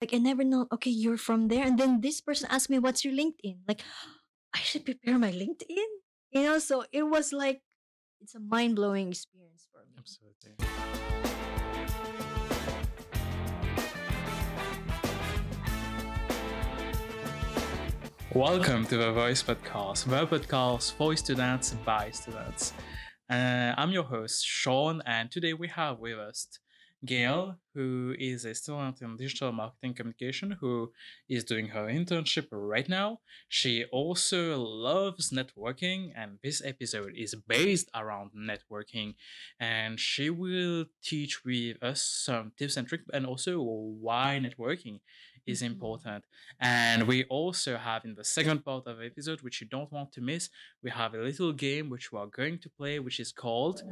Like 0.00 0.14
I 0.14 0.18
never 0.18 0.44
know, 0.44 0.68
okay, 0.70 0.90
you're 0.90 1.16
from 1.16 1.48
there. 1.48 1.66
And 1.66 1.76
then 1.76 2.00
this 2.00 2.20
person 2.20 2.46
asked 2.52 2.70
me, 2.70 2.78
what's 2.78 3.04
your 3.04 3.12
LinkedIn? 3.12 3.58
Like, 3.66 3.82
I 4.54 4.60
should 4.60 4.84
prepare 4.84 5.18
my 5.18 5.32
LinkedIn. 5.32 5.88
You 6.30 6.42
know, 6.44 6.60
so 6.60 6.84
it 6.92 7.02
was 7.02 7.32
like 7.32 7.62
it's 8.20 8.36
a 8.36 8.38
mind 8.38 8.76
blowing 8.76 9.08
experience 9.08 9.66
for 9.72 9.80
me. 9.80 9.96
Absolutely. 9.98 10.54
Welcome 18.32 18.86
to 18.86 18.98
the 18.98 19.10
Voice 19.10 19.42
Podcast, 19.42 20.04
the 20.04 20.26
podcast 20.28 20.92
for 20.92 21.16
students 21.16 21.74
by 21.84 22.12
students. 22.12 22.72
Uh, 23.28 23.74
I'm 23.76 23.90
your 23.90 24.04
host, 24.04 24.46
Sean, 24.46 25.02
and 25.06 25.28
today 25.28 25.54
we 25.54 25.66
have 25.66 25.98
with 25.98 26.20
us 26.20 26.46
Gail, 27.04 27.56
who 27.74 28.14
is 28.18 28.44
a 28.44 28.54
student 28.54 29.00
in 29.02 29.16
digital 29.16 29.52
marketing 29.52 29.94
communication, 29.94 30.56
who 30.60 30.92
is 31.28 31.44
doing 31.44 31.68
her 31.68 31.86
internship 31.86 32.48
right 32.50 32.88
now. 32.88 33.20
She 33.48 33.84
also 33.92 34.58
loves 34.58 35.30
networking, 35.30 36.12
and 36.16 36.38
this 36.42 36.60
episode 36.64 37.12
is 37.16 37.34
based 37.36 37.88
around 37.94 38.30
networking. 38.36 39.14
And 39.60 40.00
she 40.00 40.28
will 40.28 40.86
teach 41.02 41.44
with 41.44 41.80
us 41.82 42.02
some 42.02 42.52
tips 42.58 42.76
and 42.76 42.88
tricks, 42.88 43.04
and 43.12 43.26
also 43.26 43.60
why 43.60 44.40
networking 44.42 45.00
is 45.46 45.62
Mhm. 45.62 45.66
important. 45.66 46.24
And 46.60 47.06
we 47.06 47.24
also 47.24 47.76
have 47.76 48.04
in 48.04 48.16
the 48.16 48.24
second 48.24 48.64
part 48.64 48.86
of 48.86 48.98
the 48.98 49.06
episode, 49.06 49.40
which 49.42 49.60
you 49.60 49.68
don't 49.68 49.90
want 49.92 50.12
to 50.14 50.20
miss, 50.20 50.50
we 50.82 50.90
have 50.90 51.14
a 51.14 51.22
little 51.22 51.52
game 51.52 51.88
which 51.90 52.10
we 52.12 52.18
are 52.18 52.26
going 52.26 52.58
to 52.58 52.68
play, 52.68 52.98
which 52.98 53.18
is 53.20 53.32
called 53.32 53.82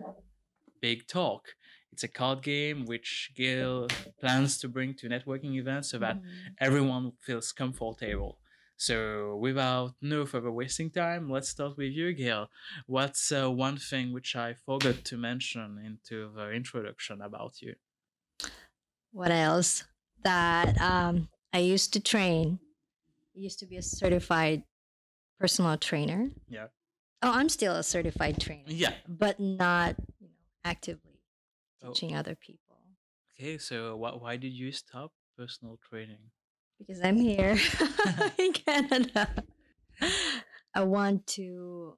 Big 0.81 1.07
Talk. 1.07 1.55
It's 1.93 2.03
a 2.05 2.09
card 2.09 2.43
game 2.43 2.85
which 2.85 3.33
Gail 3.35 3.89
plans 4.21 4.59
to 4.59 4.69
bring 4.69 4.95
to 4.95 5.09
networking 5.09 5.55
events 5.55 5.89
so 5.91 5.99
that 5.99 6.17
Mhm. 6.17 6.55
everyone 6.59 7.13
feels 7.21 7.53
comfortable. 7.53 8.39
So, 8.79 9.37
without 9.37 9.95
no 10.03 10.27
further 10.27 10.53
wasting 10.53 10.91
time, 10.91 11.31
let's 11.31 11.49
start 11.49 11.79
with 11.79 11.93
you, 11.93 12.13
Gail. 12.13 12.51
What's 12.87 13.33
uh, 13.33 13.51
one 13.51 13.79
thing 13.79 14.13
which 14.13 14.37
I 14.37 14.53
forgot 14.53 15.03
to 15.07 15.17
mention 15.17 15.79
into 15.79 16.31
the 16.35 16.51
introduction 16.51 17.23
about 17.23 17.63
you? 17.63 17.77
What 19.13 19.31
else? 19.31 19.85
That 20.23 20.79
um, 20.81 21.29
I 21.55 21.61
used 21.61 21.93
to 21.95 22.01
train. 22.01 22.59
I 23.35 23.39
used 23.39 23.59
to 23.61 23.67
be 23.67 23.77
a 23.79 23.83
certified 23.83 24.65
personal 25.41 25.77
trainer. 25.79 26.31
Yeah. 26.49 26.67
Oh, 27.23 27.33
I'm 27.33 27.49
still 27.49 27.75
a 27.77 27.83
certified 27.83 28.39
trainer, 28.41 28.65
Yeah. 28.69 28.93
but 29.09 29.41
not 29.41 29.97
you 30.21 30.29
know 30.29 30.35
actively. 30.65 31.16
Teaching 31.95 32.15
other 32.17 32.35
people 32.35 32.77
Okay, 33.39 33.59
so 33.59 33.97
wh- 33.97 34.21
why 34.23 34.37
did 34.37 34.53
you 34.53 34.73
stop 34.73 35.13
personal 35.37 35.79
training? 35.89 36.31
because 36.79 37.01
I'm 37.03 37.17
here 37.17 37.57
in 38.39 38.53
Canada. 38.53 39.29
I 40.75 40.83
want 40.85 41.27
to 41.41 41.97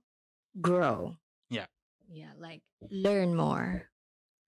grow. 0.61 1.17
Yeah. 1.51 1.67
Yeah, 2.09 2.33
like 2.39 2.63
learn 2.91 3.35
more. 3.35 3.91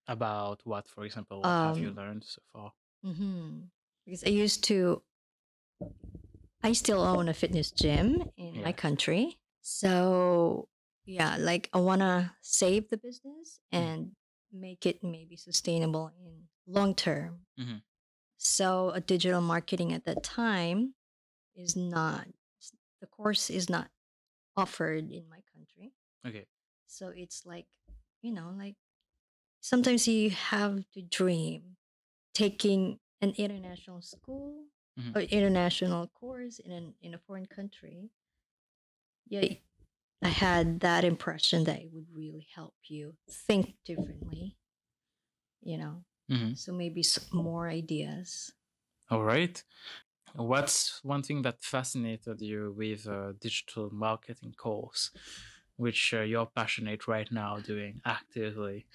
About 0.09 0.61
what, 0.65 0.89
for 0.89 1.05
example, 1.05 1.41
what 1.43 1.49
have 1.67 1.79
you 1.79 1.89
Um, 1.91 1.95
learned 1.95 2.25
so 2.25 2.43
far? 2.53 2.73
Mm-hmm. 3.05 3.71
Because 4.07 4.25
I 4.25 4.31
used 4.31 4.65
to, 4.65 5.03
I 6.63 6.73
still 6.73 7.03
own 7.03 7.29
a 7.29 7.35
fitness 7.35 7.71
gym 7.71 8.31
in 8.37 8.55
Yeah. 8.57 8.63
my 8.63 8.73
country. 8.73 9.39
So, 9.63 10.69
yeah, 11.05 11.37
like 11.39 11.71
I 11.73 11.79
want 11.79 12.01
to 12.03 12.33
save 12.43 12.89
the 12.91 12.97
business 12.99 13.61
Mm. 13.73 13.79
and 13.79 14.17
make 14.53 14.87
it 14.87 15.03
maybe 15.03 15.37
sustainable 15.37 16.09
in 16.09 16.49
long 16.67 16.95
term. 16.95 17.47
Mhm. 17.59 17.83
So, 18.39 18.91
a 18.91 19.01
digital 19.01 19.41
marketing 19.41 19.93
at 19.93 20.05
that 20.05 20.23
time 20.23 20.95
is 21.55 21.77
not, 21.77 22.27
the 23.01 23.07
course 23.07 23.51
is 23.51 23.69
not 23.69 23.91
offered 24.57 25.11
in 25.11 25.29
my 25.29 25.43
country. 25.55 25.93
Okay. 26.27 26.47
So, 26.87 27.09
it's 27.09 27.45
like, 27.47 27.67
you 28.23 28.33
know, 28.33 28.51
like 28.57 28.77
sometimes 29.61 30.09
you 30.09 30.31
have 30.31 30.89
to 30.93 31.03
dream 31.03 31.77
taking 32.35 33.01
an 33.21 33.31
international 33.37 34.01
school 34.03 34.67
Mhm. 34.99 35.17
or 35.17 35.21
international 35.23 36.09
course 36.09 36.59
in 36.59 36.71
an 36.73 36.95
in 37.01 37.15
a 37.15 37.19
foreign 37.19 37.47
country 37.47 38.11
yeah 39.27 39.41
i 40.23 40.29
had 40.29 40.81
that 40.81 41.05
impression 41.05 41.65
that 41.65 41.81
it 41.83 41.93
would 41.93 42.07
really 42.13 42.47
help 42.55 42.75
you 42.89 43.17
think 43.29 43.77
differently 43.85 44.57
you 45.61 45.79
know 45.79 46.05
Mhm. 46.29 46.55
so 46.55 46.73
maybe 46.73 47.01
s- 47.01 47.33
more 47.33 47.69
ideas 47.69 48.53
All 49.11 49.25
right. 49.25 49.63
What's 50.35 51.05
one 51.05 51.23
thing 51.23 51.43
that 51.43 51.65
fascinated 51.65 52.41
you 52.43 52.73
with 52.73 53.07
a 53.07 53.35
digital 53.41 53.91
marketing 53.91 54.55
course, 54.55 55.11
which 55.77 56.15
uh, 56.15 56.23
you're 56.23 56.47
passionate 56.47 57.09
right 57.09 57.31
now 57.33 57.61
doing 57.61 58.01
actively 58.05 58.89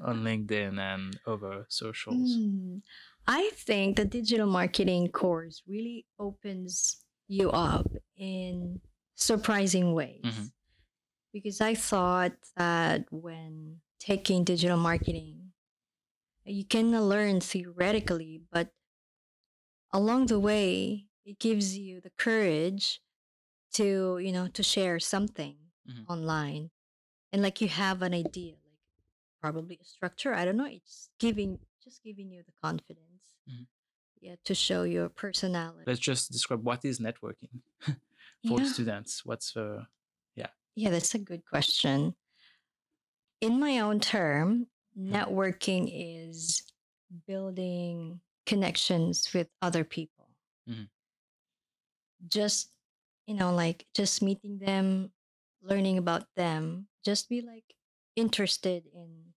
on 0.00 0.22
LinkedIn 0.24 0.78
and 0.80 1.20
other 1.26 1.66
socials? 1.68 2.40
Hmm. 2.40 2.78
I 3.26 3.50
think 3.52 3.96
the 3.96 4.04
digital 4.04 4.46
marketing 4.46 5.10
course 5.12 5.62
really 5.66 6.06
opens 6.18 7.04
you 7.26 7.50
up 7.50 7.86
in 8.16 8.80
surprising 9.18 9.92
ways. 9.94 10.22
Mhm. 10.24 10.52
Because 11.32 11.60
I 11.60 11.74
thought 11.74 12.32
that 12.56 13.06
when 13.12 13.80
taking 13.98 14.44
digital 14.44 14.78
marketing, 14.78 15.52
you 16.44 16.64
can 16.64 16.90
learn 16.92 17.40
theoretically, 17.40 18.40
but 18.50 18.72
along 19.92 20.26
the 20.26 20.40
way, 20.40 21.06
it 21.24 21.38
gives 21.38 21.76
you 21.76 22.00
the 22.00 22.10
courage 22.10 23.00
to, 23.72 24.18
you 24.18 24.32
know, 24.32 24.48
to 24.48 24.62
share 24.62 24.98
something 24.98 25.56
Mhm. 25.86 26.04
online. 26.08 26.70
And 27.32 27.42
like 27.42 27.60
you 27.60 27.68
have 27.68 28.00
an 28.02 28.14
idea, 28.14 28.54
like 28.64 28.80
probably 29.40 29.78
a 29.80 29.84
structure. 29.84 30.32
I 30.34 30.44
don't 30.44 30.56
know. 30.56 30.64
It's 30.66 31.10
giving 31.18 31.58
just 31.82 32.02
giving 32.02 32.30
you 32.30 32.42
the 32.42 32.52
confidence. 32.62 33.36
Mhm. 33.48 33.66
Yeah, 34.20 34.36
to 34.44 34.54
show 34.54 34.82
your 34.84 35.08
personality. 35.08 35.84
Let's 35.86 36.00
just 36.00 36.32
describe 36.32 36.64
what 36.64 36.84
is 36.84 36.98
networking 36.98 37.62
for 38.46 38.60
yeah. 38.60 38.64
students. 38.64 39.24
What's 39.24 39.52
the 39.52 39.86
Yeah, 40.34 40.50
Yeah, 40.74 40.90
that's 40.90 41.14
a 41.14 41.18
good 41.18 41.44
question. 41.44 42.14
In 43.40 43.58
my 43.58 43.80
own 43.80 43.98
term, 44.00 44.68
networking 44.96 45.90
is 45.92 46.62
building 47.26 48.20
connections 48.46 49.32
with 49.34 49.50
other 49.62 49.84
people. 49.84 50.36
Mhm. 50.66 50.88
Just, 52.26 52.72
you 53.26 53.34
know, 53.34 53.54
like 53.54 53.86
just 53.94 54.22
meeting 54.22 54.58
them, 54.58 55.12
learning 55.60 55.98
about 55.98 56.28
them, 56.36 56.88
just 57.04 57.28
be 57.28 57.40
like 57.40 57.74
interested 58.16 58.86
in 58.86 59.34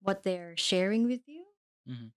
what 0.00 0.22
they're 0.24 0.56
sharing 0.56 1.06
with 1.06 1.22
you. 1.28 1.46
Mhm. 1.86 2.12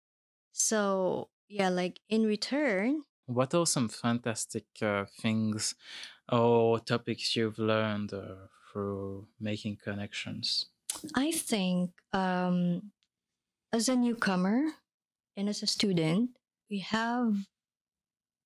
So, 0.52 1.30
yeah, 1.47 1.69
like 1.69 2.02
in 2.09 2.25
return, 2.25 3.03
what 3.27 3.53
are 3.53 3.65
some 3.65 3.89
fantastic 3.89 4.65
uh, 4.81 5.05
things 5.19 5.75
or 6.31 6.79
topics 6.79 7.35
you've 7.35 7.59
learned 7.59 8.13
uh, 8.13 8.47
through 8.71 9.27
making 9.39 9.77
connections? 9.83 10.65
I 11.15 11.31
think 11.31 11.91
um, 12.13 12.91
as 13.71 13.89
a 13.89 13.95
newcomer 13.95 14.63
and 15.35 15.49
as 15.49 15.61
a 15.61 15.67
student, 15.67 16.31
we 16.69 16.79
have, 16.79 17.35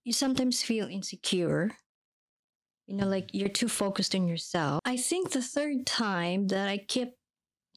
you 0.04 0.14
sometimes 0.14 0.62
feel 0.62 0.88
insecure. 0.88 1.72
You 2.88 2.98
know, 2.98 3.08
like 3.08 3.30
you're 3.32 3.50
too 3.50 3.70
focused 3.70 4.16
on 4.16 4.28
yourself. 4.28 4.82
I 4.84 4.98
think 4.98 5.32
the 5.32 5.42
third 5.42 5.86
time 5.86 6.48
that 6.48 6.68
I 6.68 6.78
kept 6.78 7.14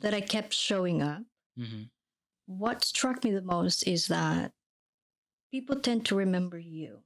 that 0.00 0.12
I 0.12 0.20
kept 0.20 0.52
showing 0.52 1.02
up, 1.02 1.22
hmm 1.56 1.84
what 2.46 2.84
struck 2.84 3.24
me 3.24 3.30
the 3.30 3.42
most 3.42 3.86
is 3.86 4.06
that 4.08 4.52
people 5.54 5.78
tend 5.78 6.04
to 6.04 6.16
remember 6.18 6.58
you, 6.58 6.98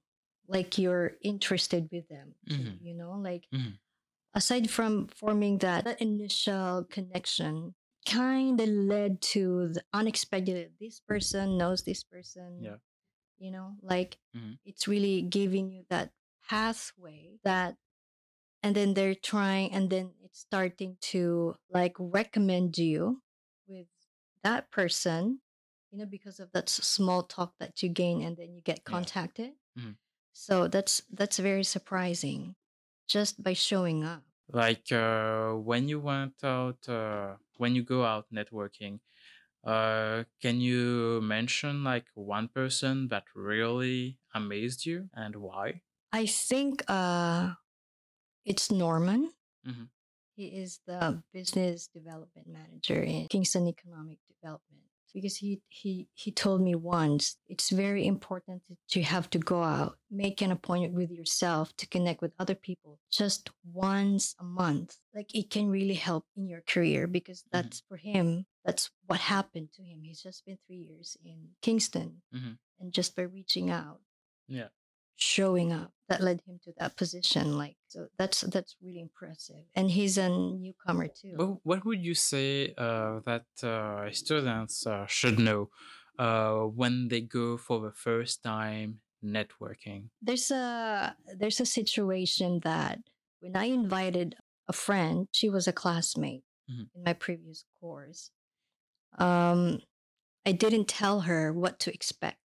like 0.48 0.78
you're 0.80 1.12
interested 1.20 1.84
with 1.92 2.08
them. 2.08 2.32
Mhm. 2.48 2.80
You 2.80 2.94
know, 2.94 3.12
like 3.20 3.44
Mhm. 3.52 3.76
aside 4.32 4.70
from 4.70 5.08
forming 5.08 5.58
that, 5.58 5.84
that 5.84 6.00
initial 6.00 6.84
connection, 6.88 7.74
kind 8.06 8.56
of 8.58 8.68
led 8.70 9.20
to 9.36 9.68
the 9.74 9.84
unexpected. 9.92 10.72
This 10.80 11.00
person 11.00 11.58
knows 11.60 11.84
this 11.84 12.02
person. 12.04 12.64
Yeah. 12.64 12.78
You 13.38 13.50
know, 13.52 13.76
like 13.82 14.18
Mhm. 14.34 14.58
it's 14.64 14.88
really 14.88 15.20
giving 15.22 15.70
you 15.70 15.84
that 15.90 16.14
pathway 16.48 17.38
that, 17.44 17.76
and 18.62 18.74
then 18.74 18.94
they're 18.94 19.14
trying, 19.32 19.72
and 19.76 19.90
then 19.90 20.14
it's 20.24 20.40
starting 20.40 20.96
to 21.12 21.54
like 21.68 21.94
recommend 21.98 22.78
you 22.78 23.22
with 23.68 23.88
that 24.42 24.70
person, 24.72 25.42
you 25.90 25.98
know, 25.98 26.06
because 26.06 26.40
of 26.40 26.52
that 26.52 26.68
small 26.68 27.22
talk 27.24 27.54
that 27.58 27.82
you 27.82 27.88
gain, 27.88 28.22
and 28.22 28.36
then 28.36 28.54
you 28.54 28.60
get 28.62 28.78
Yeah. 28.78 28.84
contacted. 28.84 29.54
Mhm. 29.78 29.98
So 30.32 30.68
that's 30.68 31.02
that's 31.10 31.38
very 31.38 31.64
surprising, 31.64 32.56
just 33.08 33.42
by 33.42 33.54
showing 33.54 34.04
up. 34.04 34.24
Like 34.48 34.90
uh, 34.92 35.52
when 35.54 35.88
you 35.88 36.00
went 36.00 36.42
out, 36.44 36.88
uh, 36.88 37.36
when 37.58 37.74
you 37.74 37.82
go 37.84 38.04
out 38.04 38.26
networking, 38.32 39.00
Uh, 39.64 40.24
can 40.40 40.60
you 40.60 41.20
mention 41.22 41.84
like 41.84 42.08
one 42.14 42.48
person 42.48 43.08
that 43.08 43.24
really 43.34 44.18
amazed 44.34 44.86
you 44.86 45.10
and 45.14 45.36
why? 45.36 45.82
I 46.12 46.26
think 46.26 46.82
uh, 46.88 47.54
it's 48.44 48.70
Norman. 48.70 49.32
Mhm. 49.64 49.88
He 50.36 50.46
is 50.56 50.80
the 50.86 51.22
business 51.34 51.88
development 51.88 52.46
manager 52.48 53.02
in 53.02 53.28
Kingston 53.28 53.66
Economic 53.68 54.20
Development. 54.26 54.87
Because 55.14 55.36
he, 55.36 55.60
he, 55.68 56.08
he 56.14 56.30
told 56.30 56.60
me 56.62 56.74
once 56.74 57.36
it's 57.48 57.70
very 57.70 58.06
important 58.06 58.62
to, 58.90 59.02
have 59.02 59.30
to 59.30 59.38
go 59.38 59.62
out, 59.62 59.98
make 60.10 60.40
an 60.42 60.52
appointment 60.52 60.94
with 60.94 61.10
yourself 61.10 61.74
to 61.78 61.86
connect 61.86 62.20
with 62.20 62.32
other 62.38 62.54
people 62.54 62.98
just 63.10 63.50
once 63.72 64.34
a 64.38 64.44
month. 64.44 64.96
Like 65.14 65.34
it 65.34 65.50
can 65.50 65.68
really 65.68 65.94
help 65.94 66.24
in 66.36 66.46
your 66.46 66.62
career 66.66 67.06
because 67.06 67.44
that's 67.50 67.82
for 67.88 67.96
him, 67.96 68.46
that's 68.64 68.90
what 69.06 69.20
happened 69.20 69.68
to 69.76 69.82
him. 69.82 70.02
He's 70.02 70.22
just 70.22 70.44
been 70.44 70.58
three 70.66 70.86
years 70.90 71.16
in 71.24 71.48
Kingston. 71.62 72.22
Mhm. 72.34 72.58
And 72.80 72.92
just 72.92 73.16
by 73.16 73.22
reaching 73.22 73.70
out, 73.70 74.00
Yeah. 74.46 74.68
Showing 75.20 75.72
up 75.72 75.92
that 76.08 76.20
led 76.22 76.40
him 76.46 76.58
to 76.64 76.72
that 76.78 76.96
position 76.96 77.58
like 77.58 77.76
so 77.88 78.06
that's 78.18 78.40
that's 78.42 78.76
really 78.80 79.00
impressive 79.00 79.64
and 79.74 79.90
he's 79.90 80.16
a 80.16 80.28
newcomer 80.28 81.08
too 81.08 81.34
Well, 81.36 81.60
what 81.64 81.84
would 81.84 82.02
you 82.04 82.14
say 82.14 82.72
uh, 82.78 83.20
that 83.26 83.46
uh, 83.62 84.10
students 84.12 84.86
uh, 84.86 85.06
should 85.06 85.38
know 85.38 85.70
uh, 86.18 86.62
when 86.80 87.08
they 87.08 87.20
go 87.20 87.56
for 87.58 87.80
the 87.80 87.92
first 87.92 88.42
time 88.42 89.00
networking? 89.24 90.10
there's 90.22 90.50
a 90.50 91.16
there's 91.36 91.60
a 91.60 91.66
situation 91.66 92.60
that 92.62 92.98
when 93.40 93.56
i 93.56 93.64
invited 93.66 94.36
a 94.68 94.72
friend 94.72 95.28
she 95.32 95.48
was 95.50 95.66
a 95.68 95.72
classmate 95.72 96.44
Mhm. 96.70 96.86
in 96.94 97.00
my 97.04 97.12
previous 97.12 97.64
course 97.80 98.30
um 99.18 99.80
i 100.46 100.52
didn't 100.52 100.88
tell 100.88 101.20
her 101.30 101.52
what 101.52 101.78
to 101.80 101.92
expect 101.92 102.38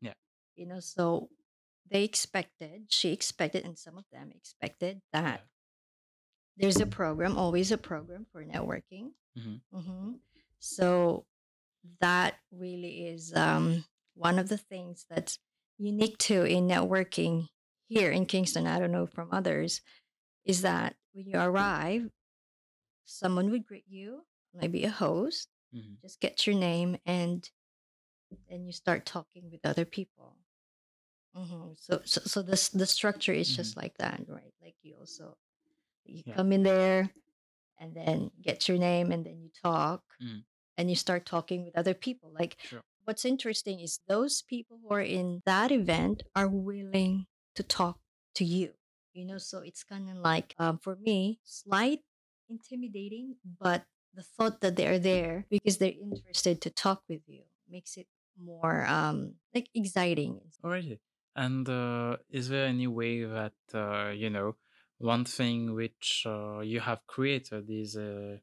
Yeah. 0.00 0.14
you 0.56 0.66
know 0.66 0.80
so 0.80 1.28
they 1.90 2.04
expected 2.04 2.84
she 2.88 3.12
expected 3.12 3.64
and 3.64 3.78
some 3.78 3.96
of 3.98 4.04
them 4.12 4.30
expected 4.34 5.00
that 5.12 5.46
there's 6.56 6.80
a 6.80 6.86
program 6.86 7.36
always 7.36 7.72
a 7.72 7.78
program 7.78 8.26
for 8.32 8.44
networking 8.44 9.12
Mhm. 9.38 9.60
hmm 9.72 10.12
so 10.58 11.24
that 12.00 12.34
really 12.52 13.06
is 13.08 13.32
um, 13.34 13.84
one 14.14 14.38
of 14.38 14.48
the 14.48 14.58
things 14.58 15.06
that's 15.08 15.38
unique 15.78 16.18
to 16.18 16.44
in 16.44 16.66
networking 16.68 17.48
here 17.88 18.10
in 18.10 18.26
kingston 18.26 18.66
i 18.66 18.78
don't 18.78 18.92
know 18.92 19.06
from 19.06 19.28
others 19.32 19.80
is 20.44 20.62
that 20.62 20.96
when 21.12 21.26
you 21.26 21.38
arrive 21.38 22.10
someone 23.04 23.50
would 23.50 23.66
greet 23.66 23.84
you 23.88 24.24
maybe 24.54 24.84
a 24.84 24.90
host 24.90 25.48
Mhm. 25.74 26.00
just 26.02 26.20
get 26.20 26.46
your 26.46 26.56
name 26.56 26.98
and 27.06 27.48
and 28.48 28.66
you 28.66 28.72
start 28.72 29.06
talking 29.06 29.50
with 29.50 29.64
other 29.64 29.84
people 29.84 30.36
hmm 31.34 31.72
so, 31.76 32.00
so 32.04 32.20
so 32.24 32.42
this 32.42 32.68
the 32.70 32.86
structure 32.86 33.32
is 33.32 33.54
just 33.54 33.76
like 33.76 33.96
that 33.98 34.20
right 34.28 34.52
like 34.62 34.74
you 34.82 34.94
also 34.98 35.36
you 36.04 36.22
Yeah. 36.26 36.34
come 36.34 36.52
in 36.52 36.62
there 36.64 37.10
and 37.78 37.94
then 37.94 38.30
get 38.42 38.68
your 38.68 38.78
name 38.78 39.12
and 39.12 39.24
then 39.24 39.40
you 39.40 39.50
talk 39.62 40.02
Mm. 40.20 40.44
and 40.76 40.90
you 40.90 40.96
start 40.96 41.24
talking 41.24 41.64
with 41.64 41.76
other 41.78 41.94
people 41.94 42.30
like 42.32 42.56
Sure. 42.62 42.82
what's 43.04 43.24
interesting 43.24 43.80
is 43.80 44.00
those 44.08 44.42
people 44.42 44.78
who 44.82 44.92
are 44.94 45.00
in 45.02 45.40
that 45.46 45.72
event 45.72 46.22
are 46.36 46.48
willing 46.48 47.26
to 47.54 47.62
talk 47.62 47.98
to 48.34 48.44
you 48.44 48.74
you 49.14 49.24
know 49.24 49.38
so 49.38 49.60
it's 49.60 49.82
kind 49.84 50.10
of 50.10 50.16
like 50.18 50.54
um, 50.58 50.78
for 50.78 50.96
me 50.96 51.40
slight 51.44 52.00
intimidating 52.48 53.36
but 53.60 53.84
the 54.14 54.22
thought 54.22 54.60
that 54.60 54.76
they're 54.76 54.98
there 54.98 55.46
because 55.50 55.78
they're 55.78 55.96
interested 56.00 56.60
to 56.60 56.70
talk 56.70 57.02
with 57.08 57.22
you 57.26 57.44
makes 57.68 57.96
it 57.96 58.06
more 58.36 58.84
um 58.86 59.34
like 59.54 59.68
exciting 59.74 60.40
Alrighty. 60.64 60.98
And 61.36 61.68
uh, 61.68 62.16
is 62.28 62.48
there 62.48 62.66
any 62.66 62.86
way 62.86 63.24
that 63.24 63.52
uh, 63.74 64.10
you 64.10 64.30
know 64.30 64.56
one 64.98 65.24
thing 65.24 65.74
which 65.74 66.24
uh, 66.26 66.60
you 66.60 66.80
have 66.80 67.06
created 67.06 67.70
is 67.70 67.96
a 67.96 68.40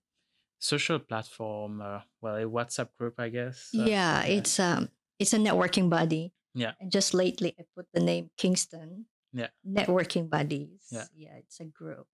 social 0.59 0.99
platform, 0.99 1.81
uh, 1.81 2.01
well, 2.21 2.35
a 2.35 2.43
WhatsApp 2.45 2.89
group, 2.97 3.15
I 3.19 3.29
guess. 3.29 3.69
yeah, 3.73 4.23
it's 4.23 4.59
um 4.59 4.89
it's 5.19 5.33
a 5.33 5.37
networking 5.37 5.89
body 5.89 6.33
Yeah. 6.53 6.73
and 6.79 6.91
just 6.91 7.13
lately 7.13 7.53
i 7.59 7.63
put 7.75 7.87
the 7.93 7.99
name 7.99 8.29
kingston 8.37 9.05
Yeah. 9.33 9.49
networking 9.65 10.29
buddies 10.29 10.87
Yeah. 10.91 11.05
yeah 11.15 11.35
it's 11.41 11.59
a 11.59 11.65
group 11.65 12.07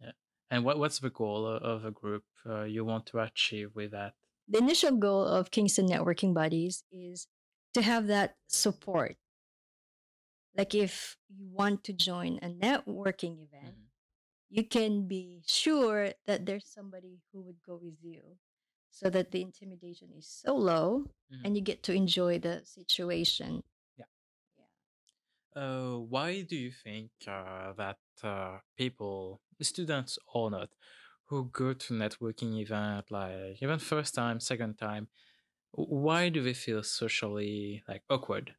Yeah. 0.00 0.12
And 0.50 0.64
what 0.64 0.78
what's 0.78 0.98
the 1.00 1.10
goal 1.10 1.46
of 1.46 1.84
a 1.84 1.90
group 1.90 2.24
uh, 2.46 2.64
you 2.64 2.84
want 2.84 3.06
to 3.06 3.18
achieve 3.20 3.70
with 3.74 3.90
that? 3.92 4.14
the 4.48 4.58
initial 4.58 4.92
goal 4.96 5.24
of 5.26 5.50
kingston 5.50 5.86
networking 5.88 6.34
buddies 6.34 6.84
is 6.92 7.26
to 7.74 7.82
have 7.82 8.06
that 8.08 8.36
support 8.48 9.16
like 10.56 10.74
if 10.74 11.16
you 11.28 11.48
want 11.48 11.84
to 11.84 11.92
join 11.92 12.38
a 12.42 12.48
networking 12.48 13.42
event 13.42 13.76
Mhm. 13.76 13.90
you 14.50 14.64
can 14.66 15.06
be 15.08 15.42
sure 15.46 16.12
that 16.26 16.46
there's 16.46 16.66
somebody 16.68 17.20
who 17.32 17.42
would 17.42 17.62
go 17.62 17.76
with 17.76 17.98
you 18.02 18.38
so 18.90 19.10
that 19.10 19.30
the 19.32 19.42
intimidation 19.42 20.10
is 20.16 20.28
so 20.28 20.54
low 20.56 21.06
Mhm. 21.30 21.44
and 21.44 21.56
you 21.56 21.62
get 21.62 21.82
to 21.82 21.92
enjoy 21.92 22.38
the 22.38 22.64
situation 22.64 23.62
Yeah. 23.96 24.06
yeah 24.58 24.66
Uh, 25.54 25.96
why 25.98 26.42
do 26.42 26.56
you 26.56 26.72
think 26.72 27.10
uh, 27.26 27.72
that 27.74 27.98
uh, 28.22 28.58
people, 28.76 29.40
students 29.62 30.18
or 30.32 30.50
not, 30.50 30.70
who 31.26 31.46
go 31.50 31.72
to 31.72 31.94
networking 31.94 32.60
event 32.60 33.10
like 33.10 33.62
even 33.62 33.78
first 33.78 34.14
time, 34.14 34.40
second 34.40 34.76
time, 34.78 35.08
why 35.72 36.28
do 36.30 36.42
they 36.42 36.54
feel 36.54 36.82
socially 36.82 37.82
like 37.88 38.04
awkward 38.10 38.56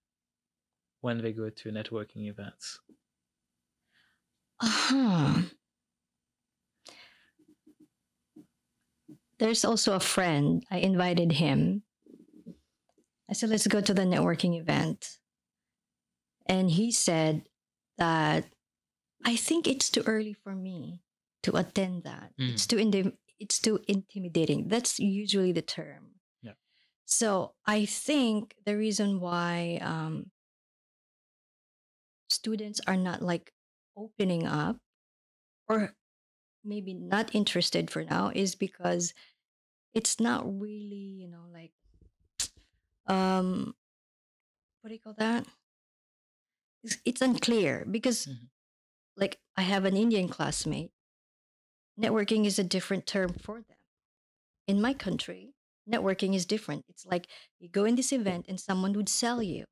when 1.01 1.21
they 1.21 1.31
go 1.33 1.49
to 1.49 1.69
networking 1.71 2.27
events? 2.29 2.79
uh-huh 4.61 5.41
there's 9.39 9.65
also 9.65 9.93
a 9.93 9.99
friend. 9.99 10.63
I 10.71 10.77
invited 10.77 11.33
him. 11.33 11.83
I 13.29 13.33
said 13.33 13.49
let's 13.49 13.67
go 13.67 13.81
to 13.81 13.93
the 13.93 14.03
networking 14.03 14.59
event. 14.59 15.17
And 16.47 16.69
he 16.69 16.91
said 16.91 17.43
that 17.97 18.45
i 19.25 19.35
think 19.35 19.65
it's 19.67 19.89
too 19.89 20.03
early 20.05 20.33
for 20.33 20.53
me 20.55 21.01
to 21.43 21.55
attend 21.57 22.03
that. 22.03 22.31
It's 22.37 22.67
too 22.67 22.77
intim- 22.77 23.17
it's 23.39 23.59
too 23.59 23.79
intimidating. 23.87 24.67
That's 24.67 24.99
usually 24.99 25.51
the 25.51 25.61
term. 25.61 26.19
Yeah. 26.43 26.53
so 27.05 27.53
i 27.65 27.85
think 27.85 28.55
the 28.65 28.77
reason 28.77 29.19
why 29.19 29.79
um, 29.81 30.31
students 32.35 32.81
are 32.87 32.97
not 32.97 33.21
like 33.21 33.51
opening 33.97 34.45
up 34.45 34.77
or 35.67 35.93
maybe 36.63 36.93
not 36.93 37.33
interested 37.35 37.91
for 37.91 38.03
now 38.03 38.31
is 38.35 38.55
because 38.55 39.13
it's 39.93 40.19
not 40.19 40.43
really 40.59 41.15
you 41.21 41.27
know 41.27 41.45
like 41.53 41.71
um 43.07 43.75
what 44.81 44.89
do 44.89 44.93
you 44.93 44.99
call 45.01 45.15
that? 45.17 45.45
It's, 46.83 46.97
it's 47.05 47.21
unclear 47.21 47.85
because 47.89 48.27
Mhm. 48.27 48.49
like 49.17 49.39
i 49.57 49.63
have 49.63 49.85
an 49.85 49.97
indian 49.97 50.29
classmate. 50.29 50.91
Networking 51.99 52.45
is 52.45 52.59
a 52.59 52.63
different 52.63 53.07
term 53.07 53.33
for 53.33 53.61
them. 53.61 53.77
In 54.67 54.81
my 54.81 54.93
country 54.93 55.53
networking 55.89 56.35
is 56.35 56.45
different. 56.45 56.85
It's 56.89 57.05
like 57.05 57.27
you 57.59 57.69
go 57.69 57.85
in 57.85 57.95
this 57.95 58.11
event 58.11 58.45
and 58.49 58.59
someone 58.59 58.93
would 58.93 59.09
sell 59.09 59.41
you 59.41 59.65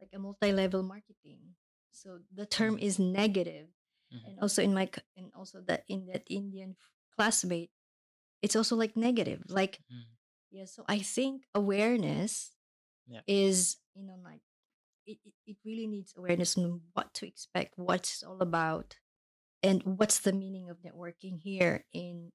like 0.00 0.10
a 0.14 0.18
multi-level 0.18 0.82
marketing 0.82 1.56
so 2.00 2.20
the 2.32 2.46
term 2.46 2.76
Mhm. 2.76 2.82
is 2.82 2.98
negative 2.98 3.68
Mhm. 4.12 4.24
and 4.24 4.34
also 4.40 4.62
in 4.62 4.72
my 4.72 4.88
and 5.16 5.28
also 5.36 5.60
that 5.68 5.84
in 5.88 6.06
that 6.06 6.24
indian 6.28 6.76
classmate 7.14 7.70
it's 8.42 8.56
also 8.56 8.74
like 8.76 8.96
negative 8.96 9.44
like 9.48 9.84
Mhm. 9.92 10.06
yeah 10.50 10.64
so 10.64 10.84
i 10.88 10.98
think 10.98 11.44
awareness 11.54 12.56
Yeah. 13.06 13.20
is 13.26 13.76
you 13.94 14.02
know 14.02 14.16
like 14.24 14.40
it, 15.06 15.18
it, 15.46 15.56
really 15.64 15.86
needs 15.86 16.14
awareness 16.16 16.56
on 16.56 16.80
what 16.92 17.12
to 17.14 17.26
expect 17.26 17.76
what's 17.76 18.22
all 18.22 18.40
about 18.40 18.96
and 19.62 19.82
what's 19.98 20.20
the 20.20 20.32
meaning 20.32 20.70
of 20.70 20.78
networking 20.82 21.40
here 21.42 21.84
in 21.92 22.32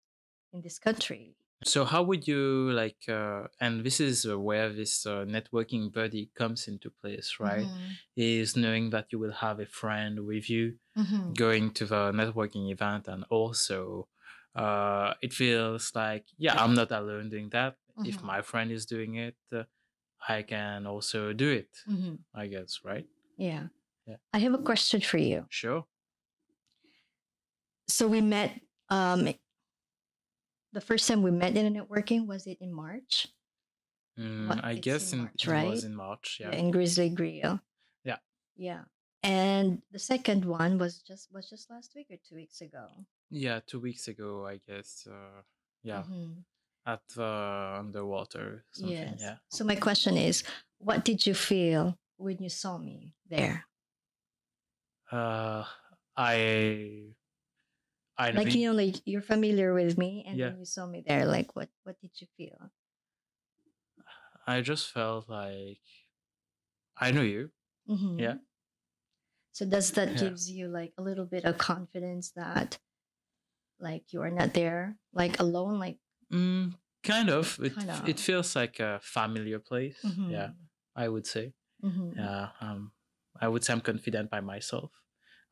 in 0.53 0.61
this 0.61 0.77
country 0.79 1.37
So 1.63 1.83
how 1.85 2.03
would 2.03 2.27
you 2.27 2.71
like, 2.71 3.07
uh, 3.09 3.47
and 3.59 3.83
this 3.85 3.99
is 3.99 4.25
uh, 4.25 4.39
where 4.39 4.71
this 4.71 5.05
uh, 5.05 5.25
networking 5.25 5.91
buddy 5.91 6.31
comes 6.35 6.67
into 6.67 6.91
place, 6.91 7.39
right? 7.39 7.71
Mhm. 7.71 7.97
Is 8.15 8.55
knowing 8.55 8.89
that 8.91 9.07
you 9.11 9.19
will 9.19 9.31
have 9.31 9.59
a 9.59 9.65
friend 9.65 10.25
with 10.27 10.49
you 10.49 10.79
Mhm. 10.95 11.35
going 11.35 11.71
to 11.75 11.85
the 11.85 12.11
networking 12.13 12.71
event 12.71 13.07
and 13.07 13.25
also 13.29 14.09
uh, 14.55 15.13
it 15.21 15.33
feels 15.33 15.93
like 15.95 16.27
yeah 16.37 16.55
i'm 16.57 16.73
not 16.75 16.91
alone 16.91 17.29
doing 17.29 17.49
that 17.51 17.77
if 18.03 18.17
Mhm. 18.17 18.23
my 18.23 18.41
friend 18.41 18.71
is 18.71 18.85
doing 18.85 19.15
it 19.15 19.37
uh, 19.53 19.63
i 20.29 20.41
can 20.43 20.87
also 20.87 21.33
do 21.33 21.49
it 21.51 21.69
Mhm. 21.85 22.25
i 22.35 22.47
guess 22.47 22.81
right 22.83 23.07
yeah 23.37 23.67
Yeah. 24.05 24.17
i 24.33 24.39
have 24.39 24.53
a 24.53 24.59
question 24.63 25.01
for 25.01 25.17
you 25.19 25.47
sure 25.49 25.87
so 27.87 28.07
we 28.07 28.21
met 28.21 28.61
um 28.89 29.27
the 30.75 30.81
first 30.89 31.07
time 31.07 31.21
we 31.23 31.31
met 31.31 31.55
in 31.57 31.65
a 31.65 31.73
networking 31.79 32.21
was 32.27 32.45
it 32.51 32.57
in 32.61 32.71
march 32.83 33.27
Mm, 34.17 34.47
What- 34.47 34.63
I 34.63 34.75
guess 34.87 35.11
in 35.11 35.19
in, 35.19 35.23
March, 35.25 35.43
it 35.47 35.67
was 35.75 35.83
in 35.83 35.95
March. 35.95 36.27
Yeah. 36.39 36.51
in 36.59 36.71
Grizzly 36.71 37.09
Grill. 37.09 37.59
Yeah. 38.09 38.19
Yeah. 38.55 38.83
And 39.23 39.81
the 39.91 39.99
second 39.99 40.45
one 40.45 40.77
was 40.83 40.93
just 41.09 41.23
was 41.35 41.49
just 41.51 41.69
last 41.69 41.91
week 41.97 42.07
or 42.09 42.15
two 42.25 42.35
weeks 42.41 42.61
ago. 42.61 42.85
Yeah, 43.29 43.59
two 43.69 43.81
weeks 43.87 44.07
ago, 44.07 44.47
I 44.47 44.55
guess. 44.67 45.05
Uh, 45.05 45.41
yeah, 45.83 46.03
Mhm. 46.07 46.45
at 46.85 47.01
the 47.09 47.31
underwater 47.83 48.63
something. 48.71 48.95
Yes. 48.95 49.19
Yeah. 49.19 49.37
So 49.49 49.65
my 49.65 49.75
question 49.75 50.15
is, 50.15 50.43
what 50.77 51.03
did 51.03 51.27
you 51.27 51.33
feel 51.51 51.99
when 52.15 52.37
you 52.39 52.47
saw 52.49 52.77
me 52.77 52.97
there? 53.27 53.67
Uh, 55.11 55.65
I, 56.15 57.15
I 58.17 58.31
Like 58.33 58.53
think 58.53 58.55
you 58.55 58.67
know, 58.69 58.73
like 58.75 58.97
you're 59.05 59.21
familiar 59.23 59.73
with 59.73 59.97
me, 59.97 60.23
and 60.27 60.39
Yeah. 60.39 60.43
then 60.43 60.57
you 60.59 60.65
saw 60.65 60.85
me 60.85 61.01
there. 61.05 61.25
Like, 61.25 61.55
what 61.55 61.69
what 61.83 61.99
did 62.01 62.21
you 62.21 62.27
feel? 62.37 62.71
I 64.47 64.61
just 64.61 64.89
felt 64.91 65.29
like 65.29 65.81
I 66.97 67.11
knew 67.11 67.21
you. 67.21 67.51
Mhm. 67.87 68.21
Yeah. 68.23 68.37
So 69.53 69.65
does 69.65 69.89
that 69.93 70.17
Yeah. 70.17 70.17
gives 70.17 70.51
you 70.51 70.67
like 70.67 70.93
a 70.99 71.01
little 71.01 71.25
bit 71.25 71.45
of 71.45 71.57
confidence 71.57 72.29
that, 72.33 72.79
like, 73.79 74.13
you 74.13 74.21
are 74.21 74.31
not 74.31 74.53
there, 74.53 74.99
like 75.13 75.39
alone, 75.39 75.79
like 75.79 75.99
Mm, 76.31 76.75
kind 77.03 77.29
of. 77.29 77.59
It 77.61 77.85
Kind 77.85 77.89
it 78.05 78.19
feels 78.19 78.55
like 78.55 78.79
a 78.79 78.99
familiar 79.01 79.59
place. 79.59 80.19
Yeah, 80.27 80.51
Mhm. 80.51 80.69
I 80.95 81.07
would 81.09 81.27
say. 81.27 81.53
Mhm. 81.83 82.15
Yeah. 82.17 82.51
Um, 82.61 82.93
I 83.41 83.47
would 83.49 83.63
say 83.65 83.73
I'm 83.73 83.81
confident 83.81 84.31
by 84.31 84.41
myself. 84.41 84.91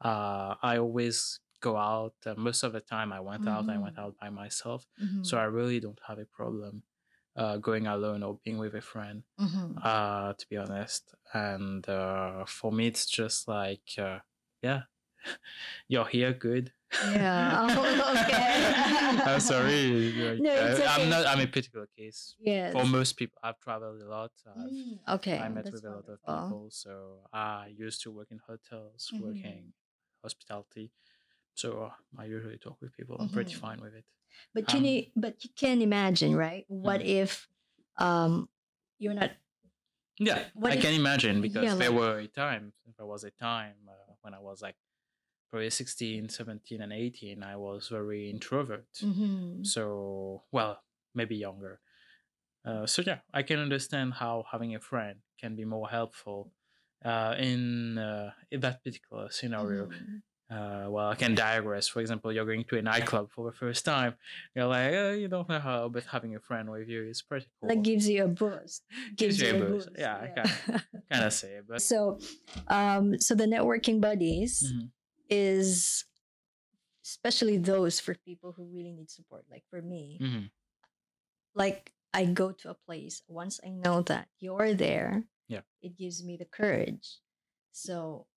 Uh, 0.01 0.55
I 0.63 0.77
always 0.77 1.39
go 1.67 1.74
out. 1.93 2.15
Uh, 2.25 2.36
most 2.48 2.62
of 2.67 2.72
the 2.77 2.84
time, 2.96 3.10
I 3.20 3.22
went 3.29 3.46
out. 3.53 3.65
I 3.75 3.77
went 3.86 3.96
Mhm. 3.98 4.03
out 4.03 4.13
by 4.24 4.29
myself. 4.43 4.82
Mhm. 5.03 5.24
So 5.27 5.34
I 5.43 5.48
really 5.58 5.79
don't 5.86 6.01
have 6.08 6.20
a 6.25 6.29
problem 6.39 6.74
uh, 7.41 7.58
going 7.67 7.86
alone 7.88 8.22
or 8.27 8.34
being 8.46 8.60
with 8.63 8.75
a 8.84 8.86
friend. 8.93 9.20
Mhm. 9.46 9.67
Uh, 9.91 10.29
to 10.39 10.43
be 10.51 10.58
honest, 10.63 11.03
and 11.34 11.82
uh, 12.00 12.46
for 12.58 12.72
me, 12.77 12.84
it's 12.91 13.05
just 13.20 13.39
like, 13.58 13.88
uh, 14.08 14.20
yeah, 14.67 14.82
you're 15.91 16.10
here, 16.15 16.34
good. 16.48 16.65
Yeah. 17.12 17.58
Oh, 17.74 18.13
okay. 18.22 18.53
I'm 19.29 19.39
sorry. 19.53 19.82
like, 20.25 20.39
No, 20.46 20.51
it's 20.53 20.79
uh, 20.79 20.93
I'm 20.93 21.10
not. 21.13 21.25
I'm 21.32 21.41
a 21.41 21.48
particular 21.58 21.88
case. 21.98 22.36
Yes. 22.39 22.72
For 22.74 22.86
most 22.86 23.12
people, 23.20 23.38
I've 23.48 23.60
traveled 23.65 24.00
a 24.08 24.10
lot. 24.17 24.32
I've, 24.46 24.72
Mm, 24.72 25.00
okay. 25.17 25.38
I 25.46 25.50
met 25.50 25.63
that's 25.65 25.74
with 25.82 25.86
a 25.86 25.93
lot 25.98 26.08
of 26.13 26.20
people. 26.32 26.70
So 26.84 26.91
I 27.34 27.74
used 27.86 28.00
to 28.03 28.10
work 28.17 28.29
in 28.36 28.39
hotels, 28.51 29.10
Mhm. 29.12 29.22
working 29.25 29.63
hospitality. 30.22 30.88
So 31.55 31.83
uh, 31.83 31.91
I 32.17 32.25
usually 32.25 32.57
talk 32.57 32.77
with 32.81 32.95
people. 32.98 33.15
I'm 33.19 33.29
pretty 33.29 33.53
Mhm. 33.53 33.60
fine 33.60 33.79
with 33.81 33.93
it. 33.95 34.05
But 34.53 34.67
can 34.67 34.79
Um, 34.79 34.86
you? 34.86 35.05
But 35.15 35.43
you 35.43 35.50
can 35.55 35.81
imagine, 35.81 36.36
right? 36.36 36.65
What 36.67 37.01
Mhm. 37.01 37.05
if, 37.22 37.48
um, 37.98 38.50
you're 38.98 39.13
not? 39.13 39.31
Yeah, 40.19 40.50
What 40.53 40.72
I 40.72 40.75
if- 40.75 40.81
can 40.81 40.93
imagine 40.93 41.41
because 41.41 41.63
yeah, 41.63 41.75
there 41.75 41.89
like- 41.91 42.00
were 42.00 42.17
a 42.19 42.27
time, 42.27 42.74
there 42.98 43.05
was 43.05 43.24
a 43.24 43.31
time 43.31 43.77
uh, 43.89 44.13
when 44.22 44.33
I 44.33 44.39
was 44.39 44.62
like 44.62 44.75
probably 45.50 45.69
16, 45.69 46.29
17, 46.29 46.81
and 46.81 46.91
18, 46.91 47.43
I 47.43 47.55
was 47.57 47.88
very 47.89 48.29
introvert. 48.29 48.91
Mhm. 48.93 49.65
So, 49.65 50.43
well, 50.51 50.83
maybe 51.13 51.36
younger. 51.36 51.79
Uh, 52.65 52.88
so, 52.88 53.01
yeah, 53.05 53.19
I 53.33 53.43
can 53.43 53.60
understand 53.60 54.13
how 54.15 54.45
having 54.51 54.74
a 54.74 54.79
friend 54.79 55.22
can 55.38 55.55
be 55.55 55.65
more 55.65 55.89
helpful 55.89 56.51
uh, 57.05 57.36
in, 57.38 57.98
uh, 57.98 58.33
in 58.50 58.62
that 58.62 58.81
particular 58.83 59.29
scenario. 59.29 59.89
Uh, 60.53 60.86
well, 60.89 61.10
I 61.10 61.15
can 61.15 61.33
digress. 61.33 61.88
For 61.88 62.00
example, 62.00 62.31
you're 62.31 62.45
going 62.45 62.63
to 62.65 62.77
a 62.77 62.81
nightclub 62.81 63.31
for 63.31 63.50
the 63.50 63.55
first 63.57 63.86
time. 63.86 64.13
You're 64.55 64.67
like, 64.67 64.93
oh, 64.93 65.12
you 65.13 65.27
don't 65.27 65.50
know 65.50 65.60
how, 65.60 65.89
but 65.89 66.03
having 66.05 66.36
a 66.36 66.39
friend 66.39 66.69
with 66.69 66.88
you 66.88 67.01
is 67.03 67.22
pretty 67.24 67.48
cool. 67.60 67.69
That 67.69 67.81
gives 67.81 68.07
you 68.07 68.25
a 68.25 68.27
boost. 68.27 68.83
Gives 69.15 69.41
you 69.41 69.55
a 69.55 69.60
boost. 69.60 69.89
Yeah, 69.98 70.15
I 70.15 70.81
kind 71.12 71.25
of 71.25 71.33
say, 71.33 71.60
but 71.67 71.81
so, 71.81 72.19
um, 72.67 73.17
so 73.19 73.33
the 73.33 73.45
networking 73.45 74.00
buddies 74.00 74.62
Mhm. 74.62 74.91
is 75.29 76.05
especially 77.03 77.57
those 77.57 78.00
for 78.00 78.13
people 78.13 78.51
who 78.55 78.65
really 78.65 78.93
need 78.93 79.10
support. 79.10 79.45
Like 79.50 79.63
for 79.69 79.81
me, 79.81 80.19
Mhm. 80.22 80.51
like 81.55 81.93
I 82.13 82.25
go 82.25 82.51
to 82.51 82.69
a 82.69 82.75
place 82.86 83.24
once 83.27 83.60
I 83.65 83.69
know 83.69 84.01
that 84.03 84.27
you're 84.39 84.74
there. 84.75 85.24
Yeah. 85.48 85.62
It 85.81 85.98
gives 85.98 86.24
me 86.24 86.38
the 86.38 86.45
courage. 86.45 87.19
So, 87.72 88.27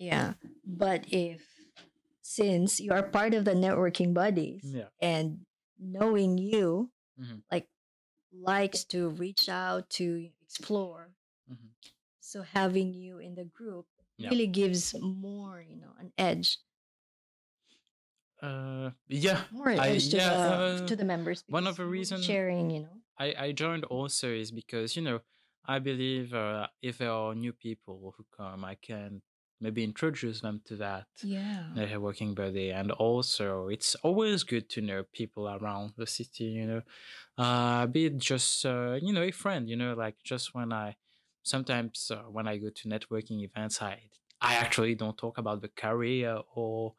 yeah. 0.00 0.34
But 0.66 1.04
if 1.12 1.44
since 2.22 2.80
you 2.80 2.90
are 2.92 3.02
part 3.04 3.34
of 3.34 3.44
the 3.44 3.52
networking 3.54 4.14
buddies 4.14 4.62
yeah. 4.64 4.88
and 5.00 5.44
knowing 5.78 6.38
you 6.38 6.90
Mhm. 7.20 7.42
like 7.52 7.68
likes 8.32 8.84
to 8.94 9.08
reach 9.10 9.48
out 9.48 9.90
to 9.98 10.30
explore 10.40 11.10
Mhm. 11.50 11.70
so 12.20 12.42
having 12.42 12.94
you 12.94 13.18
in 13.18 13.34
the 13.34 13.44
group 13.44 13.86
Yeah. 14.16 14.30
really 14.30 14.46
gives 14.46 14.94
more 15.00 15.60
you 15.60 15.76
know 15.76 15.92
an 15.98 16.12
edge 16.16 16.58
Uh, 18.42 18.90
yeah, 19.08 19.44
more 19.50 19.68
I- 19.68 19.88
edge 19.88 20.08
to, 20.10 20.16
yeah, 20.16 20.32
the, 20.34 20.82
uh, 20.82 20.86
to 20.86 20.96
the 20.96 21.04
members 21.04 21.44
one 21.48 21.66
of 21.66 21.76
the 21.76 21.82
we'll 21.82 21.92
be 21.92 21.98
reason- 21.98 22.22
sharing 22.22 22.70
you 22.70 22.80
know 22.80 22.96
I, 23.18 23.34
I 23.46 23.52
joined 23.52 23.84
also 23.84 24.28
is 24.32 24.50
because 24.50 24.96
you 24.96 25.02
know 25.02 25.20
I 25.66 25.78
believe 25.78 26.32
uh, 26.32 26.68
if 26.80 26.98
there 26.98 27.10
are 27.12 27.34
new 27.34 27.52
people 27.52 28.14
who 28.16 28.24
come, 28.34 28.64
I 28.64 28.76
can 28.76 29.20
maybe 29.60 29.84
introduce 29.84 30.40
them 30.40 30.60
to 30.66 30.76
that 30.76 31.06
yeah 31.22 31.68
uh, 31.76 32.00
working 32.00 32.34
buddy, 32.34 32.70
and 32.70 32.90
also 32.92 33.68
it's 33.68 33.94
always 33.96 34.42
good 34.42 34.68
to 34.70 34.80
know 34.80 35.04
people 35.12 35.48
around 35.48 35.92
the 35.96 36.06
city. 36.06 36.44
You 36.44 36.66
know, 36.66 36.82
uh, 37.38 37.86
be 37.86 38.06
it 38.06 38.18
just 38.18 38.64
uh, 38.66 38.98
you 39.00 39.12
know 39.12 39.22
a 39.22 39.30
friend. 39.30 39.68
You 39.68 39.76
know, 39.76 39.94
like 39.94 40.16
just 40.22 40.54
when 40.54 40.72
I 40.72 40.96
sometimes 41.42 42.10
uh, 42.10 42.22
when 42.30 42.48
I 42.48 42.56
go 42.58 42.70
to 42.70 42.88
networking 42.88 43.42
events, 43.42 43.80
I 43.82 44.10
I 44.40 44.54
actually 44.54 44.94
don't 44.94 45.18
talk 45.18 45.38
about 45.38 45.60
the 45.62 45.68
career 45.68 46.40
or 46.54 46.94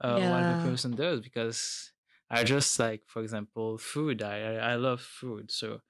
uh, 0.00 0.20
what 0.20 0.46
the 0.46 0.56
person 0.56 0.94
does 0.94 1.20
because 1.20 1.92
I 2.30 2.44
just 2.44 2.78
like, 2.78 3.02
for 3.06 3.22
example, 3.22 3.78
food. 3.78 4.22
I, 4.22 4.56
I 4.56 4.74
love 4.76 5.00
food, 5.00 5.50
so 5.50 5.80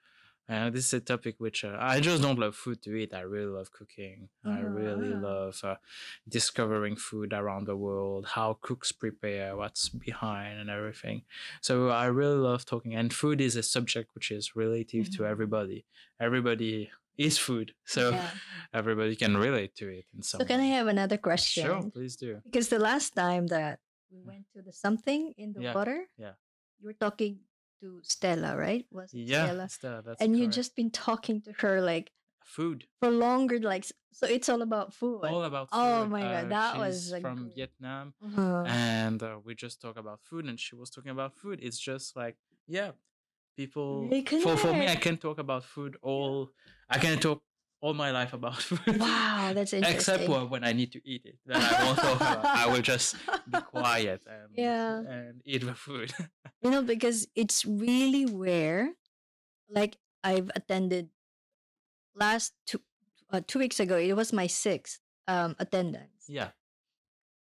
uh, 0.49 0.71
this 0.71 0.87
is 0.89 0.95
a 0.95 1.01
topic 1.01 1.37
which 1.39 1.65
uh, 1.65 1.77
I 1.81 2.01
just 2.01 2.21
don't 2.23 2.39
love 2.39 2.55
food 2.55 2.83
to 2.83 2.95
eat. 2.97 3.15
I 3.15 3.21
really 3.23 3.47
love 3.59 3.71
cooking. 3.73 4.29
I 4.45 4.61
really 4.61 5.13
Ah. 5.15 5.21
love 5.31 5.61
uh, 5.65 5.77
discovering 6.29 6.97
food 6.97 7.33
around 7.33 7.67
the 7.67 7.77
world, 7.77 8.27
how 8.37 8.59
cooks 8.61 8.93
prepare, 8.93 9.57
what's 9.57 9.89
behind, 9.89 10.59
and 10.61 10.69
everything. 10.71 11.23
So 11.61 11.89
I 11.89 12.07
really 12.07 12.37
love 12.37 12.65
talking. 12.65 12.95
And 12.95 13.13
food 13.13 13.41
is 13.41 13.57
a 13.57 13.63
subject 13.63 14.15
which 14.15 14.31
is 14.31 14.55
relative 14.57 15.11
to 15.17 15.23
Mhm. 15.23 15.31
everybody. 15.31 15.85
Everybody 16.21 16.91
is 17.17 17.39
food, 17.39 17.75
so 17.85 18.11
Yeah. 18.11 18.31
everybody 18.75 19.15
can 19.17 19.37
relate 19.37 19.75
to 19.77 19.87
it 19.89 20.05
in 20.17 20.23
some. 20.23 20.41
so 20.41 20.45
can 20.45 20.59
i 20.59 20.67
have 20.67 20.89
another 20.89 21.17
question 21.17 21.63
Sure, 21.65 21.83
please 21.95 22.17
do. 22.17 22.41
because 22.43 22.69
the 22.75 22.79
last 22.91 23.15
time 23.15 23.47
that 23.47 23.79
we 24.11 24.19
went 24.21 24.47
to 24.53 24.63
the 24.63 24.73
something 24.73 25.33
in 25.39 25.53
the 25.55 25.63
Yeah, 25.63 25.75
water 25.79 25.99
yeah. 26.19 26.35
you 26.81 26.87
were 26.91 26.99
talking 26.99 27.39
to 27.81 28.01
stella 28.03 28.57
right 28.57 28.87
was 28.91 29.13
it 29.15 29.19
Yeah, 29.29 29.45
stella 29.47 29.69
Stella, 29.69 30.03
that's 30.03 30.21
and 30.23 30.37
you 30.37 30.45
correct. 30.45 30.55
just 30.55 30.77
been 30.77 30.91
talking 30.91 31.43
to 31.43 31.53
her 31.59 31.81
like 31.81 32.13
food. 32.45 32.85
for 33.01 33.11
longer 33.11 33.59
like 33.59 33.85
so 34.13 34.27
it's 34.27 34.49
all 34.49 34.63
about 34.63 34.93
food 34.95 35.25
All 35.25 35.43
about 35.45 35.71
food. 35.71 35.79
Oh 35.79 36.07
my 36.07 36.21
God, 36.23 36.45
Uh, 36.45 36.49
that 36.49 36.79
was 36.79 37.13
from 37.21 37.37
good- 37.45 37.55
Vietnam. 37.57 38.15
Uh-huh. 38.25 38.65
and 38.67 39.23
uh, 39.23 39.39
we 39.45 39.55
just 39.55 39.81
talk 39.81 39.97
about 39.99 40.21
food 40.23 40.45
and 40.47 40.59
she 40.61 40.75
was 40.77 40.91
talking 40.91 41.11
about 41.11 41.35
food 41.35 41.59
it's 41.63 41.79
just 41.79 42.17
like 42.17 42.37
yeah 42.67 42.93
people 43.57 44.11
for 44.43 44.57
for 44.57 44.73
me 44.73 44.87
i 44.89 44.97
can 44.97 45.17
talk 45.17 45.39
about 45.39 45.63
food 45.65 45.97
all 46.03 46.51
i 46.89 46.99
can 46.99 47.19
talk 47.19 47.41
all 47.85 47.93
my 47.93 48.11
life 48.11 48.33
about 48.33 48.57
food. 48.69 48.97
Wow 48.99 49.53
that's 49.55 49.73
interesting 49.77 49.97
except 50.01 50.25
for 50.25 50.47
when 50.49 50.65
i 50.65 50.73
need 50.73 50.91
to 50.97 51.01
eat 51.05 51.23
it. 51.31 51.37
Then 51.45 51.61
i 51.61 51.95
talk 51.95 52.21
i 52.63 52.65
will 52.73 52.81
just 52.81 53.17
be 53.53 53.59
quiet 53.77 54.21
and 54.37 54.49
Yeah. 54.57 55.05
and 55.15 55.35
eat 55.45 55.63
the 55.71 55.75
food. 55.87 56.11
You 56.65 56.71
know 56.73 56.83
because 56.83 57.29
it's 57.37 57.59
really 57.69 58.25
rare. 58.25 58.97
like 59.69 59.95
i've 60.25 60.49
attended 60.57 61.07
last 62.15 62.55
two 62.67 62.81
uh, 63.33 63.41
two 63.47 63.59
weeks 63.59 63.79
ago 63.81 63.97
it 63.99 64.15
was 64.17 64.33
my 64.33 64.47
sixth 64.49 65.01
um 65.29 65.53
attendance. 65.59 66.25
Yeah. 66.29 66.51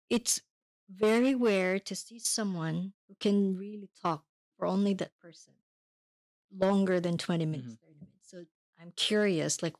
It's 0.10 0.41
very 0.89 1.36
rare 1.36 1.79
to 1.79 1.94
see 1.96 2.20
someone 2.20 2.94
who 3.08 3.15
can 3.20 3.58
really 3.58 3.89
talk 4.01 4.24
for 4.56 4.65
only 4.65 4.94
that 5.01 5.12
person 5.20 5.53
longer 6.65 7.00
than 7.00 7.17
20 7.17 7.46
minutes 7.46 7.74
Mhm. 7.74 7.79
30 7.82 8.00
minutes. 8.06 8.27
So 8.32 8.38
i'm 8.79 8.91
curious 8.96 9.62
like 9.65 9.75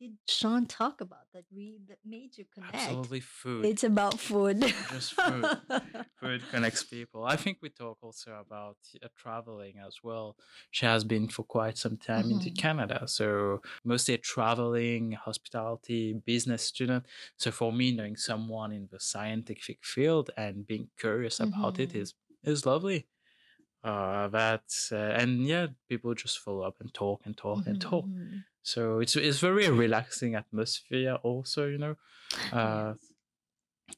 did 0.00 0.16
sean 0.28 0.66
talk 0.66 1.00
about 1.00 1.26
that 1.32 1.44
really 1.52 1.80
that 1.88 1.98
made 2.04 2.36
you 2.38 2.44
connect 2.54 2.74
absolutely 2.74 3.20
food 3.20 3.66
it's 3.66 3.84
about 3.84 4.18
food 4.18 4.64
Just 4.90 5.12
food. 5.12 5.48
food 6.20 6.42
connects 6.50 6.82
people 6.84 7.24
i 7.24 7.36
think 7.36 7.58
we 7.62 7.68
talk 7.70 7.98
also 8.02 8.32
about 8.46 8.76
uh, 9.02 9.08
traveling 9.16 9.74
as 9.86 9.96
well 10.02 10.36
she 10.70 10.86
has 10.86 11.04
been 11.04 11.28
for 11.28 11.44
quite 11.44 11.76
some 11.78 11.96
time 11.96 12.30
into 12.30 12.50
Mhm. 12.50 12.56
canada 12.58 12.98
so 13.06 13.60
mostly 13.84 14.16
traveling 14.18 15.12
hospitality 15.12 16.14
business 16.24 16.62
student 16.64 17.04
so 17.36 17.50
for 17.50 17.72
me 17.72 17.92
knowing 17.92 18.16
someone 18.16 18.72
in 18.72 18.88
the 18.90 19.00
scientific 19.00 19.78
field 19.84 20.30
and 20.36 20.66
being 20.66 20.88
curious 20.98 21.40
about 21.40 21.78
it 21.78 21.90
Mhm. 21.90 22.00
is 22.02 22.14
is 22.44 22.64
lovely 22.66 23.06
uh, 23.82 24.28
that 24.28 24.64
uh, 24.92 24.96
and 25.20 25.46
yeah, 25.46 25.66
people 25.88 26.14
just 26.14 26.38
follow 26.38 26.62
up 26.62 26.76
and 26.80 26.92
talk 26.92 27.22
and 27.24 27.36
talk 27.36 27.66
and 27.66 27.80
talk. 27.80 28.04
So 28.62 29.00
it's 29.00 29.16
it's 29.16 29.40
very 29.40 29.68
relaxing 29.70 30.34
atmosphere 30.34 31.14
also, 31.22 31.66
you 31.66 31.78
know, 31.78 31.96
uh, 32.52 32.94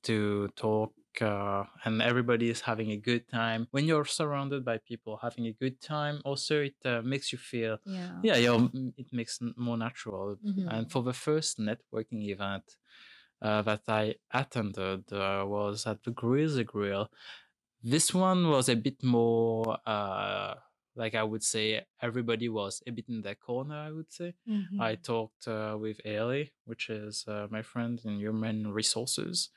to 0.03 0.49
talk 0.57 0.93
uh, 1.21 1.65
and 1.85 2.01
everybody 2.01 2.49
is 2.49 2.63
having 2.63 2.91
a 2.91 2.97
good 2.97 3.29
time. 3.29 3.69
When 3.71 3.85
you're 3.85 4.07
surrounded 4.07 4.65
by 4.65 4.79
people 4.79 5.19
having 5.21 5.47
a 5.47 5.53
good 5.53 5.81
time, 5.81 6.21
also 6.25 6.63
it 6.63 6.77
uh, 6.85 7.03
makes 7.03 7.33
you 7.33 7.39
feel 7.39 7.79
Yeah. 7.85 8.21
yeah, 8.23 8.37
it 8.97 9.13
makes 9.13 9.39
more 9.57 9.77
natural. 9.77 10.37
Mhm. 10.43 10.69
And 10.73 10.91
for 10.91 11.03
the 11.03 11.13
first 11.13 11.59
networking 11.59 12.23
event 12.31 12.77
uh, 13.43 13.63
that 13.63 13.83
I 13.89 14.17
attended 14.31 15.13
uh, 15.13 15.45
was 15.47 15.87
at 15.87 16.03
the 16.05 16.13
Grizzly 16.13 16.65
Grill. 16.65 17.11
This 17.83 18.15
one 18.15 18.49
was 18.49 18.69
a 18.69 18.77
bit 18.77 19.03
more 19.03 19.79
uh, 19.87 20.55
like 20.95 21.15
I 21.15 21.23
would 21.23 21.43
say 21.43 21.85
everybody 22.01 22.49
was 22.49 22.83
a 22.87 22.91
bit 22.93 23.09
in 23.09 23.23
their 23.23 23.35
corner. 23.35 23.75
I 23.77 23.91
would 23.93 24.13
say. 24.13 24.35
I 24.81 24.97
Mhm. 24.97 25.03
talked 25.03 25.49
uh, 25.49 25.77
with 25.81 26.01
Ailey, 26.05 26.51
which 26.65 26.91
is 26.91 27.25
uh, 27.27 27.47
my 27.51 27.63
friend 27.63 28.01
in 28.05 28.19
human 28.19 28.73
resources. 28.73 29.51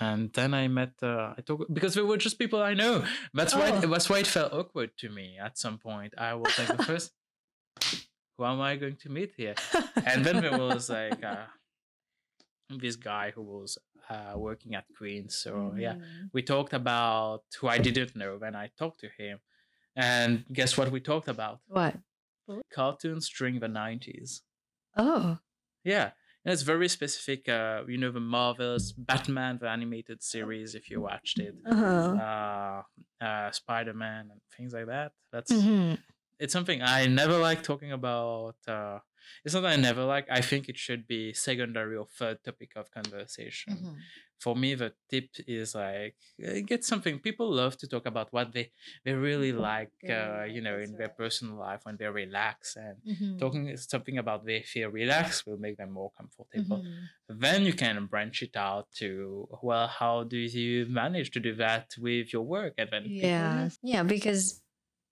And 0.00 0.32
then 0.34 0.52
I 0.54 0.68
met 0.68 0.94
uh, 1.02 1.34
I 1.38 1.40
talk 1.42 1.66
because 1.72 1.94
they 1.94 2.02
were 2.02 2.18
just 2.18 2.38
people 2.38 2.62
I 2.62 2.74
know. 2.74 3.04
That's 3.34 3.54
why 3.54 3.70
Oh. 3.70 3.80
that's 3.92 4.08
why 4.10 4.18
it 4.18 4.26
felt 4.26 4.52
awkward 4.52 4.90
to 4.98 5.08
me 5.08 5.38
at 5.38 5.56
some 5.58 5.78
point. 5.78 6.12
I 6.18 6.34
was 6.34 6.58
like 6.58 6.76
the 6.76 6.84
first 6.84 7.12
who 8.36 8.44
am 8.44 8.60
I 8.60 8.76
going 8.76 8.96
to 8.96 9.08
meet 9.08 9.32
here? 9.36 9.54
And 10.04 10.24
then 10.24 10.36
there 10.42 10.58
was 10.58 10.90
like 10.90 11.22
uh, 11.34 11.46
this 12.70 12.96
guy 12.96 13.30
who 13.34 13.42
was 13.42 13.78
uh, 14.10 14.34
working 14.36 14.74
at 14.74 14.84
Queens. 14.96 15.34
So 15.36 15.74
yeah, 15.78 15.94
Mhm. 15.94 16.30
we 16.32 16.42
talked 16.42 16.72
about 16.72 17.44
who 17.60 17.68
I 17.68 17.78
didn't 17.78 18.14
know 18.16 18.36
when 18.38 18.54
I 18.54 18.70
talked 18.78 19.00
to 19.00 19.08
him. 19.18 19.38
And 19.96 20.44
guess 20.52 20.76
what 20.76 20.90
we 20.90 21.00
talked 21.00 21.28
about? 21.28 21.60
What? 21.68 21.96
Cartoons 22.72 23.28
during 23.28 23.58
the 23.60 23.66
90s. 23.68 24.42
Oh. 24.96 25.38
Yeah. 25.84 26.10
And 26.44 26.52
it's 26.52 26.62
very 26.62 26.88
specific. 26.88 27.48
Uh, 27.48 27.82
you 27.88 27.98
know, 27.98 28.12
the 28.12 28.20
Marvel's 28.20 28.92
Batman, 28.92 29.58
the 29.60 29.68
animated 29.68 30.22
series, 30.22 30.74
if 30.74 30.90
you 30.90 31.00
watched 31.00 31.38
it, 31.40 31.54
Uh-huh. 31.66 32.14
uh, 33.20 33.24
uh, 33.24 33.50
Spider 33.50 33.94
Man, 33.94 34.28
and 34.30 34.40
things 34.56 34.72
like 34.72 34.86
that. 34.86 35.12
That's 35.32 35.50
Mhm. 35.52 35.98
it's 36.38 36.52
something 36.52 36.82
I 36.82 37.06
never 37.06 37.38
like 37.38 37.62
talking 37.62 37.90
about. 37.90 38.56
Uh, 38.68 39.00
it's 39.44 39.54
not 39.54 39.62
that 39.62 39.72
I 39.72 39.76
never 39.76 40.04
like. 40.04 40.26
I 40.30 40.40
think 40.40 40.68
it 40.68 40.76
should 40.76 41.08
be 41.08 41.32
secondary 41.32 41.96
or 41.96 42.06
third 42.06 42.44
topic 42.44 42.72
of 42.76 42.90
conversation. 42.92 43.72
Mhm. 43.74 43.96
For 44.38 44.54
me, 44.54 44.74
the 44.74 44.92
tip 45.10 45.30
is 45.46 45.74
like 45.74 46.14
uh, 46.46 46.60
get 46.66 46.84
something. 46.84 47.18
People 47.20 47.48
love 47.52 47.76
to 47.78 47.86
talk 47.88 48.04
about 48.06 48.28
what 48.32 48.52
they 48.52 48.70
they 49.04 49.14
really 49.14 49.52
like. 49.52 49.90
They 50.02 50.12
really 50.12 50.40
Uh, 50.40 50.44
you 50.54 50.60
know, 50.60 50.76
in 50.78 50.92
their 50.96 51.08
right. 51.08 51.16
personal 51.16 51.56
life 51.56 51.80
when 51.84 51.96
they 51.96 52.06
relax 52.06 52.76
and 52.76 52.96
Mhm. 53.12 53.38
talking 53.38 53.76
something 53.76 54.18
about 54.18 54.44
they 54.44 54.60
feel 54.62 54.90
relaxed 54.90 55.46
will 55.46 55.58
make 55.66 55.76
them 55.78 55.90
more 55.90 56.10
comfortable. 56.18 56.80
Mhm. 56.82 57.40
Then 57.44 57.64
you 57.68 57.72
can 57.72 58.06
branch 58.06 58.42
it 58.42 58.56
out 58.56 58.86
to 59.00 59.48
well, 59.62 59.88
how 59.88 60.24
do 60.24 60.36
you 60.38 60.86
manage 61.02 61.30
to 61.36 61.40
do 61.40 61.54
that 61.56 61.94
with 61.98 62.32
your 62.34 62.42
work? 62.56 62.74
And 62.78 62.88
then 62.92 63.02
people, 63.04 63.28
Yeah. 63.28 63.68
Yeah, 63.82 64.02
because 64.04 64.62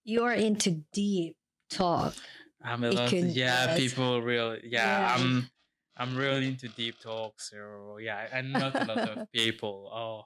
you're 0.05 0.35
into 0.49 0.85
deep 0.93 1.37
talk. 1.71 2.15
I'm 2.63 2.83
a 2.85 2.91
lot, 2.93 3.11
can- 3.11 3.31
yeah, 3.33 3.67
yes. 3.67 3.79
people 3.83 4.23
real 4.23 4.51
yeah, 4.57 4.89
Yeah. 5.01 5.15
I'm 5.17 5.49
I'm 5.97 6.17
really 6.17 6.49
into 6.49 6.69
deep 6.69 6.99
talks 7.01 7.53
or 7.53 8.01
yeah, 8.01 8.27
and 8.33 8.53
not 8.53 8.81
a 8.81 8.85
lot 8.85 8.99
of 9.05 9.19
people 9.33 9.89
are 9.93 10.25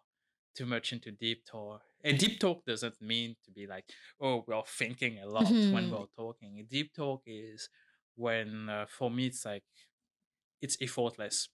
too 0.54 0.66
much 0.66 0.92
into 0.92 1.10
deep 1.12 1.44
talk. 1.46 1.82
A 2.04 2.12
deep 2.12 2.40
talk 2.40 2.64
doesn't 2.64 3.00
mean 3.02 3.37
to 3.44 3.50
be 3.50 3.66
like, 3.66 3.84
oh, 4.20 4.44
we're 4.46 4.62
thinking 4.66 5.18
a 5.20 5.26
lot 5.26 5.46
when 5.70 5.84
Mhm. 5.84 5.90
we're 5.90 6.06
talking. 6.16 6.58
A 6.58 6.62
deep 6.62 6.94
talk 6.94 7.22
is 7.26 7.68
when 8.16 8.68
uh, 8.68 8.87
for 8.87 9.10
me 9.10 9.26
it's 9.26 9.44
like 9.44 9.64
it's 10.60 10.76
effortless. 10.80 11.48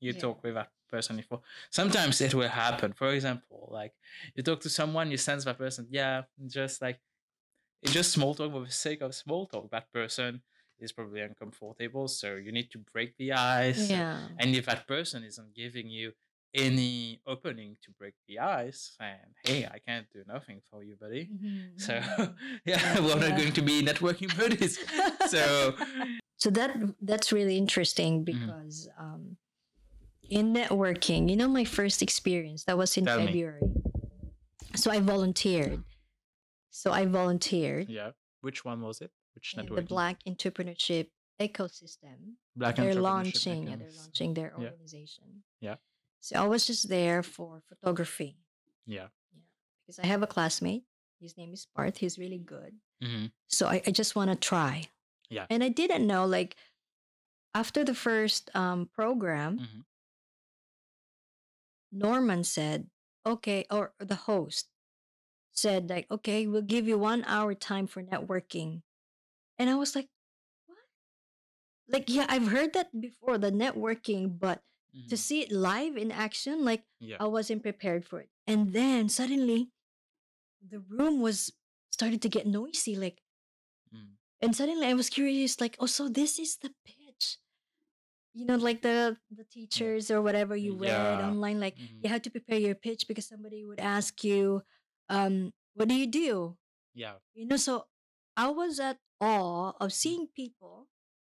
You 0.00 0.12
Yeah. 0.12 0.20
talk 0.20 0.42
with 0.42 0.54
that 0.54 0.72
person 0.88 1.16
before. 1.16 1.42
Sometimes 1.70 2.20
it 2.20 2.34
will 2.34 2.48
happen. 2.48 2.92
For 2.92 3.10
example, 3.12 3.68
like 3.70 3.94
you 4.34 4.42
talk 4.42 4.60
to 4.60 4.70
someone, 4.70 5.10
you 5.10 5.16
sense 5.16 5.44
that 5.44 5.58
person, 5.58 5.86
yeah, 5.90 6.22
just 6.46 6.82
like 6.82 7.00
it's 7.82 7.92
just 7.92 8.12
small 8.12 8.34
talk 8.34 8.52
for 8.52 8.64
the 8.64 8.70
sake 8.70 9.00
of 9.02 9.14
small 9.14 9.46
talk. 9.46 9.70
That 9.70 9.92
person 9.92 10.42
is 10.82 10.92
probably 10.92 11.20
uncomfortable, 11.20 12.08
so 12.08 12.36
you 12.36 12.52
need 12.52 12.70
to 12.72 12.78
break 12.78 13.16
the 13.16 13.32
ice. 13.32 13.90
Yeah. 13.90 14.28
And 14.38 14.54
if 14.54 14.66
that 14.66 14.86
person 14.86 15.24
isn't 15.24 15.54
giving 15.54 15.88
you 15.88 16.12
any 16.52 17.20
opening 17.26 17.76
to 17.82 17.90
break 17.92 18.14
the 18.26 18.38
ice, 18.40 18.96
then 18.98 19.34
hey, 19.44 19.66
I 19.66 19.78
can't 19.78 20.06
do 20.12 20.24
nothing 20.26 20.60
for 20.70 20.82
you, 20.82 20.96
buddy. 20.96 21.30
Mhm. 21.32 21.78
So 21.80 21.92
Mhm. 22.00 22.34
yeah, 22.64 23.00
we're 23.00 23.20
not 23.20 23.36
going 23.38 23.52
to 23.52 23.62
be 23.62 23.82
networking 23.82 24.36
buddies. 24.36 24.78
So 25.28 25.74
so 26.36 26.50
that 26.50 26.70
that's 27.02 27.30
really 27.32 27.56
interesting 27.58 28.24
Mm-hmm. 28.24 28.32
because 28.46 28.88
um 28.98 29.36
in 30.30 30.52
networking 30.54 31.28
you 31.30 31.36
know 31.36 31.48
my 31.48 31.64
first 31.64 32.02
experience 32.02 32.64
that 32.64 32.76
was 32.78 32.96
in 32.96 33.04
Tell 33.04 33.18
me. 33.20 33.26
february 33.26 33.68
so 34.76 34.90
i 34.90 34.98
volunteered 35.00 35.82
so 36.70 36.90
i 36.92 37.04
volunteered 37.04 37.88
yeah, 37.88 38.10
which 38.40 38.64
one 38.64 38.80
was 38.80 39.00
it? 39.00 39.10
Which 39.40 39.54
in 39.56 39.66
networking? 39.66 39.76
the 39.76 39.82
black 39.82 40.16
entrepreneurship 40.28 41.08
ecosystem 41.40 42.36
Black 42.54 42.76
they're 42.76 42.92
Entrepreneurship 42.94 43.00
launching 43.00 43.68
yeah, 43.68 43.76
they're 43.76 43.96
launching 43.96 44.34
their 44.34 44.52
Yeah. 44.58 44.64
organization 44.68 45.42
Yeah. 45.60 45.76
so 46.20 46.36
i 46.44 46.46
was 46.46 46.66
just 46.66 46.88
there 46.88 47.22
for 47.22 47.62
photography 47.68 48.36
Yeah. 48.86 49.08
Yeah. 49.32 49.42
because 49.80 49.98
i 49.98 50.06
have 50.06 50.22
a 50.22 50.26
classmate 50.26 50.84
his 51.20 51.36
name 51.38 51.52
is 51.54 51.66
Parth. 51.74 51.96
he's 51.98 52.18
really 52.18 52.38
good 52.38 52.72
hmm 53.02 53.26
so 53.48 53.66
I, 53.66 53.80
I 53.86 53.90
just 53.90 54.14
want 54.14 54.30
to 54.30 54.36
try. 54.36 54.88
Yeah. 55.30 55.46
And 55.50 55.62
I 55.64 55.68
didn't 55.70 56.06
know 56.06 56.26
like 56.26 56.56
after 57.54 57.82
the 57.84 57.94
first 57.94 58.50
um 58.54 58.88
program, 58.92 59.58
Mhm. 59.58 59.82
Norman 61.92 62.44
said, 62.44 62.88
okay, 63.26 63.64
or 63.70 63.92
the 63.98 64.14
host 64.30 64.68
said 65.52 65.90
like, 65.90 66.06
okay, 66.10 66.46
we'll 66.46 66.62
give 66.62 66.86
you 66.86 66.98
one 66.98 67.24
hour 67.26 67.54
time 67.54 67.86
for 67.86 68.02
networking. 68.02 68.82
And 69.60 69.68
I 69.68 69.76
was 69.76 69.92
like, 69.94 70.08
what? 70.66 70.80
Like, 71.88 72.08
yeah, 72.08 72.24
I've 72.32 72.48
heard 72.48 72.72
that 72.72 72.88
before, 72.96 73.36
the 73.36 73.52
networking, 73.52 74.38
but 74.40 74.64
to 75.12 75.14
Mhm. 75.14 75.18
see 75.18 75.40
it 75.44 75.52
live 75.52 76.00
in 76.00 76.10
action, 76.10 76.64
like 76.64 76.88
Yeah. 76.98 77.18
I 77.20 77.26
wasn't 77.28 77.60
prepared 77.62 78.08
for 78.08 78.20
it. 78.24 78.30
And 78.48 78.72
then 78.72 79.08
suddenly 79.12 79.68
the 80.64 80.80
room 80.80 81.20
was 81.20 81.52
started 81.92 82.22
to 82.22 82.28
get 82.32 82.46
noisy, 82.46 82.96
like 82.96 83.20
Mm. 83.92 84.16
and 84.40 84.56
suddenly 84.56 84.86
I 84.86 84.94
was 84.94 85.10
curious, 85.10 85.60
like, 85.60 85.76
oh, 85.78 85.86
so 85.86 86.08
this 86.08 86.38
is 86.38 86.56
the 86.56 86.72
pitch. 86.84 87.36
You 88.32 88.46
know, 88.46 88.56
like 88.56 88.80
the 88.82 89.18
the 89.28 89.44
teachers 89.44 90.08
or 90.10 90.22
whatever 90.22 90.54
you 90.56 90.72
read 90.78 91.20
online, 91.20 91.58
like 91.60 91.76
Mhm. 91.76 92.02
you 92.04 92.08
had 92.08 92.22
to 92.24 92.30
prepare 92.30 92.58
your 92.58 92.74
pitch 92.78 93.06
because 93.08 93.26
somebody 93.26 93.64
would 93.66 93.80
ask 93.80 94.22
you, 94.24 94.62
um, 95.10 95.52
what 95.74 95.88
do 95.88 95.94
you 95.94 96.06
do? 96.06 96.56
Yeah. 96.94 97.18
You 97.34 97.46
know, 97.46 97.56
so 97.58 97.88
I 98.40 98.48
was 98.48 98.80
at 98.80 98.96
awe 99.20 99.76
of 99.80 99.92
seeing 99.92 100.28
people 100.32 100.88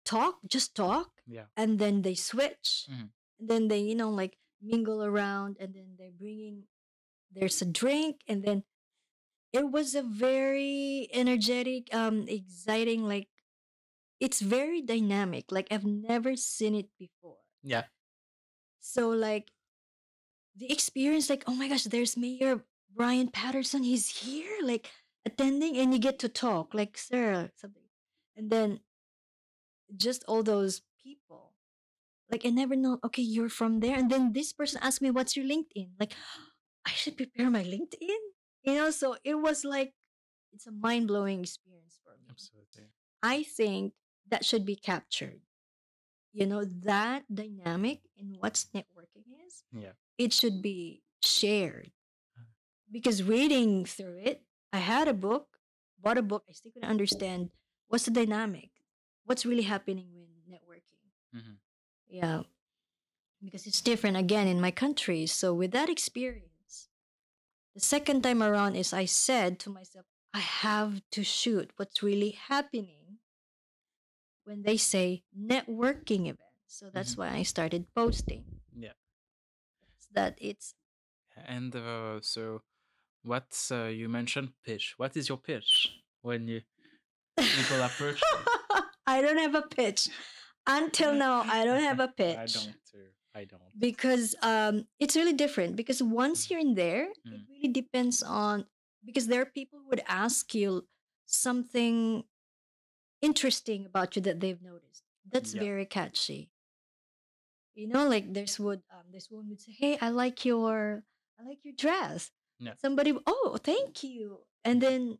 talk, 0.07 0.39
just 0.47 0.71
talk, 0.75 1.19
Yeah. 1.27 1.47
and 1.59 1.79
then 1.79 2.01
they 2.01 2.15
switch, 2.15 2.87
Mhm. 2.87 3.11
and 3.39 3.45
then 3.51 3.67
they, 3.67 3.81
you 3.83 3.95
know, 3.95 4.09
like 4.09 4.39
mingle 4.63 5.03
around, 5.03 5.57
and 5.59 5.75
then 5.75 5.95
they're 5.99 6.15
bringing, 6.15 6.67
there's 7.35 7.59
a 7.61 7.65
drink, 7.67 8.23
and 8.27 8.39
then 8.47 8.63
it 9.51 9.67
was 9.69 9.95
a 9.95 10.01
very 10.03 11.09
energetic, 11.11 11.93
um, 11.93 12.23
exciting, 12.27 13.03
like 13.03 13.27
it's 14.23 14.39
very 14.39 14.79
dynamic. 14.81 15.51
Like 15.51 15.67
I've 15.71 15.83
never 15.85 16.37
seen 16.39 16.73
it 16.75 16.87
before. 16.97 17.43
Yeah. 17.61 17.85
So 18.79 19.09
like 19.11 19.51
the 20.55 20.71
experience, 20.71 21.27
like, 21.29 21.43
oh 21.47 21.55
my 21.55 21.67
gosh, 21.67 21.83
there's 21.83 22.15
Mayor 22.15 22.63
Bryan 22.89 23.27
Paterson. 23.29 23.83
He's 23.83 24.23
here, 24.23 24.55
like 24.63 24.87
attending, 25.25 25.77
and 25.77 25.93
you 25.93 25.99
get 25.99 26.19
to 26.19 26.29
talk, 26.29 26.73
like, 26.73 26.97
sir, 26.97 27.49
something. 27.55 27.83
And 28.35 28.49
then 28.49 28.79
just 29.95 30.23
all 30.27 30.43
those 30.43 30.81
people. 31.03 31.51
Like 32.31 32.45
I 32.45 32.49
never 32.49 32.75
know, 32.75 32.99
okay, 33.03 33.21
you're 33.21 33.49
from 33.49 33.79
there. 33.79 33.97
And 33.97 34.09
then 34.09 34.33
this 34.33 34.53
person 34.53 34.79
asked 34.81 35.01
me, 35.01 35.11
What's 35.11 35.35
your 35.35 35.45
LinkedIn? 35.45 35.89
Like, 35.99 36.13
I 36.85 36.91
should 36.91 37.17
prepare 37.17 37.49
my 37.49 37.63
LinkedIn. 37.63 38.17
You 38.63 38.75
know, 38.75 38.91
so 38.91 39.17
it 39.23 39.35
was 39.35 39.63
like 39.65 39.93
it's 40.53 40.67
a 40.67 40.71
mind 40.71 41.07
blowing 41.07 41.41
experience 41.41 41.99
for 42.03 42.11
me. 42.17 42.27
Absolutely. 42.29 42.89
I 43.21 43.43
think 43.43 43.93
that 44.29 44.45
should 44.45 44.65
be 44.65 44.75
captured. 44.75 45.41
You 46.33 46.47
know, 46.47 46.63
that 46.65 47.23
dynamic 47.33 47.99
in 48.17 48.35
what's 48.39 48.65
networking 48.73 49.29
is, 49.45 49.63
Yeah. 49.71 49.91
it 50.17 50.33
should 50.33 50.61
be 50.61 51.03
shared. 51.23 51.91
Uh. 52.37 52.45
Because 52.91 53.21
reading 53.21 53.85
through 53.85 54.17
it, 54.23 54.41
I 54.73 54.79
had 54.79 55.07
a 55.07 55.13
book, 55.13 55.59
bought 56.01 56.17
a 56.17 56.23
book, 56.23 56.45
I 56.49 56.53
still 56.53 56.71
couldn't 56.73 56.89
understand 56.89 57.51
what's 57.87 58.05
the 58.05 58.11
dynamic, 58.11 58.71
what's 59.25 59.45
really 59.45 59.63
happening 59.63 60.09
when 60.13 60.27
networking. 60.49 61.05
Mhm. 61.33 61.59
Yeah. 62.07 62.43
Because 63.43 63.67
it's 63.67 63.81
different 63.81 64.17
again 64.17 64.47
in 64.47 64.61
my 64.61 64.71
country. 64.71 65.27
So 65.27 65.53
with 65.53 65.71
that 65.71 65.89
experience, 65.89 66.89
the 67.73 67.81
second 67.81 68.23
time 68.23 68.43
around 68.43 68.75
is 68.75 68.93
I 68.93 69.05
said 69.05 69.59
to 69.61 69.69
myself, 69.69 70.05
I 70.33 70.39
have 70.39 71.01
to 71.11 71.23
shoot 71.23 71.71
what's 71.77 72.03
really 72.03 72.31
happening 72.31 73.19
when 74.45 74.63
they 74.63 74.77
say 74.77 75.23
networking 75.37 76.27
events. 76.27 76.67
So 76.67 76.89
that's 76.89 77.15
Mhm. 77.15 77.17
why 77.17 77.29
I 77.35 77.43
started 77.43 77.93
posting. 77.93 78.61
Yeah. 78.75 78.93
So 79.99 80.09
that 80.13 80.37
it's 80.39 80.75
And 81.35 81.75
uh, 81.75 82.21
so, 82.21 82.61
what's 83.23 83.71
uh, 83.71 83.85
you 83.85 84.07
mentioned 84.09 84.49
pitch? 84.65 84.93
What 84.97 85.15
is 85.17 85.27
your 85.29 85.37
pitch 85.37 85.91
when 86.21 86.47
you 86.47 86.61
people 87.37 87.81
approach? 87.81 88.21
I 89.07 89.21
don't 89.21 89.37
have 89.37 89.55
a 89.55 89.63
pitch. 89.63 90.09
Until 90.67 91.13
now, 91.25 91.41
I 91.41 91.65
don't 91.65 91.81
have 91.83 91.99
a 91.99 92.07
pitch. 92.07 92.37
I 92.37 92.45
don't 92.45 92.75
too. 92.91 93.07
I 93.35 93.45
don't. 93.45 93.61
because 93.79 94.35
um 94.43 94.85
it's 94.99 95.15
really 95.15 95.33
different 95.33 95.75
because 95.75 96.03
once 96.03 96.49
you're 96.51 96.59
in 96.61 96.75
there 96.75 97.05
it 97.09 97.17
Mm. 97.25 97.49
really 97.49 97.71
depends 97.73 98.21
on 98.21 98.65
because 99.03 99.25
there 99.25 99.41
are 99.41 99.49
people 99.59 99.79
who 99.81 99.89
would 99.89 100.03
ask 100.07 100.53
you 100.53 100.85
something 101.25 102.23
interesting 103.21 103.85
about 103.87 104.15
you 104.15 104.21
that 104.21 104.39
they've 104.39 104.61
noticed 104.61 105.01
that's 105.31 105.53
Yeah. 105.55 105.61
very 105.65 105.85
catchy 105.89 106.51
you 107.73 107.87
know 107.87 108.07
like 108.07 108.31
there's 108.33 108.59
would 108.59 108.83
um 108.93 109.09
this 109.11 109.31
woman 109.31 109.49
would 109.49 109.61
say 109.65 109.73
hey 109.73 109.97
i 110.01 110.09
like 110.09 110.45
your 110.45 111.03
i 111.39 111.43
like 111.43 111.59
your 111.65 111.73
dress 111.73 112.29
Yeah. 112.63 112.73
somebody 112.81 113.13
oh 113.27 113.57
thank 113.61 114.03
you 114.03 114.39
and 114.63 114.81
then 114.81 115.17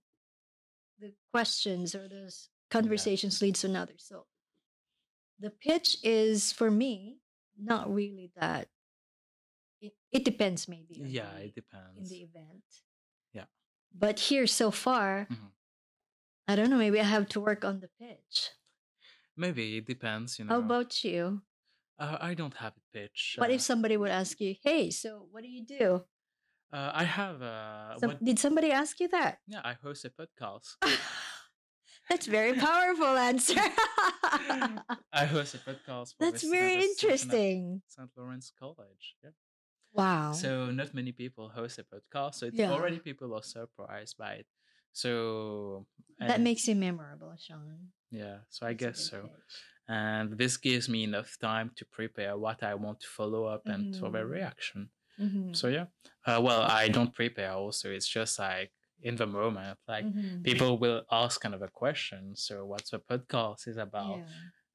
the 1.00 1.14
questions 1.32 1.94
or 1.96 2.08
those 2.08 2.50
conversations 2.72 3.42
leads 3.42 3.62
to 3.62 3.68
another 3.68 3.94
so 3.98 4.26
the 5.40 5.50
pitch 5.50 5.98
is 6.04 6.52
for 6.52 6.70
me 6.72 7.20
not 7.60 7.94
really 7.94 8.32
that 8.40 8.68
it, 9.82 9.94
it 10.12 10.24
depends 10.26 10.68
maybe 10.68 10.96
Yeah, 10.96 11.30
the- 11.36 11.42
it 11.42 11.44
in 11.44 11.52
depends. 11.62 12.10
the 12.10 12.22
event 12.30 12.64
Yeah. 13.34 13.46
but 13.94 14.20
here 14.20 14.48
so 14.48 14.72
far 14.72 15.28
Mhm. 15.30 15.52
i 16.48 16.56
don't 16.56 16.70
know 16.70 16.78
maybe 16.78 17.00
i 17.00 17.04
have 17.04 17.28
to 17.30 17.40
work 17.42 17.64
on 17.66 17.80
the 17.82 17.90
pitch 18.00 18.50
Maybe 19.36 19.78
it 19.78 19.88
depends. 19.88 20.38
You 20.38 20.46
know. 20.46 20.54
how 20.54 20.60
about 20.60 21.04
you 21.04 21.42
Uh, 21.98 22.18
I 22.30 22.34
don't 22.36 22.56
have 22.64 22.74
a 22.78 22.86
pitch. 22.98 23.36
what 23.38 23.50
uh, 23.50 23.54
if 23.54 23.62
somebody 23.62 23.98
would 23.98 24.12
ask 24.22 24.40
you 24.40 24.56
hey 24.64 24.90
so 24.92 25.28
what 25.32 25.42
do 25.44 25.50
you 25.50 25.64
do 25.66 26.06
uh, 26.74 26.92
I 26.94 27.04
have 27.04 27.42
uh, 27.42 27.96
did 28.24 28.40
somebody 28.40 28.72
ask 28.72 29.00
you 29.00 29.08
that 29.10 29.38
yeah, 29.48 29.62
I 29.64 29.74
host 29.84 30.06
a 30.06 30.10
podcast. 30.10 30.76
that's 32.10 32.26
very 32.28 32.54
powerful 32.54 33.06
answer 33.30 33.56
I 35.14 35.26
host 35.26 35.56
a 35.56 35.60
podcast. 35.60 36.16
For 36.18 36.26
that's 36.26 36.44
very 36.44 36.76
interesting 36.84 37.82
St. 37.88 38.10
Lawrence 38.18 38.52
College. 38.60 39.16
Yeah. 39.24 39.30
wow 39.94 40.32
So 40.34 40.50
not 40.72 40.94
many 40.94 41.12
people 41.12 41.50
host 41.50 41.80
a 41.80 41.84
podcast, 41.84 42.36
so 42.36 42.48
it's 42.48 42.58
Yeah. 42.58 42.72
already 42.72 43.00
people 43.00 43.34
are 43.38 43.44
surprised 43.44 44.18
by 44.18 44.34
it. 44.42 44.48
So 44.92 45.86
that 46.20 46.42
makes 46.42 46.68
you 46.68 46.76
memorable 46.76 47.34
sean 47.40 47.90
yeah. 48.12 48.38
So 48.50 48.66
I 48.68 48.74
That's 48.74 48.80
guess 48.84 49.10
so. 49.10 49.22
pitch. 49.24 49.54
and 49.88 50.38
this 50.38 50.58
gives 50.58 50.88
me 50.88 51.04
enough 51.04 51.32
time 51.42 51.72
to 51.78 51.84
prepare 51.86 52.38
what 52.38 52.62
I 52.64 52.74
want 52.76 53.00
to 53.02 53.08
follow 53.08 53.46
up 53.46 53.64
and 53.66 53.94
to 53.96 54.06
have 54.06 54.16
a 54.16 54.24
Mhm. 54.24 54.30
reaction. 54.38 54.90
Mhm. 55.20 55.56
So 55.56 55.68
yeah, 55.68 55.86
uh, 56.26 56.40
well, 56.42 56.62
I 56.64 56.88
don't 56.90 57.14
prepare. 57.14 57.52
Also, 57.54 57.90
it's 57.92 58.08
just 58.08 58.40
like 58.40 58.72
in 59.02 59.16
the 59.18 59.28
moment, 59.28 59.78
like 59.88 60.06
Mhm. 60.06 60.44
people 60.44 60.78
will 60.80 61.04
ask 61.12 61.42
kind 61.42 61.54
of 61.56 61.62
a 61.62 61.68
question. 61.68 62.36
So 62.36 62.66
what's 62.66 62.90
the 62.92 63.00
podcast 63.00 63.68
is 63.68 63.78
about? 63.78 64.18
Yeah. 64.20 64.26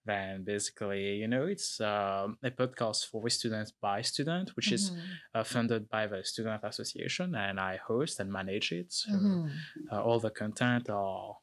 Then 0.04 0.42
basically, 0.44 1.16
you 1.16 1.28
know, 1.28 1.44
it's 1.46 1.80
um, 1.80 2.38
a 2.42 2.50
podcast 2.50 3.06
for 3.10 3.28
students 3.28 3.72
by 3.72 4.00
student, 4.02 4.56
which 4.56 4.72
is 4.72 4.90
Mhm. 4.90 4.96
uh, 5.34 5.44
funded 5.44 5.88
by 5.90 6.06
the 6.06 6.24
student 6.24 6.62
association, 6.64 7.34
and 7.34 7.58
I 7.60 7.76
host 7.76 8.18
and 8.20 8.32
manage 8.32 8.72
it. 8.72 8.90
So 8.92 9.12
Mhm. 9.12 9.50
uh, 9.92 10.02
all 10.02 10.18
the 10.20 10.30
content 10.30 10.88
are. 10.88 11.36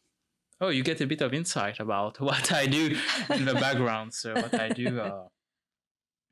Oh, 0.61 0.69
you 0.69 0.83
get 0.83 1.01
a 1.01 1.05
bit 1.05 1.21
of 1.21 1.33
insight 1.33 1.79
about 1.79 2.19
what 2.29 2.51
I 2.51 2.65
do 2.65 2.97
in 3.29 3.45
the 3.45 3.53
background. 3.53 4.13
So 4.13 4.33
what 4.33 4.53
I 4.53 4.69
do 4.69 4.99
uh, 4.99 5.27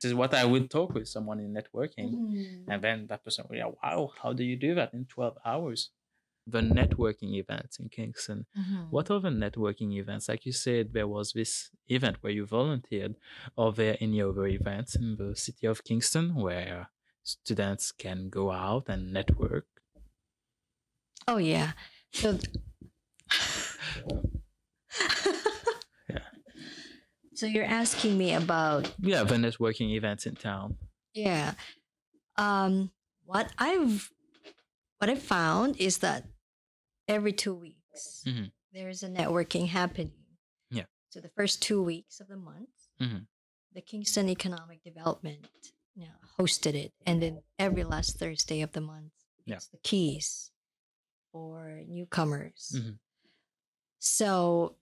this 0.04 0.10
is 0.12 0.14
what 0.22 0.34
I 0.34 0.44
would 0.44 0.68
talk 0.70 0.92
with 0.94 1.08
someone 1.08 1.40
in 1.40 1.50
networking, 1.54 2.10
Mhm. 2.12 2.64
and 2.68 2.78
then 2.84 3.06
that 3.08 3.24
person 3.24 3.46
will, 3.48 3.56
yeah, 3.56 3.70
wow, 3.82 4.12
how 4.20 4.32
do 4.38 4.44
you 4.44 4.56
do 4.56 4.74
that 4.74 4.92
in 4.92 5.06
twelve 5.06 5.36
hours? 5.44 5.90
The 6.46 6.60
networking 6.60 7.32
events 7.42 7.78
in 7.80 7.88
Kingston. 7.88 8.44
Mhm. 8.54 8.90
What 8.90 9.10
other 9.10 9.30
networking 9.30 9.92
events? 10.02 10.28
Like 10.28 10.44
you 10.44 10.52
said, 10.52 10.92
there 10.92 11.08
was 11.08 11.32
this 11.32 11.70
event 11.88 12.22
where 12.22 12.34
you 12.38 12.44
volunteered. 12.44 13.14
Are 13.56 13.72
there 13.72 13.96
any 13.98 14.20
other 14.20 14.46
events 14.46 14.94
in 14.94 15.16
the 15.16 15.34
city 15.34 15.66
of 15.66 15.82
Kingston 15.84 16.34
where 16.34 16.90
students 17.22 17.92
can 17.92 18.28
go 18.28 18.50
out 18.52 18.90
and 18.90 19.10
network? 19.10 19.66
Oh 21.26 21.38
yeah. 21.38 21.72
So 22.12 22.38
Yeah. 26.10 26.28
So 27.34 27.46
you're 27.46 27.64
asking 27.64 28.16
me 28.16 28.32
about 28.34 28.92
Yeah, 29.00 29.24
the 29.24 29.56
working 29.58 29.90
events 29.90 30.26
in 30.26 30.34
town. 30.36 30.78
yeah. 31.12 31.54
Um 32.36 32.90
what 33.24 33.52
I've 33.58 34.10
what 34.98 35.10
I 35.10 35.14
found 35.16 35.76
is 35.76 35.98
that 35.98 36.24
every 37.08 37.32
2 37.32 37.54
weeks 37.54 38.22
Mhm. 38.26 38.52
there's 38.72 39.02
a 39.02 39.08
networking 39.08 39.68
happening. 39.68 40.12
Yeah. 40.70 40.86
So 41.10 41.20
the 41.20 41.30
first 41.30 41.62
2 41.62 41.82
weeks 41.82 42.20
of 42.20 42.28
the 42.28 42.36
month 42.36 42.70
Mhm. 43.00 43.26
the 43.72 43.80
Kingston 43.82 44.28
Economic 44.28 44.82
Development 44.82 45.46
you 45.96 46.06
know, 46.06 46.18
hosted 46.38 46.74
it 46.74 46.92
and 47.06 47.22
then 47.22 47.42
every 47.58 47.84
last 47.84 48.18
Thursday 48.18 48.62
of 48.62 48.72
the 48.72 48.80
month 48.80 49.12
Yeah. 49.46 49.56
it's 49.56 49.68
the 49.68 49.78
keys 49.78 50.50
for 51.30 51.82
newcomers. 51.86 52.72
Mhm. 52.74 52.98
So, 53.98 54.76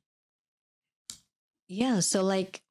yeah, 1.72 2.00
so 2.00 2.22
like 2.22 2.62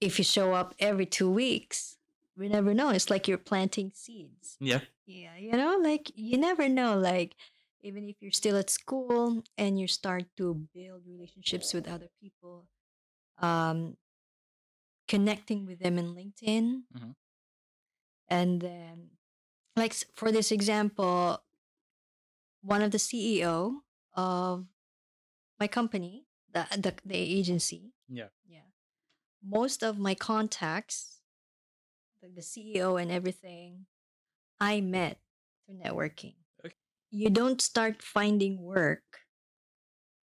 if 0.00 0.18
you 0.18 0.24
show 0.24 0.52
up 0.52 0.74
every 0.78 1.06
two 1.06 1.30
weeks, 1.30 1.96
we 2.36 2.48
never 2.48 2.72
know. 2.74 2.90
It's 2.90 3.10
like 3.10 3.26
you're 3.28 3.38
planting 3.38 3.90
seeds. 3.94 4.56
Yeah. 4.60 4.80
Yeah, 5.06 5.36
you 5.36 5.52
know, 5.52 5.78
like 5.82 6.10
you 6.14 6.36
never 6.38 6.68
know. 6.68 6.98
Like, 6.98 7.34
even 7.80 8.08
if 8.08 8.16
you're 8.20 8.30
still 8.32 8.56
at 8.56 8.70
school 8.70 9.42
and 9.56 9.78
you 9.80 9.88
start 9.88 10.24
to 10.36 10.54
build 10.74 11.02
relationships 11.06 11.72
with 11.72 11.88
other 11.88 12.08
people, 12.20 12.68
um, 13.38 13.96
connecting 15.08 15.64
with 15.66 15.78
them 15.80 15.98
in 15.98 16.14
LinkedIn. 16.14 16.82
Mhm. 16.94 17.14
And 18.28 18.60
then, 18.60 19.10
like 19.76 19.94
for 20.14 20.30
this 20.30 20.52
example, 20.52 21.42
one 22.62 22.82
of 22.82 22.90
the 22.90 22.98
CEO 22.98 23.82
of 24.14 24.66
my 25.58 25.66
company, 25.68 26.27
the 26.72 26.80
the, 26.80 26.94
the 27.04 27.16
agency, 27.16 27.92
Yeah. 28.08 28.28
yeah, 28.46 28.66
most 29.42 29.82
of 29.82 29.98
my 29.98 30.14
contacts, 30.14 31.20
like 32.22 32.34
the 32.34 32.40
CEO 32.42 33.00
and 33.00 33.10
everything, 33.10 33.86
I 34.60 34.80
met 34.80 35.20
through 35.66 35.78
networking. 35.78 36.34
Okay. 36.64 36.74
You 37.10 37.30
don't 37.30 37.60
start 37.60 38.02
finding 38.02 38.60
work 38.62 39.04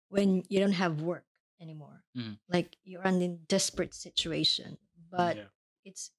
when 0.09 0.43
you 0.49 0.59
don't 0.59 0.73
have 0.83 1.01
work 1.01 1.25
anymore. 1.59 2.03
Mhm. 2.15 2.39
Like 2.49 2.77
you're 2.83 3.03
in 3.03 3.21
a 3.21 3.27
desperate 3.29 3.93
situation, 3.93 4.77
but 5.09 5.37
yeah. 5.37 5.47
it's 5.83 6.11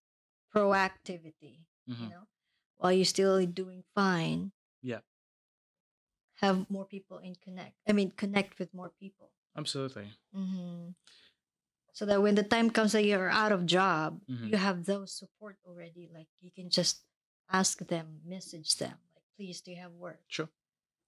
proactivity 0.55 1.65
you 1.87 1.95
Mhm. 1.97 2.11
know 2.11 2.29
while 2.77 2.93
you're 2.93 3.05
still 3.09 3.45
doing 3.47 3.83
fine 3.95 4.53
Yeah. 4.83 5.01
have 6.45 6.69
more 6.71 6.85
people 6.85 7.19
in 7.19 7.35
connect 7.37 7.75
i 7.89 7.93
mean 7.93 8.11
connect 8.11 8.59
with 8.59 8.73
more 8.75 8.91
people 8.91 9.33
Absolutely. 9.57 10.09
hmm 10.33 10.91
so 11.95 12.07
that 12.07 12.23
when 12.23 12.35
the 12.35 12.43
time 12.43 12.71
comes 12.71 12.93
that 12.93 13.05
you're 13.05 13.29
out 13.29 13.53
of 13.53 13.67
job 13.67 14.21
Mhm. 14.29 14.49
you 14.49 14.57
have 14.57 14.85
those 14.87 15.13
support 15.13 15.59
already 15.67 16.09
like 16.13 16.29
you 16.41 16.51
can 16.51 16.71
just 16.71 17.05
ask 17.51 17.79
them 17.87 18.21
message 18.25 18.77
them 18.77 18.97
like 19.15 19.25
please 19.37 19.61
do 19.61 19.71
you 19.73 19.77
have 19.77 19.93
work 19.93 20.21
Sure. 20.29 20.49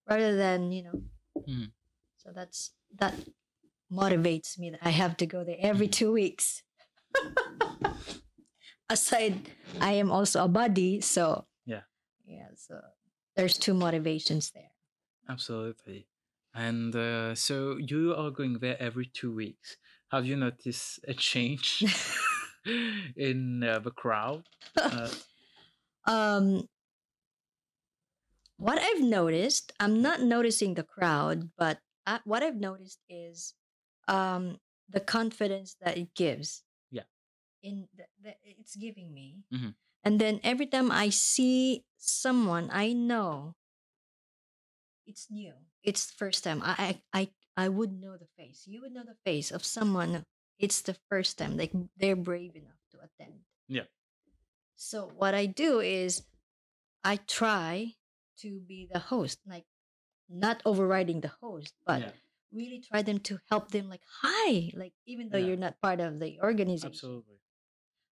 rather 0.07 0.37
than 0.37 0.71
you 0.73 0.83
know 0.85 1.01
Mhm. 1.49 1.73
so 2.21 2.33
that's 2.33 2.73
that 3.01 3.15
motivates 3.91 4.59
me 4.59 4.69
that 4.71 4.81
i 4.85 4.91
have 4.91 5.17
to 5.17 5.27
go 5.27 5.43
there 5.45 5.57
every 5.59 5.89
Mhm. 5.89 5.93
two 5.93 6.13
weeks 6.13 6.63
aside 8.91 9.51
i 9.81 9.93
am 9.93 10.11
also 10.13 10.45
a 10.45 10.49
buddy 10.49 11.01
so 11.01 11.47
Yeah. 11.65 11.85
yeah 12.27 12.49
so 12.57 12.81
there's 13.37 13.57
two 13.59 13.75
motivations 13.75 14.51
there 14.53 14.71
Absolutely. 15.29 16.07
And 16.55 16.95
uh, 16.95 17.35
so 17.35 17.77
you 17.79 18.15
are 18.15 18.31
going 18.31 18.59
there 18.61 18.81
every 18.81 19.07
two 19.07 19.35
weeks. 19.35 19.77
Have 20.11 20.25
you 20.27 20.37
noticed 20.37 21.01
a 21.09 21.15
change 21.15 21.83
in 23.17 23.63
uh, 23.65 23.81
the 23.81 23.91
crowd? 23.91 24.45
Uh, 24.77 25.11
um 26.07 26.69
what 28.57 28.79
i've 28.79 29.03
noticed 29.03 29.73
i'm 29.81 30.01
not 30.01 30.21
noticing 30.23 30.75
the 30.75 30.83
crowd 30.83 31.51
but 31.57 31.79
I, 32.07 32.21
what 32.25 32.43
i've 32.43 32.57
noticed 32.61 33.01
is 33.09 33.55
um 34.09 34.59
the 34.89 35.01
confidence 35.01 35.77
that 35.81 35.97
it 35.97 36.15
gives 36.15 36.63
Yeah. 36.91 37.05
in 37.63 37.89
the, 37.97 38.05
the, 38.23 38.35
it's 38.45 38.77
giving 38.77 39.13
me 39.13 39.45
Mhm. 39.53 39.75
and 40.05 40.21
then 40.21 40.41
every 40.45 40.67
time 40.67 40.91
i 40.91 41.11
see 41.11 41.85
someone 41.99 42.71
i 42.73 42.93
know 42.93 43.55
it's 45.07 45.31
new 45.31 45.53
it's 45.83 46.11
first 46.11 46.45
time. 46.45 46.63
I 46.65 46.99
I 47.13 47.21
I 47.57 47.65
I 47.67 47.69
would 47.69 47.93
know 48.01 48.17
the 48.17 48.29
face. 48.39 48.65
You 48.67 48.81
would 48.83 48.93
know 48.93 49.05
the 49.05 49.17
face 49.25 49.51
of 49.53 49.65
someone. 49.65 50.25
It's 50.59 50.81
the 50.83 50.97
first 51.11 51.39
time. 51.39 51.57
Like 51.57 51.73
they're 51.97 52.17
brave 52.17 52.57
enough 52.57 52.81
to 52.93 52.99
attend. 53.05 53.41
Yeah. 53.69 53.85
So 54.77 55.11
what 55.17 55.35
I 55.35 55.47
do 55.47 55.81
is 55.81 56.23
I 57.05 57.17
try 57.17 57.95
to 58.41 58.61
be 58.61 58.89
the 58.91 58.99
host, 58.99 59.39
like 59.47 59.65
not 60.29 60.63
overriding 60.65 61.21
the 61.21 61.33
host, 61.41 61.75
but 61.87 62.01
yeah, 62.01 62.13
really 62.53 62.81
try 62.81 63.03
them 63.03 63.21
to 63.29 63.39
help 63.51 63.71
them 63.71 63.89
like 63.89 64.03
hi, 64.23 64.73
like 64.75 64.95
even 65.07 65.29
though 65.29 65.39
Yeah. 65.39 65.49
you're 65.49 65.57
not 65.61 65.81
part 65.81 66.01
of 66.01 66.19
the 66.19 66.41
organization. 66.41 66.89
absolutely. 66.89 67.41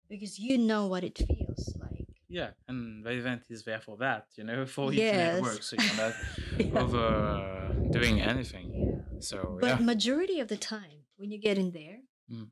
Because 0.08 0.38
you 0.38 0.58
know 0.58 0.86
what 0.88 1.04
it 1.04 1.18
feels 1.18 1.76
like. 1.78 1.99
Yeah, 2.30 2.50
and 2.68 3.04
the 3.04 3.10
event 3.10 3.42
is 3.50 3.64
there 3.64 3.80
for 3.80 3.96
that, 3.98 4.26
you 4.36 4.44
know, 4.44 4.64
for 4.76 4.92
Yes. 4.92 5.34
network, 5.34 5.62
so 5.62 5.76
you're 5.76 5.94
not 6.06 6.14
over 6.74 7.74
doing 7.90 8.20
anything. 8.20 8.70
Yeah. 8.72 9.02
So 9.18 9.58
But 9.60 9.66
yeah, 9.80 9.84
majority 9.84 10.38
of 10.40 10.48
the 10.48 10.56
time, 10.56 11.04
when 11.16 11.30
you 11.30 11.38
get 11.38 11.58
in 11.58 11.72
there, 11.72 11.98
Mm. 12.30 12.50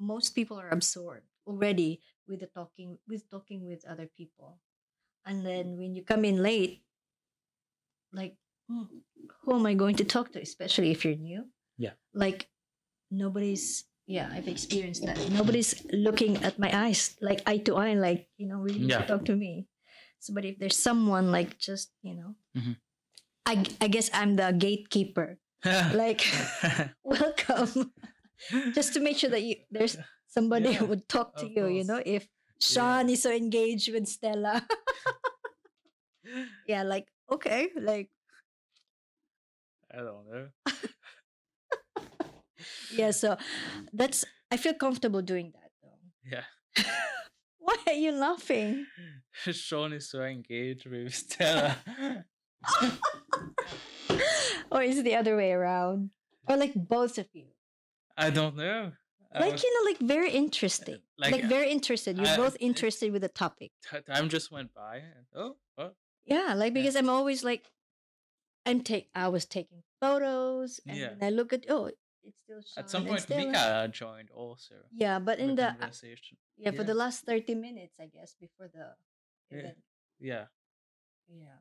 most 0.00 0.34
people 0.34 0.56
are 0.58 0.70
absorbed 0.70 1.28
already 1.46 2.00
with 2.26 2.40
the 2.40 2.46
talking 2.46 2.98
with 3.06 3.28
talking 3.30 3.66
with 3.68 3.84
other 3.84 4.08
people, 4.16 4.60
and 5.26 5.44
then 5.44 5.76
when 5.76 5.94
you 5.94 6.02
come 6.04 6.24
in 6.24 6.42
late, 6.42 6.82
like 8.12 8.36
"Hmm, 8.68 8.84
who 9.42 9.54
am 9.54 9.66
I 9.66 9.74
going 9.74 9.96
to 9.96 10.04
talk 10.04 10.32
to? 10.32 10.40
Especially 10.40 10.90
if 10.90 11.04
you're 11.04 11.16
new. 11.16 11.44
Yeah. 11.76 11.92
Like 12.14 12.48
nobody's. 13.10 13.84
Yeah, 14.08 14.32
I've 14.32 14.48
experienced 14.48 15.04
that. 15.04 15.20
Nobody's 15.28 15.84
looking 15.92 16.40
at 16.40 16.56
my 16.58 16.72
eyes 16.72 17.12
like 17.20 17.44
eye 17.44 17.60
to 17.68 17.76
eye, 17.76 17.92
like 17.92 18.32
you 18.40 18.48
know, 18.48 18.56
really 18.64 18.88
Yeah. 18.88 19.04
talk 19.04 19.28
to 19.28 19.36
me. 19.36 19.68
So, 20.18 20.32
but 20.32 20.48
if 20.48 20.56
there's 20.58 20.80
someone 20.80 21.28
like 21.30 21.60
just 21.60 21.92
you 22.00 22.16
know, 22.16 22.32
Mhm. 22.56 22.80
I 23.44 23.54
I 23.84 23.88
guess 23.92 24.08
I'm 24.16 24.36
the 24.40 24.56
gatekeeper 24.56 25.36
like 25.92 26.24
welcome 27.04 27.92
just 28.76 28.96
to 28.96 29.00
make 29.04 29.20
sure 29.20 29.28
that 29.30 29.44
you 29.44 29.60
there's 29.70 30.00
somebody 30.26 30.72
Yeah, 30.72 30.80
who 30.80 30.86
would 30.88 31.04
talk 31.08 31.36
to 31.42 31.46
you 31.46 31.66
you 31.68 31.84
know 31.84 32.00
if 32.04 32.28
sean 32.60 33.08
is 33.10 33.22
so 33.22 33.30
engaged 33.32 33.90
with 33.92 34.06
stella 34.06 34.62
yeah 36.66 36.82
like 36.86 37.08
okay 37.30 37.68
like 37.76 38.10
I 39.90 40.04
don't 40.04 40.28
know. 40.30 40.48
Yeah 42.92 43.10
so 43.10 43.36
that's 43.92 44.24
i 44.50 44.56
feel 44.56 44.74
comfortable 44.74 45.22
doing 45.22 45.52
that 45.54 45.70
though 45.82 45.98
Yeah, 46.24 46.44
why 47.58 47.76
are 47.86 47.92
you 47.92 48.12
laughing 48.12 48.86
Sean 49.52 49.92
is 49.92 50.10
so 50.10 50.22
engaged 50.22 50.86
with 50.86 51.14
Stella. 51.14 51.76
or 54.70 54.82
is 54.82 54.98
it 54.98 55.04
the 55.04 55.14
other 55.14 55.36
way 55.36 55.52
around 55.52 56.10
or 56.48 56.56
like 56.56 56.74
both 56.74 57.18
of 57.18 57.28
you 57.32 57.46
I 58.16 58.30
don't 58.30 58.56
know. 58.56 58.90
I 59.32 59.38
like 59.40 59.52
was- 59.52 59.62
you 59.62 59.70
know 59.74 59.84
like 59.90 60.00
very 60.00 60.30
interesting 60.32 60.96
uh, 60.96 60.98
like, 61.18 61.32
like, 61.32 61.44
uh, 61.44 61.48
very 61.48 61.70
interested 61.70 62.16
you're 62.18 62.26
I- 62.26 62.36
both 62.36 62.54
uh, 62.54 62.58
interested 62.60 63.12
with 63.12 63.22
the 63.22 63.28
topic 63.28 63.70
time 64.06 64.28
just 64.28 64.50
went 64.50 64.74
by. 64.74 64.96
And, 64.96 65.26
oh, 65.36 65.56
what? 65.76 65.94
Yeah, 66.26 66.54
like 66.56 66.72
Yeah. 66.74 66.80
because 66.82 66.96
I'm 66.96 67.08
always 67.08 67.44
like, 67.44 67.64
I'm 68.66 68.80
take. 68.82 69.08
I 69.14 69.28
was 69.28 69.44
taking 69.46 69.82
photos, 70.00 70.80
and 70.86 70.96
Yeah. 70.98 71.14
I 71.22 71.30
look 71.30 71.52
at 71.52 71.64
oh, 71.70 71.90
it's 72.28 72.38
still. 72.44 72.60
At 72.76 72.90
some 72.90 73.04
point, 73.06 73.22
Stella. 73.22 73.46
Mika 73.46 73.88
joined 73.92 74.30
also. 74.30 74.74
Yeah, 74.92 75.18
but 75.18 75.38
in 75.38 75.54
the 75.56 75.68
uh, 75.68 75.74
conversation. 75.80 76.36
yeah 76.56 76.72
for 76.72 76.84
the 76.84 76.94
last 76.94 77.24
thirty 77.24 77.54
minutes, 77.54 77.94
I 78.00 78.06
guess 78.06 78.36
before 78.40 78.68
the 78.68 78.86
Yeah. 79.50 79.58
event. 79.58 79.78
Yeah, 80.20 80.44
Yeah, 81.30 81.58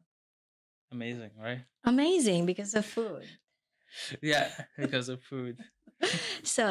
amazing, 0.91 1.31
right? 1.39 1.63
amazing 1.83 2.45
because 2.45 2.73
of 2.75 2.85
food. 2.85 3.25
Yeah, 4.21 4.51
because 4.77 5.07
of 5.09 5.23
food. 5.23 5.55
so 6.43 6.63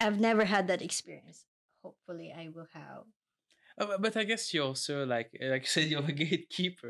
I've 0.00 0.18
never 0.18 0.44
had 0.44 0.64
that 0.68 0.80
experience. 0.82 1.44
Hopefully, 1.84 2.32
I 2.32 2.48
will 2.54 2.68
have. 2.72 3.04
Oh, 3.78 3.86
but- 3.86 4.00
but 4.02 4.16
I 4.16 4.24
guess 4.24 4.52
you 4.54 4.62
also 4.64 5.04
like 5.06 5.28
like 5.52 5.62
you 5.66 5.72
said 5.76 5.86
you're 5.92 6.04
a 6.04 6.12
gatekeeper. 6.24 6.88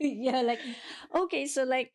yeah, 0.00 0.40
like 0.42 0.60
okay, 1.14 1.46
so 1.46 1.64
like 1.64 1.92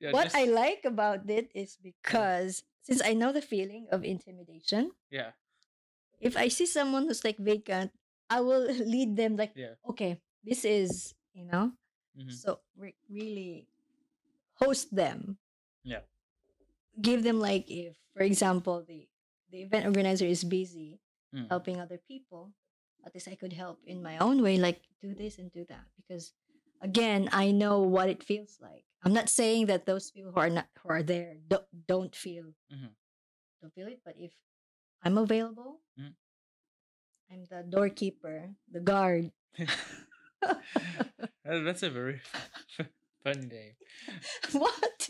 Yeah, 0.00 0.12
what 0.12 0.34
I 0.34 0.44
like 0.46 0.84
about 0.84 1.28
it 1.28 1.50
is 1.54 1.76
because 1.76 2.62
since 2.82 3.02
I 3.04 3.14
know 3.14 3.32
the 3.32 3.42
feeling 3.42 3.86
of 3.90 4.04
intimidation, 4.04 4.92
Yeah, 5.10 5.32
if 6.20 6.36
I 6.36 6.48
see 6.48 6.66
someone 6.66 7.06
who's 7.06 7.24
like 7.24 7.38
vacant, 7.38 7.92
I 8.30 8.40
will 8.40 8.66
lead 8.94 9.16
them 9.16 9.36
like, 9.36 9.52
Yeah. 9.54 9.74
okay, 9.90 10.20
this 10.44 10.64
is, 10.64 11.14
you 11.34 11.44
know, 11.44 11.72
mhm, 12.16 12.32
so 12.32 12.60
re- 12.76 12.96
really 13.10 13.66
host 14.58 14.94
them. 14.94 15.38
Yeah. 15.84 16.02
Give 17.00 17.22
them 17.22 17.38
like 17.38 17.70
if, 17.70 17.94
for 18.14 18.22
example, 18.22 18.82
the 18.86 19.06
the 19.50 19.62
event 19.62 19.86
organizer 19.86 20.26
is 20.26 20.44
busy 20.44 21.00
mm, 21.34 21.48
helping 21.48 21.80
other 21.80 21.96
people, 21.96 22.52
at 23.06 23.14
least 23.14 23.28
I 23.28 23.34
could 23.36 23.52
help 23.54 23.80
in 23.86 24.02
my 24.02 24.18
own 24.18 24.42
way, 24.42 24.58
like 24.58 24.82
do 25.00 25.14
this 25.14 25.38
and 25.38 25.50
do 25.52 25.64
that. 25.70 25.86
Because 25.96 26.34
again, 26.82 27.28
I 27.32 27.50
know 27.52 27.80
what 27.80 28.10
it 28.10 28.22
feels 28.22 28.58
like. 28.60 28.84
I'm 29.02 29.12
not 29.12 29.28
saying 29.28 29.66
that 29.66 29.86
those 29.86 30.10
people 30.10 30.32
who 30.32 30.40
are 30.40 30.50
not 30.50 30.66
who 30.82 30.88
are 30.90 31.02
there 31.02 31.36
don't, 31.46 31.64
don't 31.86 32.14
feel 32.14 32.54
Mhm. 32.72 32.90
don't 33.62 33.74
feel 33.74 33.86
it, 33.88 34.00
but 34.04 34.14
if 34.18 34.32
I'm 35.02 35.18
available, 35.18 35.80
Mm. 35.98 36.14
I'm 37.30 37.44
the 37.50 37.62
doorkeeper, 37.62 38.54
the 38.70 38.80
guard. 38.80 39.30
That's 41.44 41.82
a 41.82 41.90
very 41.90 42.20
funny 43.24 43.46
name. 43.46 43.74
what? 44.52 45.08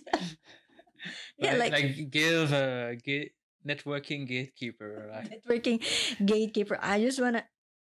Yeah, 1.39 1.55
like, 1.55 1.73
like- 1.73 2.11
give 2.11 2.53
a 2.53 2.97
gate 2.97 3.33
networking 3.67 4.27
gatekeeper. 4.27 5.09
Like 5.13 5.43
Networking 5.43 5.81
gatekeeper. 6.25 6.79
I 6.81 7.01
just 7.01 7.21
wanna 7.21 7.45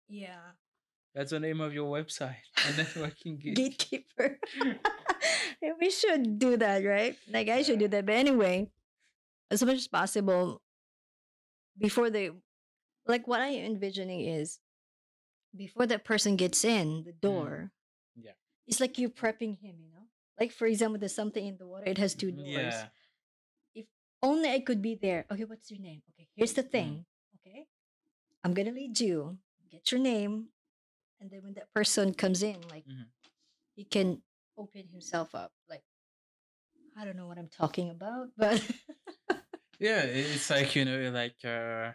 yeah. 0.08 0.53
that's 1.13 1.31
the 1.31 1.39
name 1.39 1.62
of 1.62 1.73
your 1.73 1.89
website. 1.91 2.43
A 2.67 2.71
networking 2.73 3.39
gate. 3.39 3.55
Gatekeeper. 3.55 4.39
We 5.79 5.89
should 5.89 6.39
do 6.39 6.57
that, 6.57 6.83
right? 6.83 7.15
Like 7.31 7.49
I 7.49 7.61
should 7.61 7.79
do 7.79 7.87
that. 7.87 8.05
But 8.05 8.15
anyway, 8.15 8.69
as 9.51 9.63
much 9.63 9.77
as 9.77 9.87
possible 9.87 10.61
before 11.77 12.09
they 12.09 12.31
like 13.07 13.27
what 13.27 13.41
I 13.41 13.55
envisioning 13.55 14.21
is 14.21 14.59
before 15.55 15.85
that 15.87 16.03
person 16.03 16.35
gets 16.35 16.65
in 16.65 17.03
the 17.03 17.11
mm-hmm. 17.11 17.19
door. 17.21 17.71
Yeah. 18.15 18.31
It's 18.67 18.79
like 18.79 18.97
you 18.97 19.09
prepping 19.09 19.59
him, 19.61 19.75
you 19.79 19.91
know? 19.93 20.07
Like 20.39 20.51
for 20.51 20.65
example, 20.65 20.99
there's 20.99 21.15
something 21.15 21.45
in 21.45 21.57
the 21.57 21.67
water, 21.67 21.85
it 21.85 21.97
has 21.97 22.13
two 22.13 22.31
mm-hmm. 22.31 22.53
doors. 22.53 22.75
Yeah. 23.73 23.83
only 24.23 24.49
I 24.49 24.59
could 24.59 24.81
be 24.81 24.95
there. 24.95 25.25
Okay, 25.31 25.45
what's 25.45 25.69
your 25.69 25.79
name? 25.79 26.01
Okay, 26.13 26.27
here's 26.35 26.53
the 26.53 26.63
thing. 26.63 27.05
Mm-hmm. 27.05 27.49
Okay, 27.49 27.67
I'm 28.43 28.53
gonna 28.53 28.71
lead 28.71 28.99
you. 28.99 29.37
Get 29.71 29.91
your 29.91 30.01
name, 30.01 30.49
and 31.19 31.29
then 31.29 31.41
when 31.43 31.53
that 31.55 31.71
person 31.73 32.13
comes 32.13 32.41
in, 32.41 32.61
like 32.69 32.85
Mhm. 32.87 33.05
he 33.75 33.83
can 33.83 34.21
open 34.57 34.87
himself 34.87 35.35
up. 35.35 35.51
Like 35.69 35.83
I 36.97 37.05
don't 37.05 37.17
know 37.17 37.27
what 37.27 37.37
I'm 37.37 37.49
talking 37.49 37.89
about, 37.89 38.29
but 38.37 38.61
Yeah, 39.79 40.01
it's 40.03 40.49
like 40.49 40.75
you 40.75 40.85
know, 40.85 41.11
like 41.11 41.35
uh, 41.43 41.91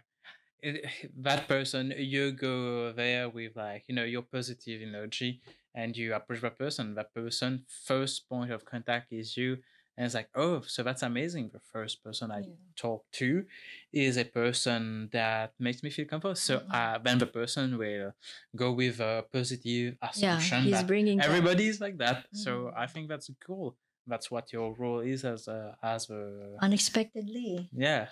it, 0.60 0.84
that 1.18 1.48
person. 1.48 1.92
You 1.96 2.32
go 2.32 2.92
there 2.92 3.28
with 3.28 3.56
like 3.56 3.84
you 3.88 3.94
know 3.94 4.04
your 4.04 4.22
positive 4.22 4.82
energy, 4.82 5.40
and 5.74 5.96
you 5.96 6.14
approach 6.14 6.42
that 6.42 6.58
person. 6.58 6.94
That 6.94 7.14
person 7.14 7.64
first 7.86 8.28
point 8.28 8.52
of 8.52 8.64
contact 8.64 9.12
is 9.12 9.36
you, 9.36 9.58
and 9.96 10.06
it's 10.06 10.14
like, 10.14 10.28
oh, 10.34 10.60
so 10.62 10.82
that's 10.82 11.02
amazing. 11.02 11.50
The 11.52 11.60
first 11.72 12.02
person 12.02 12.30
I 12.30 12.40
Yeah. 12.40 12.54
talk 12.76 13.04
to 13.20 13.44
is 13.92 14.16
a 14.16 14.24
person 14.24 15.08
that 15.12 15.52
makes 15.58 15.82
me 15.82 15.90
feel 15.90 16.06
comfortable. 16.06 16.36
So 16.36 16.60
Mhm. 16.60 16.74
uh, 16.74 16.98
then 16.98 17.18
the 17.18 17.26
person 17.26 17.76
will 17.76 18.14
go 18.56 18.72
with 18.72 19.00
a 19.00 19.24
positive 19.32 19.96
assumption. 20.00 20.58
yeah, 20.58 20.64
he's 20.64 20.72
that 20.72 20.86
bringing 20.86 21.20
everybody 21.20 21.66
is 21.68 21.80
like 21.80 21.98
that. 21.98 22.26
So 22.32 22.72
I 22.76 22.86
think 22.86 23.08
that's 23.08 23.30
cool. 23.44 23.76
That's 24.06 24.30
what 24.30 24.52
your 24.52 24.74
role 24.74 25.00
is 25.00 25.24
as 25.24 25.46
a 25.48 25.76
as 25.82 26.08
a 26.10 26.56
unexpectedly. 26.60 27.68
yeah, 27.72 28.08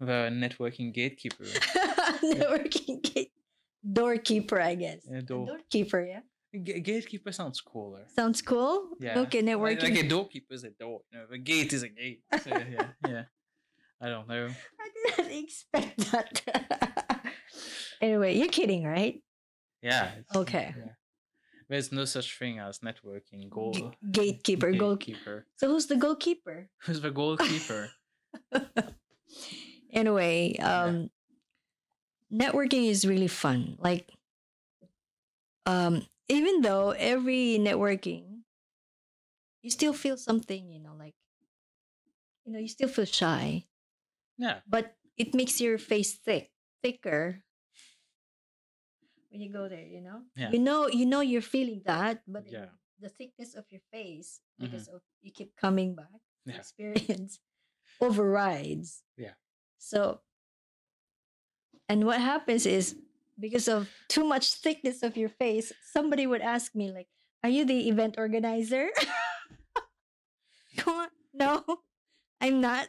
the 0.00 0.28
networking 0.32 0.92
gatekeeper. 0.92 1.44
Networking 2.22 3.00
gate 3.02 3.32
doorkeeper, 3.80 4.60
I 4.60 4.74
guess. 4.74 5.06
Yeah, 5.08 5.20
door- 5.20 5.46
doorkeeper, 5.46 6.04
yeah. 6.04 6.20
Ga- 6.52 6.80
gatekeeper 6.80 7.32
sounds 7.32 7.60
cooler. 7.60 8.06
Sounds 8.14 8.42
cool. 8.42 8.90
Yeah. 9.00 9.20
Okay, 9.20 9.42
networking. 9.42 9.82
like 9.82 10.04
a 10.04 10.08
doorkeeper 10.08 10.54
is 10.54 10.64
a 10.64 10.70
door. 10.70 11.00
You 11.12 11.18
know, 11.18 11.24
a 11.32 11.38
gate 11.38 11.72
is 11.72 11.82
a 11.82 11.88
gate. 11.88 12.22
So, 12.42 12.50
yeah, 12.50 12.86
yeah. 13.08 13.22
I 14.00 14.08
don't 14.08 14.26
know. 14.28 14.48
I 14.80 15.12
didn't 15.16 15.44
expect 15.44 16.10
that. 16.12 17.22
anyway, 18.00 18.36
you're 18.36 18.48
kidding, 18.48 18.84
right? 18.84 19.22
Yeah. 19.82 20.10
Okay. 20.34 20.74
Yeah. 20.76 20.92
There's 21.68 21.92
no 21.92 22.04
such 22.04 22.36
thing 22.36 22.58
as 22.58 22.80
networking 22.80 23.48
goal. 23.48 23.72
G- 23.72 23.90
gatekeeper, 24.10 24.72
goal. 24.72 24.96
gatekeeper. 24.96 25.46
So 25.56 25.68
who's 25.68 25.86
the 25.86 25.96
goalkeeper? 25.96 26.68
Who's 26.84 27.00
the 27.00 27.12
goalkeeper? 27.12 27.90
anyway, 29.92 30.54
Yeah. 30.58 30.82
um, 30.84 31.10
networking 32.32 32.88
is 32.88 33.06
really 33.06 33.28
fun. 33.28 33.76
Like, 33.78 34.10
um, 35.66 36.06
even 36.30 36.62
though 36.62 36.90
every 36.94 37.58
networking 37.58 38.46
you 39.62 39.70
still 39.70 39.92
feel 39.92 40.16
something, 40.16 40.70
you 40.70 40.80
know, 40.80 40.94
like 40.96 41.14
you 42.46 42.52
know, 42.52 42.58
you 42.58 42.68
still 42.68 42.88
feel 42.88 43.04
shy, 43.04 43.66
Yeah. 44.38 44.60
but 44.66 44.96
it 45.16 45.34
makes 45.34 45.60
your 45.60 45.76
face 45.76 46.14
thick, 46.16 46.50
thicker 46.82 47.44
when 49.30 49.40
you 49.40 49.52
go 49.52 49.68
there, 49.68 49.86
you 49.86 50.00
know? 50.00 50.22
Yeah. 50.34 50.50
You 50.50 50.58
know 50.58 50.88
you 50.88 51.06
know 51.06 51.20
you're 51.20 51.44
feeling 51.44 51.82
that, 51.86 52.22
but 52.26 52.46
Yeah. 52.50 52.70
the 52.98 53.08
thickness 53.08 53.54
of 53.54 53.64
your 53.70 53.82
face 53.92 54.40
Mhm. 54.58 54.64
because 54.70 54.88
of 54.88 55.02
you 55.20 55.30
keep 55.32 55.54
coming 55.56 55.94
back, 55.94 56.20
Yeah. 56.46 56.56
experience 56.56 57.38
overrides. 58.00 59.04
Yeah. 59.16 59.34
So 59.78 60.22
and 61.88 62.06
what 62.06 62.20
happens 62.20 62.66
is 62.66 62.96
because 63.40 63.66
of 63.68 63.88
too 64.08 64.24
much 64.24 64.54
thickness 64.54 65.02
of 65.02 65.16
your 65.16 65.28
face, 65.30 65.72
somebody 65.92 66.26
would 66.26 66.42
ask 66.42 66.74
me 66.74 66.90
like, 66.92 67.08
"Are 67.42 67.48
you 67.50 67.64
the 67.64 67.88
event 67.88 68.16
organizer?" 68.18 68.88
Come 70.76 70.96
on, 70.96 71.08
no, 71.34 71.64
I'm 72.40 72.60
not. 72.60 72.88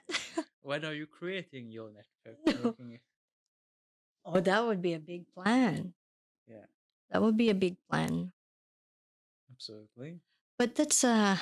When 0.62 0.86
are 0.86 0.94
you 0.94 1.08
creating 1.08 1.72
your 1.72 1.90
network? 1.90 2.78
No. 2.80 4.38
Oh, 4.38 4.40
that 4.40 4.62
would 4.64 4.82
be 4.86 4.94
a 4.94 5.00
big 5.02 5.26
plan. 5.34 5.94
Yeah. 6.46 6.70
that 7.10 7.22
would 7.26 7.36
be 7.38 7.50
a 7.50 7.58
big 7.58 7.78
plan. 7.90 8.32
Absolutely. 9.52 10.22
But 10.62 10.76
that's 10.76 11.04
a 11.04 11.40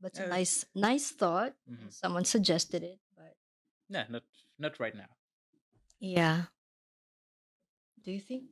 that's 0.00 0.18
a 0.22 0.28
nice 0.30 0.64
nice 0.74 1.10
thought. 1.10 1.54
Mhm. 1.68 1.90
Someone 1.90 2.24
suggested 2.24 2.82
it, 2.86 3.00
but 3.18 3.34
Yeah, 3.90 4.06
not 4.08 4.22
not 4.62 4.78
right 4.78 4.94
now. 4.94 5.10
yeah. 5.98 6.54
Do 8.04 8.10
you 8.12 8.20
think 8.20 8.44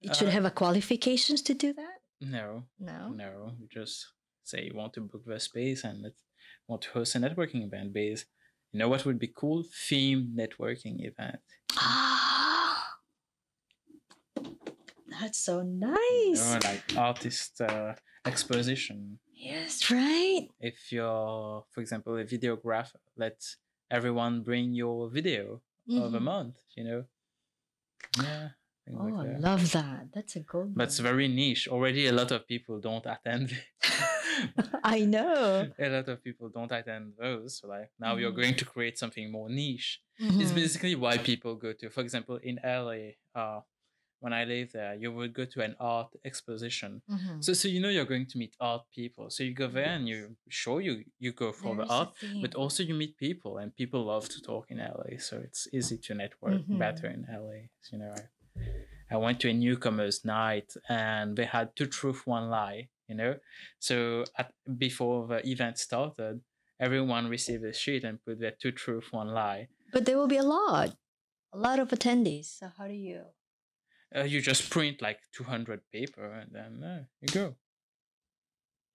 it 0.00 0.14
should 0.16 0.28
Uh, 0.28 0.32
have 0.32 0.44
a 0.44 0.50
qualifications 0.50 1.42
to 1.42 1.54
do 1.54 1.72
that? 1.74 1.98
No, 2.20 2.64
No. 2.78 3.08
no. 3.10 3.56
You 3.58 3.66
just 3.68 4.06
say 4.42 4.64
you 4.66 4.74
want 4.74 4.92
to 4.94 5.00
book 5.02 5.24
the 5.26 5.38
space 5.40 5.84
and 5.84 6.02
let's 6.02 6.22
want 6.68 6.82
to 6.82 6.90
host 6.90 7.14
a 7.14 7.18
networking 7.18 7.62
event 7.64 7.92
based. 7.92 8.26
You 8.72 8.78
know 8.78 8.88
what 8.88 9.04
would 9.04 9.18
be 9.18 9.28
cool? 9.28 9.62
Theme 9.88 10.32
networking 10.36 11.04
event. 11.04 11.42
Ah, 11.76 12.98
that's 15.20 15.38
so 15.38 15.60
You 15.60 15.78
nice. 15.90 16.52
know, 16.54 16.58
like 16.70 16.84
artist 16.96 17.60
uh, 17.60 17.94
exposition. 18.24 19.18
Yes, 19.32 19.90
right. 19.90 20.48
If 20.60 20.90
you're, 20.90 21.64
for 21.70 21.80
example, 21.80 22.16
a 22.16 22.24
videographer, 22.24 22.96
let 23.16 23.38
everyone 23.90 24.42
bring 24.42 24.72
your 24.72 25.10
video 25.10 25.60
of 25.90 26.14
a 26.14 26.18
Mhm. 26.18 26.22
month. 26.22 26.56
You 26.76 26.84
know. 26.84 27.04
Yeah. 28.18 28.48
Oh, 28.92 29.04
like 29.04 29.14
I 29.14 29.38
love 29.38 29.72
that. 29.72 30.08
That's 30.14 30.36
a 30.36 30.40
good 30.40 30.74
But 30.74 30.88
it's 30.88 30.98
very 30.98 31.26
niche. 31.28 31.66
Already, 31.68 32.06
a 32.06 32.12
lot 32.12 32.30
of 32.32 32.46
people 32.46 32.80
don't 32.80 33.04
attend. 33.06 33.56
I 34.84 35.00
know. 35.00 35.68
a 35.78 35.88
lot 35.88 36.08
of 36.08 36.22
people 36.22 36.48
don't 36.50 36.70
attend 36.70 37.14
those. 37.18 37.58
So 37.58 37.68
like 37.68 37.90
now 37.98 38.16
you're 38.16 38.32
Mhm. 38.32 38.36
going 38.42 38.54
to 38.56 38.64
create 38.64 38.98
something 38.98 39.30
more 39.30 39.48
niche. 39.48 40.00
It's 40.18 40.52
Mhm. 40.52 40.54
basically 40.54 40.94
why 40.94 41.18
people 41.18 41.56
go 41.56 41.72
to, 41.72 41.90
for 41.90 42.02
example, 42.02 42.36
in 42.36 42.58
LA. 42.62 43.16
Uh, 43.34 43.60
when 44.24 44.32
I 44.40 44.44
live 44.54 44.68
there, 44.78 44.94
you 45.02 45.08
would 45.16 45.32
go 45.40 45.44
to 45.54 45.58
an 45.68 45.74
art 45.96 46.10
exposition. 46.30 46.92
Mhm. 47.14 47.36
So, 47.44 47.50
so 47.60 47.66
you 47.74 47.80
know 47.82 47.92
you're 47.96 48.10
going 48.14 48.28
to 48.32 48.36
meet 48.42 48.54
art 48.72 48.84
people. 48.98 49.24
So 49.34 49.40
you 49.46 49.52
go 49.62 49.68
there 49.78 49.92
and 49.96 50.04
you 50.12 50.20
sure 50.62 50.78
you 50.86 50.92
you 51.24 51.30
go 51.44 51.48
for 51.52 51.72
There 51.76 51.84
the 51.84 51.92
art, 51.98 52.10
but 52.44 52.52
also 52.62 52.80
you 52.88 52.94
meet 53.02 53.14
people, 53.26 53.52
and 53.60 53.66
people 53.82 54.00
love 54.14 54.26
to 54.34 54.38
talk 54.50 54.64
in 54.72 54.78
LA. 54.96 55.10
So 55.28 55.34
it's 55.46 55.62
easy 55.78 55.98
to 56.06 56.10
network 56.22 56.60
Mhm. 56.62 56.78
better 56.84 57.06
in 57.16 57.22
LA. 57.42 57.58
You 57.92 57.98
know, 58.00 58.12
I, 58.20 58.24
I 59.14 59.16
went 59.26 59.36
to 59.42 59.48
a 59.50 59.52
newcomers 59.66 60.16
night 60.24 60.68
and 60.88 61.26
they 61.38 61.48
had 61.56 61.66
two 61.78 61.88
truth, 61.98 62.20
one 62.36 62.46
lie. 62.58 62.80
You 63.10 63.16
know, 63.20 63.32
so 63.88 63.96
at, 64.40 64.48
before 64.86 65.16
the 65.32 65.38
event 65.54 65.76
started, 65.88 66.34
everyone 66.86 67.24
received 67.36 67.64
a 67.72 67.74
sheet 67.82 68.02
and 68.08 68.24
put 68.24 68.36
their 68.40 68.56
two 68.62 68.72
truth, 68.72 69.06
one 69.20 69.28
lie. 69.42 69.68
But 69.92 70.02
there 70.06 70.16
will 70.18 70.32
be 70.36 70.38
a 70.46 70.48
lot, 70.56 70.88
a 71.52 71.58
lot 71.66 71.78
of 71.78 71.88
attendees. 71.96 72.46
So 72.58 72.66
how 72.78 72.86
do 72.88 72.94
you? 72.94 73.20
Uh, 74.16 74.22
you 74.22 74.40
just 74.40 74.70
print 74.70 75.02
like 75.02 75.18
200 75.32 75.80
paper 75.92 76.24
and 76.40 76.50
then 76.52 76.82
uh, 76.88 77.02
you 77.20 77.28
go 77.34 77.56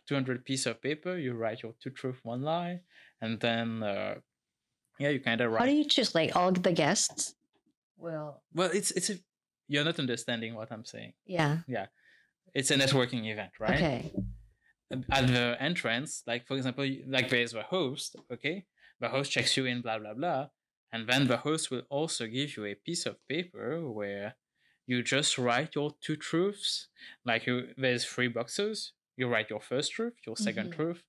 200 0.07 0.45
piece 0.45 0.65
of 0.65 0.81
paper 0.81 1.17
you 1.17 1.33
write 1.33 1.61
your 1.61 1.73
two 1.81 1.89
truth 1.89 2.19
one 2.23 2.41
lie 2.41 2.79
and 3.21 3.39
then 3.41 3.83
uh, 3.83 4.15
yeah 4.97 5.09
you 5.09 5.19
kind 5.19 5.41
of 5.41 5.51
write. 5.51 5.59
How 5.59 5.65
do 5.65 5.73
you 5.73 5.85
choose? 5.85 6.15
Like 6.15 6.35
all 6.35 6.51
the 6.51 6.71
guests? 6.71 7.35
Well, 7.97 8.41
well 8.53 8.69
it's 8.73 8.91
it's 8.91 9.09
a 9.09 9.15
you're 9.67 9.83
not 9.83 9.99
understanding 9.99 10.55
what 10.55 10.71
i'm 10.71 10.85
saying 10.85 11.13
yeah. 11.27 11.59
Yeah. 11.67 11.87
It's 12.55 12.71
a 12.71 12.77
networking 12.77 13.29
event 13.31 13.51
right 13.59 13.75
Okay. 13.75 14.11
at 15.11 15.27
the 15.27 15.55
entrance 15.59 16.23
like 16.25 16.47
for 16.47 16.55
example 16.57 16.87
like 17.07 17.29
there's 17.29 17.51
the 17.51 17.63
host 17.63 18.15
okay 18.33 18.65
the 18.99 19.09
host 19.09 19.31
checks 19.31 19.55
you 19.57 19.65
in 19.65 19.81
blah 19.81 19.99
blah 19.99 20.13
blah 20.15 20.47
and 20.91 21.07
then 21.07 21.27
the 21.27 21.37
host 21.37 21.69
will 21.69 21.83
also 21.89 22.25
give 22.25 22.55
you 22.57 22.65
a 22.65 22.73
piece 22.73 23.05
of 23.05 23.17
paper 23.27 23.87
where 23.91 24.35
you 24.89 24.97
just 25.03 25.37
write 25.37 25.71
your 25.75 25.89
two 26.05 26.15
truths 26.29 26.69
like 27.29 27.43
you 27.47 27.55
there's 27.83 28.05
three 28.13 28.27
boxes 28.39 28.77
you 29.19 29.25
write 29.31 29.49
your 29.53 29.61
first 29.71 29.89
truth 29.95 30.15
your 30.27 30.35
2nd 30.47 30.67
Mhm. 30.69 30.75
truth 30.77 31.03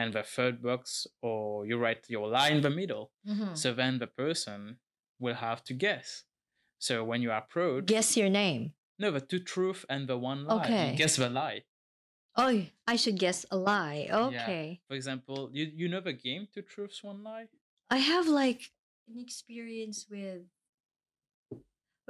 and 0.00 0.08
the 0.12 0.22
third 0.34 0.56
box 0.68 1.06
or 1.28 1.66
you 1.68 1.76
write 1.82 2.02
your 2.16 2.26
lie 2.36 2.50
in 2.56 2.60
the 2.66 2.74
middle 2.80 3.06
Mhm. 3.32 3.56
so 3.62 3.68
then 3.80 3.94
the 3.98 4.06
person 4.22 4.58
will 5.24 5.38
have 5.48 5.60
to 5.68 5.74
guess 5.86 6.24
so 6.78 6.94
when 7.10 7.20
you 7.24 7.30
approach 7.42 7.86
Guess 7.86 8.16
your 8.20 8.30
name. 8.42 8.62
no 9.02 9.08
the 9.16 9.20
two 9.30 9.42
truth 9.54 9.80
and 9.92 10.02
the 10.10 10.18
one 10.30 10.40
lie 10.46 10.64
Okay. 10.66 10.90
you 10.90 10.96
guess 11.02 11.16
the 11.16 11.30
lie 11.42 11.60
Oh, 12.34 12.64
I 12.92 12.96
should 12.96 13.18
guess 13.18 13.44
a 13.50 13.58
lie. 13.58 14.08
Okay. 14.10 14.80
For 14.88 14.94
example, 15.00 15.50
you 15.52 15.64
you 15.80 15.86
know 15.92 16.00
the 16.00 16.14
game 16.14 16.48
Two 16.54 16.62
Truths 16.72 17.04
One 17.04 17.20
Lie? 17.22 17.48
I 17.90 17.98
have 18.12 18.26
like 18.26 18.72
an 19.06 19.18
experience 19.26 19.98
with, 20.08 20.40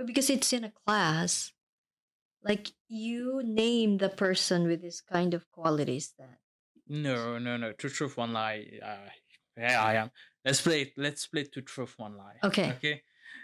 but 0.03 0.07
because 0.09 0.29
it's 0.31 0.53
in 0.53 0.65
a 0.65 0.73
class, 0.85 1.53
like 2.43 2.73
you 2.89 3.41
name 3.45 3.99
the 3.99 4.09
person 4.09 4.67
with 4.67 4.83
this 4.83 5.01
kind 5.01 5.33
of 5.33 5.49
qualities 5.53 6.13
that. 6.19 6.39
No, 6.89 7.39
no, 7.39 7.57
no. 7.57 7.71
Two 7.73 7.89
Truth 7.89 8.17
One 8.17 8.33
Lie. 8.33 8.67
Uh, 8.85 8.97
yeah, 9.57 9.81
I 9.83 9.95
am. 9.95 10.11
Let's 10.45 10.61
play. 10.61 10.83
it- 10.83 10.95
Let's 10.97 11.27
play 11.29 11.45
Two 11.45 11.63
Truth 11.63 11.95
One 11.99 12.17
Lie. 12.17 12.39
Okay. 12.43 12.71
Okay. 12.73 13.03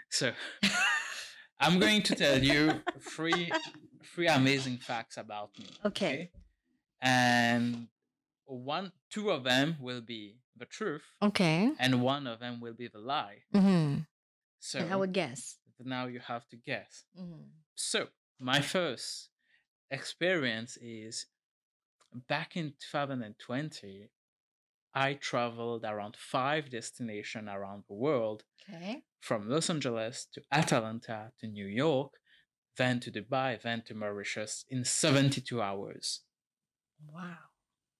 So 0.09 0.33
I'm 1.59 1.79
going 1.79 2.01
to 2.03 2.15
tell 2.15 2.43
you 2.43 2.81
three 2.99 3.49
three 4.13 4.27
amazing 4.27 4.77
facts 4.79 5.15
about 5.15 5.51
me. 5.57 5.65
Okay. 5.85 6.31
And 7.01 7.87
one, 8.45 8.91
two 9.09 9.31
of 9.31 9.45
them 9.45 9.77
will 9.79 10.01
be 10.01 10.35
the 10.57 10.65
truth, 10.65 11.03
Okay. 11.21 11.71
and 11.79 12.01
one 12.01 12.27
of 12.27 12.39
them 12.41 12.59
will 12.59 12.73
be 12.73 12.89
the 12.89 12.99
lie. 12.99 13.37
Mm-hmm. 13.55 13.99
So 14.59 14.85
I 14.91 14.95
would 14.97 15.13
guess. 15.13 15.55
Now 15.87 16.07
you 16.07 16.19
have 16.19 16.47
to 16.49 16.57
guess. 16.57 17.05
Mm-hmm. 17.19 17.43
So, 17.75 18.07
my 18.39 18.61
first 18.75 19.29
experience 19.91 20.77
is 20.81 21.25
back 22.27 22.55
in 22.55 22.73
2020, 22.91 24.09
I 24.93 25.13
traveled 25.13 25.85
around 25.85 26.15
five 26.17 26.69
destinations 26.71 27.47
around 27.51 27.83
the 27.87 27.93
world 27.93 28.43
Okay. 28.73 29.03
from 29.21 29.47
Los 29.49 29.69
Angeles 29.69 30.27
to 30.33 30.41
Atlanta 30.51 31.31
to 31.39 31.47
New 31.47 31.65
York, 31.67 32.13
then 32.77 32.99
to 33.01 33.11
Dubai, 33.11 33.61
then 33.61 33.83
to 33.87 33.93
Mauritius 33.93 34.65
in 34.69 34.83
72 34.83 35.61
hours. 35.61 36.21
Wow. 37.11 37.37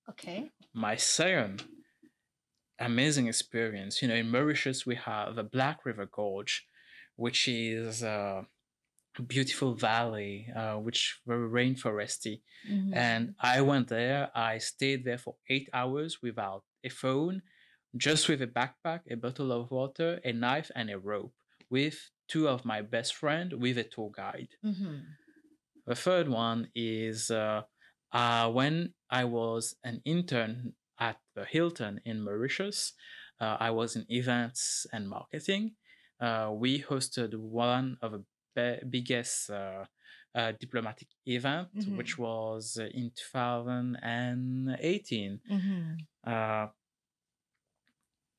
Okay. 0.09 0.51
My 0.73 0.95
second 0.95 1.63
amazing 2.79 3.27
experience, 3.27 4.01
you 4.01 4.07
know, 4.07 4.15
in 4.15 4.31
Mauritius, 4.31 4.85
we 4.85 4.95
have 4.95 5.35
the 5.35 5.43
Black 5.43 5.85
River 5.85 6.05
Gorge, 6.05 6.65
which 7.19 7.47
is 7.47 8.01
a 8.03 8.47
beautiful 9.27 9.73
valley, 9.75 10.47
uh, 10.55 10.75
which 10.85 11.19
very 11.27 11.47
rainforesty. 11.59 12.35
Mhm. 12.67 12.95
And 12.95 13.21
I 13.39 13.59
went 13.61 13.87
there. 13.89 14.31
I 14.33 14.59
stayed 14.59 15.03
there 15.03 15.17
for 15.25 15.35
eight 15.49 15.67
hours 15.73 16.21
without 16.21 16.63
a 16.83 16.89
phone, 16.89 17.41
just 17.97 18.29
with 18.29 18.41
a 18.41 18.47
backpack, 18.47 19.01
a 19.11 19.15
bottle 19.15 19.51
of 19.51 19.71
water, 19.71 20.21
a 20.23 20.31
knife, 20.31 20.71
and 20.75 20.89
a 20.89 20.97
rope, 20.97 21.35
with 21.69 21.97
two 22.27 22.47
of 22.47 22.63
my 22.63 22.81
best 22.81 23.11
friends, 23.15 23.53
with 23.55 23.77
a 23.77 23.83
tour 23.83 24.11
guide. 24.15 24.55
Mhm. 24.63 24.95
The 25.85 25.95
third 25.95 26.27
one 26.29 26.71
is 26.75 27.31
uh, 27.31 27.63
uh, 28.13 28.45
when 28.51 28.93
I 29.09 29.23
was 29.25 29.75
an 29.83 30.01
intern 30.05 30.75
at 30.99 31.17
the 31.35 31.45
Hilton 31.45 31.99
in 32.05 32.21
Mauritius. 32.21 32.93
Uh, 33.41 33.57
I 33.59 33.71
was 33.71 33.95
in 33.97 34.05
events 34.09 34.85
and 34.93 35.09
marketing. 35.09 35.75
Uh, 36.19 36.51
we 36.53 36.81
hosted 36.81 37.33
one 37.35 37.97
of 38.01 38.11
the 38.11 38.23
be- 38.55 38.79
biggest 38.89 39.49
uh, 39.49 39.85
uh, 40.35 40.51
diplomatic 40.59 41.07
event, 41.25 41.69
Mhm. 41.75 41.95
which 41.97 42.17
was 42.17 42.77
uh, 42.77 42.83
in 42.93 43.11
2018, 43.11 45.39
Mhm. 45.49 45.97
uh, 46.25 46.67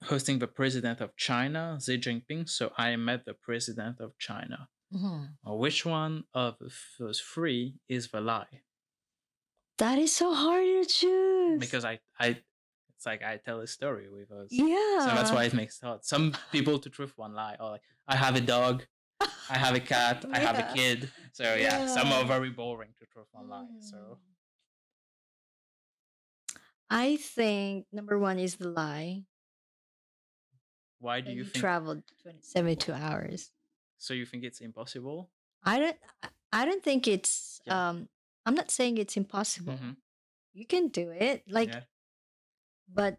hosting 0.05 0.39
the 0.39 0.47
president 0.47 1.01
of 1.01 1.16
China, 1.16 1.78
Xi 1.81 1.99
Jinping. 1.99 2.49
So 2.49 2.72
I 2.76 2.97
met 2.97 3.24
the 3.24 3.35
president 3.35 4.01
of 4.01 4.16
China. 4.18 4.68
Mhm. 4.93 5.37
Uh, 5.47 5.55
Which 5.55 5.87
one 5.87 6.24
of 6.35 6.59
those 6.99 7.20
three 7.20 7.78
is 7.89 8.09
the 8.09 8.20
lie? 8.20 8.62
That 9.78 9.99
is 9.99 10.14
so 10.14 10.35
hard 10.35 10.64
to 10.66 10.85
choose. 10.85 11.61
Because 11.61 11.85
I, 11.85 12.01
I, 12.18 12.43
It's 13.01 13.07
like 13.07 13.22
I 13.24 13.38
tell 13.38 13.61
a 13.61 13.66
story 13.66 14.09
with 14.11 14.30
us. 14.30 14.48
Yeah. 14.51 14.98
So 15.01 15.07
that's 15.16 15.32
why 15.32 15.44
it 15.44 15.55
makes 15.55 15.78
it 15.82 15.86
hard. 15.86 16.05
Some 16.05 16.34
people 16.53 16.78
to 16.78 16.90
truth 16.90 17.14
one 17.16 17.32
lie. 17.32 17.57
Or 17.59 17.70
like, 17.70 17.80
I 18.07 18.14
have 18.14 18.36
a 18.36 18.42
dog, 18.42 18.84
I 19.48 19.57
have 19.57 19.74
a 19.74 19.80
cat, 19.80 20.26
I 20.30 20.38
have 20.38 20.59
a 20.59 20.70
kid. 20.76 21.09
So 21.32 21.55
yeah, 21.55 21.86
some 21.86 22.12
are 22.12 22.24
very 22.26 22.51
boring 22.51 22.90
to 23.01 23.07
truth 23.07 23.28
one 23.32 23.48
lie. 23.48 23.64
So 23.80 23.96
Mm. 23.96 24.16
I 26.90 27.16
think 27.16 27.86
number 27.92 28.18
one 28.18 28.38
is 28.38 28.57
the 28.57 28.68
lie. 28.68 29.22
why 30.98 31.22
do 31.22 31.30
you 31.30 31.38
you 31.38 31.44
think? 31.44 31.55
traveled 31.57 32.03
72 32.40 32.92
hours. 32.92 33.51
so 33.96 34.12
you 34.12 34.26
think 34.26 34.44
it's 34.44 34.61
impossible? 34.61 35.30
I 35.64 35.78
don't. 35.78 35.96
I- 36.53 36.64
don't 36.66 36.82
think 36.82 37.07
it's. 37.09 37.61
Yeah. 37.64 37.88
Um, 37.90 38.09
I'm 38.44 38.55
not 38.55 38.70
saying 38.70 38.98
it's 38.98 39.16
impossible. 39.16 39.74
Mhm. 39.74 39.96
You 40.53 40.66
can 40.66 40.88
do 40.88 41.11
it. 41.11 41.44
Like, 41.48 41.68
yeah. 41.72 41.82
But 42.93 43.18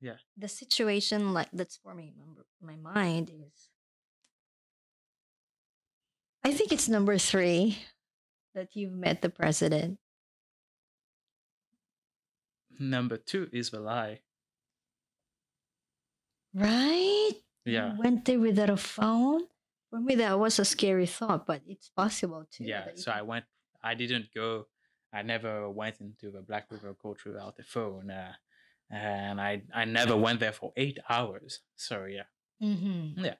Yeah. 0.00 0.18
the 0.36 0.48
situation 0.48 1.32
like 1.32 1.50
that's 1.52 1.76
forming 1.76 2.14
in 2.18 2.36
my- 2.60 2.76
mind 2.76 3.30
is. 3.30 3.70
I 6.44 6.52
think 6.52 6.72
it's 6.72 6.88
number 6.88 7.18
three 7.18 7.78
that 8.54 8.76
you've 8.76 8.92
met 8.92 9.22
the 9.22 9.30
president. 9.30 9.98
Number 12.78 13.16
two 13.16 13.48
is 13.52 13.70
the 13.70 13.80
lie. 13.80 14.22
Right? 16.54 17.32
Yeah. 17.64 17.92
You 17.94 17.98
went 17.98 18.24
there 18.24 18.38
without 18.40 18.70
a 18.70 18.76
phone. 18.76 19.42
For 19.90 20.00
me, 20.00 20.14
that 20.16 20.38
was 20.38 20.58
a 20.58 20.64
scary 20.64 21.06
thought, 21.06 21.46
but 21.46 21.62
it's 21.66 21.88
possible 21.88 22.46
too. 22.50 22.64
Yeah. 22.64 22.88
So 22.94 23.10
I 23.10 23.22
went. 23.22 23.44
I 23.82 23.94
didn't 23.94 24.32
go. 24.34 24.66
I 25.12 25.22
never 25.22 25.70
went 25.70 26.00
into 26.00 26.30
the 26.30 26.42
Black 26.42 26.70
River 26.70 26.94
Gorge 27.00 27.24
without 27.24 27.58
a 27.58 27.62
phone, 27.62 28.10
uh, 28.10 28.34
and 28.90 29.40
I 29.40 29.62
I 29.74 29.84
never 29.84 30.16
went 30.16 30.40
there 30.40 30.52
for 30.52 30.72
eight 30.76 30.98
hours. 31.08 31.60
So 31.76 32.04
yeah. 32.04 32.24
Mhm. 32.62 33.14
Yeah. 33.24 33.34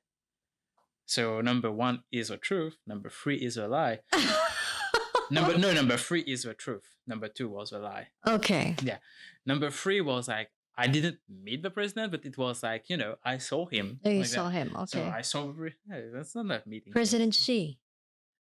So 1.06 1.40
number 1.40 1.70
one 1.72 2.02
is 2.12 2.30
a 2.30 2.36
truth. 2.36 2.76
Number 2.86 3.08
three 3.08 3.36
is 3.36 3.56
a 3.56 3.66
lie. 3.68 4.00
Number 5.30 5.58
no, 5.58 5.72
number 5.74 5.96
three 5.98 6.22
is 6.22 6.44
a 6.46 6.54
truth. 6.54 6.84
Number 7.06 7.28
two 7.28 7.48
was 7.50 7.72
a 7.72 7.78
lie. 7.78 8.08
okay. 8.26 8.74
Yeah. 8.82 8.98
Number 9.44 9.70
three 9.70 10.00
was 10.00 10.26
like 10.28 10.50
I 10.76 10.86
didn't 10.86 11.18
meet 11.28 11.62
the 11.62 11.70
president, 11.70 12.12
but 12.12 12.24
it 12.24 12.38
was 12.38 12.62
like 12.62 12.88
you 12.88 12.96
know 12.96 13.16
I 13.24 13.36
saw 13.38 13.66
him. 13.66 14.00
Oh, 14.04 14.08
you 14.10 14.20
like 14.20 14.28
that. 14.28 14.34
saw 14.34 14.48
him. 14.48 14.70
So 14.86 14.98
Okay. 15.00 15.08
I 15.08 15.20
saw. 15.22 15.52
Hey, 15.90 16.08
that's 16.14 16.34
not 16.34 16.48
that 16.48 16.66
meeting. 16.66 16.92
President 16.92 17.34
Xi. 17.34 17.78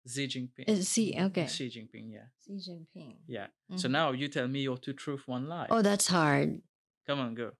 Xi 0.06 0.26
Jinping. 0.28 0.68
Uh, 0.68 0.82
Xi, 0.82 1.16
okay. 1.18 1.46
Xi 1.46 1.68
Jinping. 1.70 2.12
Yeah. 2.12 2.26
Xi 2.44 2.52
Jinping. 2.70 3.14
Yeah. 3.26 3.46
So 3.76 3.88
Mhm. 3.88 3.92
now 3.92 4.12
you 4.12 4.28
tell 4.28 4.46
me 4.48 4.60
your 4.60 4.76
two 4.76 4.92
truth, 4.92 5.22
one 5.26 5.48
lie. 5.48 5.68
Oh, 5.70 5.80
that's 5.80 6.08
hard. 6.08 6.60
Come 7.06 7.20
on, 7.20 7.34
go. 7.34 7.52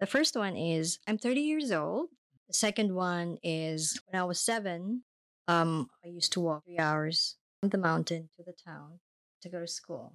The 0.00 0.06
first 0.06 0.36
one 0.36 0.56
is 0.56 0.98
I'm 1.06 1.18
30 1.18 1.40
years 1.40 1.72
old. 1.72 2.08
The 2.48 2.54
second 2.54 2.94
one 2.94 3.38
is 3.42 4.00
when 4.06 4.20
I 4.20 4.24
was 4.24 4.40
seven, 4.40 5.02
um, 5.48 5.88
I 6.04 6.08
used 6.08 6.32
to 6.32 6.40
walk 6.40 6.64
three 6.64 6.78
hours 6.78 7.36
from 7.60 7.70
the 7.70 7.78
mountain 7.78 8.28
to 8.36 8.42
the 8.42 8.52
town 8.52 9.00
to 9.42 9.48
go 9.48 9.60
to 9.60 9.66
school. 9.66 10.14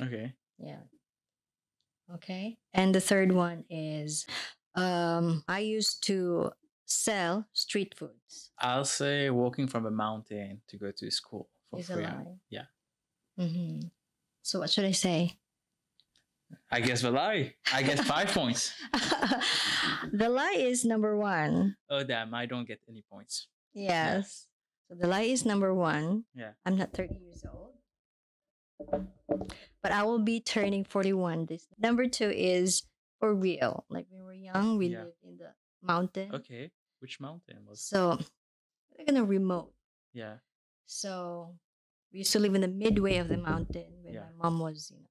Okay. 0.00 0.32
Yeah. 0.58 0.80
Okay. 2.14 2.58
And 2.72 2.94
the 2.94 3.00
third 3.00 3.32
one 3.32 3.64
is 3.70 4.26
um, 4.74 5.44
I 5.48 5.60
used 5.60 6.04
to 6.06 6.52
sell 6.86 7.46
street 7.52 7.94
foods. 7.96 8.50
I'll 8.58 8.84
say 8.84 9.30
walking 9.30 9.66
from 9.66 9.86
a 9.86 9.90
mountain 9.90 10.62
to 10.68 10.76
go 10.78 10.90
to 10.96 11.10
school 11.10 11.48
for 11.70 11.80
Is 11.80 11.86
free. 11.86 12.06
Yeah. 12.50 12.64
Mm-hmm. 13.38 13.88
So 14.42 14.60
what 14.60 14.70
should 14.70 14.86
I 14.86 14.92
say? 14.92 15.38
I 16.70 16.80
guess 16.80 17.02
the 17.02 17.10
lie. 17.10 17.54
I 17.72 17.82
get 17.82 17.98
five 18.00 18.28
points. 18.28 18.72
the 20.12 20.28
lie 20.28 20.56
is 20.58 20.84
number 20.84 21.16
one. 21.16 21.76
Oh 21.90 22.02
damn! 22.04 22.34
I 22.34 22.46
don't 22.46 22.66
get 22.68 22.80
any 22.88 23.02
points. 23.10 23.48
Yes. 23.74 24.46
So 24.88 24.96
the 24.98 25.06
lie 25.06 25.22
is 25.28 25.44
number 25.44 25.74
one. 25.74 26.24
Yeah. 26.34 26.52
I'm 26.64 26.76
not 26.76 26.92
30 26.92 27.14
years 27.20 27.44
old. 27.44 27.74
But 29.82 29.92
I 29.92 30.02
will 30.04 30.18
be 30.20 30.40
turning 30.40 30.84
41 30.84 31.46
this. 31.46 31.66
Number 31.78 32.06
two 32.08 32.30
is 32.30 32.82
for 33.20 33.34
real. 33.34 33.84
Like 33.90 34.06
when 34.10 34.20
we 34.20 34.26
were 34.26 34.32
young, 34.34 34.78
we 34.78 34.88
Yeah. 34.88 35.04
lived 35.04 35.16
in 35.22 35.36
the 35.36 35.52
mountain. 35.82 36.34
Okay. 36.34 36.70
Which 37.00 37.20
mountain 37.20 37.64
was? 37.66 37.80
So 37.82 38.18
we're 38.96 39.04
gonna 39.04 39.24
remote. 39.24 39.72
Yeah. 40.12 40.38
So 40.86 41.54
we 42.12 42.20
used 42.20 42.32
to 42.32 42.38
live 42.38 42.54
in 42.54 42.62
the 42.62 42.68
midway 42.68 43.18
of 43.18 43.28
the 43.28 43.36
mountain 43.36 43.92
when 44.02 44.14
Yeah. 44.14 44.24
my 44.38 44.48
mom 44.48 44.58
was, 44.60 44.90
you 44.90 44.98
know, 45.00 45.10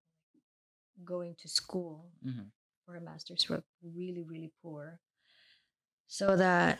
going 1.03 1.35
to 1.39 1.47
school 1.47 2.11
hmm 2.23 2.49
for 2.85 2.93
her 2.93 3.01
master's 3.01 3.49
work. 3.49 3.65
Really, 3.83 4.23
really 4.23 4.53
poor. 4.63 5.01
So 6.07 6.37
that 6.37 6.79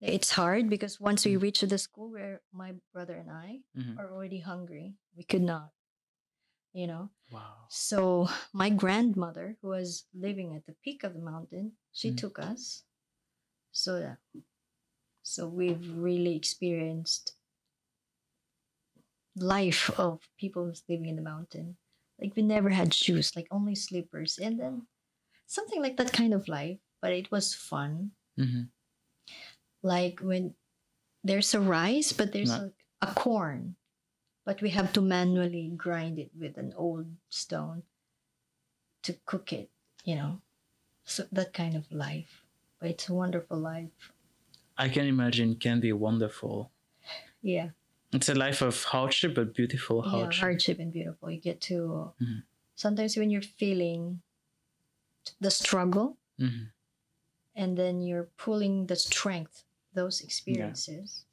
it's 0.00 0.30
hard 0.30 0.70
because 0.70 0.98
once 0.98 1.26
we 1.26 1.36
Mm. 1.36 1.42
reach 1.42 1.60
the 1.60 1.78
school 1.78 2.10
where 2.10 2.40
my 2.52 2.74
brother 2.92 3.16
and 3.16 3.30
I 3.30 3.62
Mhm. 3.76 3.98
are 3.98 4.10
already 4.12 4.40
hungry, 4.40 4.96
we 5.14 5.24
could 5.24 5.42
not, 5.42 5.72
you 6.72 6.86
know. 6.86 7.10
Wow. 7.30 7.66
So 7.68 8.28
my 8.52 8.70
grandmother, 8.70 9.58
who 9.60 9.68
was 9.68 10.06
living 10.14 10.56
at 10.56 10.64
the 10.66 10.72
peak 10.82 11.04
of 11.04 11.12
the 11.12 11.20
mountain, 11.20 11.76
she 11.92 12.10
Mhm. 12.10 12.16
took 12.16 12.38
us. 12.38 12.84
So 13.72 14.00
that, 14.00 14.18
so 15.22 15.46
we've 15.46 15.86
really 15.94 16.34
experienced 16.34 17.36
life 19.36 19.90
of 19.98 20.28
people 20.38 20.72
living 20.88 21.06
in 21.06 21.16
the 21.16 21.22
mountain. 21.22 21.76
Like 22.20 22.36
we 22.36 22.42
never 22.42 22.68
had 22.70 22.92
shoes, 22.94 23.34
like 23.36 23.48
only 23.50 23.74
slippers, 23.74 24.38
and 24.38 24.58
then 24.60 24.86
something 25.46 25.80
like 25.82 25.96
that 25.96 26.12
kind 26.12 26.34
of 26.34 26.48
life. 26.48 26.78
But 27.00 27.12
it 27.12 27.30
was 27.30 27.54
fun. 27.54 28.12
hmm 28.36 28.68
Like 29.82 30.20
when 30.20 30.54
there's 31.24 31.54
a 31.54 31.60
rice, 31.60 32.12
but 32.12 32.32
there's 32.32 32.50
Not- 32.50 32.72
a, 33.02 33.08
a 33.08 33.14
corn, 33.14 33.76
but 34.44 34.60
we 34.62 34.70
have 34.70 34.92
to 34.94 35.00
manually 35.00 35.68
grind 35.76 36.18
it 36.18 36.30
with 36.38 36.56
an 36.58 36.74
old 36.76 37.06
stone 37.30 37.82
to 39.02 39.14
cook 39.24 39.52
it, 39.52 39.70
you 40.04 40.14
know. 40.16 40.40
So 41.04 41.26
that 41.32 41.52
kind 41.52 41.74
of 41.76 41.90
life. 41.90 42.44
But 42.80 42.90
it's 42.90 43.08
a 43.08 43.14
wonderful 43.14 43.58
life. 43.58 44.12
I 44.76 44.88
can 44.88 45.06
imagine 45.06 45.52
it 45.52 45.60
can 45.60 45.80
be 45.80 45.92
wonderful. 45.92 46.70
Yeah. 47.42 47.70
It's 48.12 48.28
a 48.28 48.34
life 48.34 48.60
of 48.62 48.82
hardship, 48.84 49.34
but 49.34 49.54
beautiful 49.54 50.02
Yeah, 50.04 50.10
hardship. 50.10 50.40
hardship 50.40 50.78
and 50.80 50.92
beautiful. 50.92 51.30
You 51.30 51.40
get 51.40 51.60
to 51.62 52.12
Mhm. 52.20 52.42
sometimes 52.74 53.16
when 53.16 53.30
you're 53.30 53.42
feeling 53.42 54.22
the 55.40 55.50
struggle 55.50 56.18
Mhm. 56.38 56.72
and 57.54 57.76
then 57.78 58.02
you're 58.02 58.28
pulling 58.36 58.86
the 58.86 58.96
strength, 58.96 59.64
those 59.94 60.20
experiences. 60.22 61.24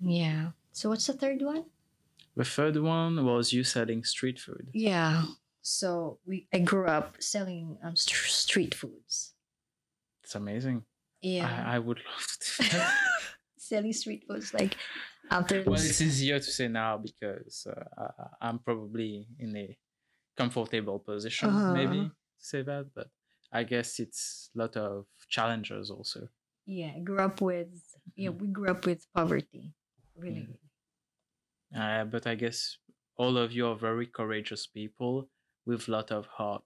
Yeah. 0.00 0.52
So 0.72 0.90
what's 0.90 1.06
the 1.06 1.14
third 1.14 1.42
one? 1.42 1.64
The 2.36 2.44
third 2.44 2.76
one 2.76 3.24
was 3.24 3.52
you 3.52 3.64
selling 3.64 4.04
street 4.04 4.38
food. 4.38 4.68
Yeah. 4.74 5.24
So 5.62 6.20
we 6.26 6.46
I 6.52 6.58
grew 6.60 6.86
up 6.86 7.16
selling 7.22 7.78
um, 7.82 7.96
st- 7.96 8.30
street 8.30 8.74
foods. 8.74 9.34
It's 10.22 10.34
amazing. 10.34 10.84
Yeah. 11.22 11.46
I, 11.66 11.76
I 11.76 11.78
would 11.78 11.98
love 11.98 12.26
to. 12.40 12.92
selling 13.56 13.92
street 13.92 14.24
foods 14.28 14.52
like 14.54 14.76
after 15.30 15.62
well, 15.64 15.74
this- 15.74 15.90
it's 15.90 16.00
easier 16.00 16.38
to 16.38 16.50
say 16.58 16.68
now 16.68 16.98
because 16.98 17.66
uh, 17.66 18.08
I'm 18.40 18.58
probably 18.60 19.26
in 19.38 19.56
a 19.56 19.78
comfortable 20.36 20.98
position, 20.98 21.48
Uh-huh. 21.50 21.72
maybe 21.72 22.00
to 22.08 22.44
say 22.52 22.62
that. 22.62 22.94
But 22.94 23.08
I 23.52 23.64
guess 23.64 23.98
it's 24.00 24.50
a 24.54 24.58
lot 24.58 24.76
of 24.76 25.06
challenges 25.28 25.90
also. 25.90 26.28
yeah, 26.66 26.92
I 26.96 27.00
grew 27.00 27.20
up 27.20 27.40
with 27.40 27.70
yeah, 28.16 28.30
Mhm. 28.30 28.38
we 28.40 28.46
grew 28.48 28.68
up 28.70 28.86
with 28.86 29.06
poverty. 29.14 29.74
Really. 30.16 30.48
Mhm. 30.48 30.58
Uh, 31.74 32.04
but 32.04 32.26
I 32.26 32.34
guess 32.34 32.78
all 33.16 33.36
of 33.38 33.52
you 33.52 33.66
are 33.68 33.76
very 33.76 34.06
courageous 34.06 34.66
people 34.66 35.28
with 35.64 35.88
a 35.88 35.90
lot 35.90 36.10
of 36.10 36.26
heart 36.26 36.64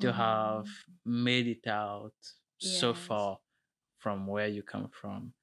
to 0.00 0.08
Mhm. 0.08 0.14
have 0.16 0.68
made 1.04 1.46
it 1.46 1.66
out 1.66 2.14
so 2.58 2.94
far 2.94 3.40
from 3.98 4.26
where 4.26 4.48
you 4.48 4.62
come 4.62 4.88
from 4.90 5.34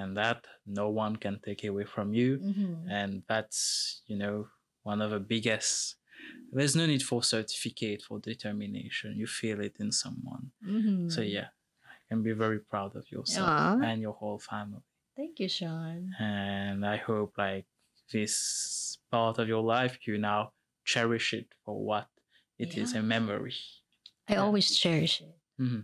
and 0.00 0.10
that 0.16 0.40
no 0.80 0.86
one 1.02 1.14
can 1.24 1.36
take 1.46 1.62
away 1.70 1.84
from 1.94 2.08
you 2.20 2.30
Mhm. 2.38 2.90
and 2.98 3.10
that's 3.30 3.60
you 4.10 4.16
know 4.22 4.36
one 4.90 5.00
of 5.04 5.10
the 5.14 5.20
biggest 5.34 5.70
there's 6.56 6.76
no 6.80 6.84
need 6.92 7.02
for 7.10 7.20
certificate 7.36 8.00
for 8.06 8.16
determination 8.32 9.08
you 9.22 9.26
feel 9.40 9.58
it 9.68 9.76
in 9.84 9.90
someone 10.02 10.44
Mhm. 10.76 11.10
so 11.14 11.20
yeah 11.36 11.48
i 11.94 11.96
can 12.08 12.20
be 12.28 12.32
very 12.44 12.60
proud 12.72 12.92
of 13.00 13.04
yourself 13.16 13.50
Aw. 13.50 13.78
and 13.86 13.96
your 14.06 14.16
whole 14.20 14.38
family 14.52 14.84
Thank 15.18 15.34
you, 15.42 15.48
Sean. 15.58 16.00
and 16.18 16.78
i 16.94 16.96
hope 17.08 17.32
like 17.46 17.66
this 18.14 18.34
part 19.14 19.36
of 19.40 19.46
your 19.52 19.64
life 19.76 19.94
you 20.06 20.14
now 20.18 20.40
cherish 20.92 21.28
it 21.40 21.48
for 21.64 21.74
what 21.90 22.08
it 22.58 22.70
is 22.82 22.88
Yeah. 22.92 23.00
a 23.00 23.02
memory 23.14 23.54
I 24.28 24.34
Yeah. 24.34 24.42
always 24.46 24.68
cherish 24.82 25.16
it. 25.26 25.34
Mhm. 25.58 25.82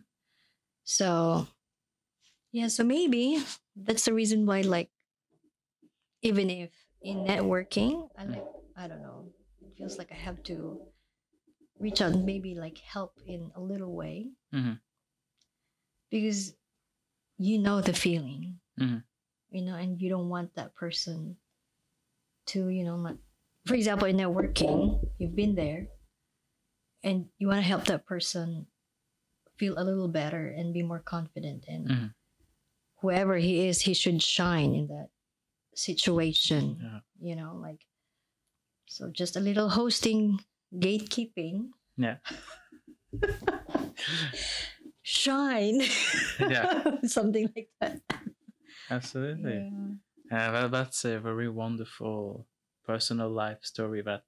So, 0.84 1.48
yeah, 2.56 2.68
so 2.68 2.82
maybe 2.84 3.44
that's 3.76 4.06
the 4.06 4.14
reason 4.14 4.46
why, 4.46 4.62
like, 4.62 4.88
even 6.22 6.48
if 6.48 6.70
in 7.02 7.26
networking, 7.28 8.08
I 8.16 8.24
like, 8.24 8.44
I 8.74 8.88
don't 8.88 9.02
know, 9.02 9.28
it 9.60 9.76
feels 9.76 9.98
like 9.98 10.10
I 10.10 10.14
have 10.16 10.42
to 10.44 10.80
reach 11.78 12.00
out 12.00 12.12
and 12.16 12.24
maybe 12.24 12.54
like 12.54 12.78
help 12.78 13.12
in 13.26 13.52
a 13.54 13.60
little 13.60 13.92
way 13.94 14.32
Mhm. 14.52 14.80
because 16.08 16.56
you 17.36 17.58
know 17.58 17.82
the 17.82 17.92
feeling 17.92 18.60
Mhm. 18.80 19.04
you 19.50 19.60
know 19.60 19.76
and 19.76 20.00
you 20.00 20.08
don't 20.08 20.30
want 20.30 20.54
that 20.54 20.74
person 20.74 21.36
to 22.46 22.68
you 22.72 22.82
know 22.82 22.96
like 22.96 23.18
for 23.66 23.74
example 23.74 24.08
in 24.08 24.16
networking 24.16 25.04
you've 25.18 25.36
been 25.36 25.54
there 25.54 25.88
and 27.04 27.28
you 27.36 27.46
want 27.48 27.60
to 27.60 27.68
help 27.68 27.84
that 27.84 28.06
person 28.06 28.66
feel 29.60 29.76
a 29.76 29.84
little 29.84 30.08
better 30.08 30.48
and 30.48 30.72
be 30.72 30.82
more 30.82 31.00
confident 31.04 31.66
and 31.68 31.88
Mhm. 31.88 32.14
Whoever 33.06 33.36
he 33.36 33.66
is 33.68 33.80
he 33.82 33.94
should 33.94 34.20
shine 34.22 34.74
in 34.74 34.86
that 34.88 35.08
situation 35.74 36.62
Yeah. 36.82 37.00
you 37.28 37.36
know 37.36 37.52
like 37.66 37.82
so 38.86 39.10
just 39.22 39.36
a 39.36 39.40
little 39.48 39.68
hosting 39.68 40.40
gatekeeping 40.74 41.70
Yeah. 41.96 42.16
shine 45.02 45.80
Yeah. 46.40 46.96
something 47.06 47.50
like 47.54 47.68
that 47.80 48.00
Absolutely. 48.90 49.54
yeah. 49.54 49.70
Yeah, 50.30 50.52
well, 50.52 50.68
that's 50.68 51.04
a 51.04 51.18
very 51.20 51.48
wonderful 51.48 52.46
personal 52.84 53.30
life 53.30 53.58
story 53.62 54.02
that 54.02 54.22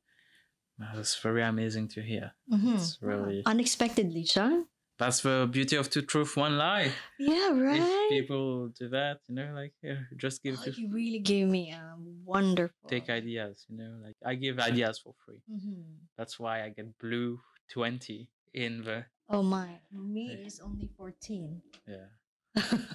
was 0.96 1.16
very 1.22 1.42
amazing 1.42 1.88
to 1.94 2.00
hear. 2.02 2.32
Mhm. 2.50 2.74
It's 2.74 2.98
really 3.02 3.42
unexpectedly 3.46 4.24
sean 4.24 4.66
that's 4.98 5.20
the 5.22 5.48
beauty 5.50 5.76
of 5.76 5.90
two 5.90 6.02
truth, 6.02 6.36
one 6.36 6.58
lie. 6.58 6.92
yeah 7.18 7.50
If 7.50 7.56
right 7.62 8.06
people 8.10 8.68
do 8.78 8.88
that, 8.90 9.20
you 9.28 9.34
know, 9.34 9.52
like 9.54 9.74
yeah, 9.82 10.02
just 10.16 10.42
give 10.42 10.58
Oh, 10.60 10.70
you 10.74 10.88
really 10.90 11.18
gave 11.20 11.46
me 11.48 11.70
a 11.72 11.94
wonderful 12.24 12.88
take 12.88 13.08
ideas, 13.10 13.64
you 13.68 13.76
know, 13.76 13.98
like 14.02 14.16
I 14.24 14.34
give 14.34 14.58
ideas 14.58 14.98
for 14.98 15.14
free. 15.24 15.42
Mhm. 15.50 15.84
That's 16.16 16.38
why 16.38 16.62
I 16.64 16.70
get 16.70 16.98
blue 16.98 17.40
twenty 17.70 18.28
in 18.54 18.82
the 18.82 19.04
oh 19.28 19.42
my 19.42 19.68
me 19.92 20.24
Yeah. 20.32 20.46
is 20.48 20.60
only 20.60 20.88
14 20.96 21.62
yeah. 21.86 22.08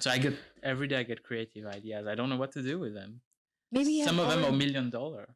So 0.00 0.10
I 0.10 0.18
get 0.18 0.34
every 0.62 0.88
day 0.88 0.98
I 1.00 1.04
get 1.04 1.22
creative 1.22 1.66
ideas. 1.66 2.06
I 2.06 2.14
don't 2.14 2.28
know 2.28 2.36
what 2.36 2.52
to 2.52 2.62
do 2.62 2.78
with 2.78 2.94
them. 2.94 3.20
maybe 3.72 4.02
Some 4.02 4.18
of 4.18 4.28
them 4.28 4.44
are 4.44 4.52
million 4.52 4.90
dollar, 4.90 5.26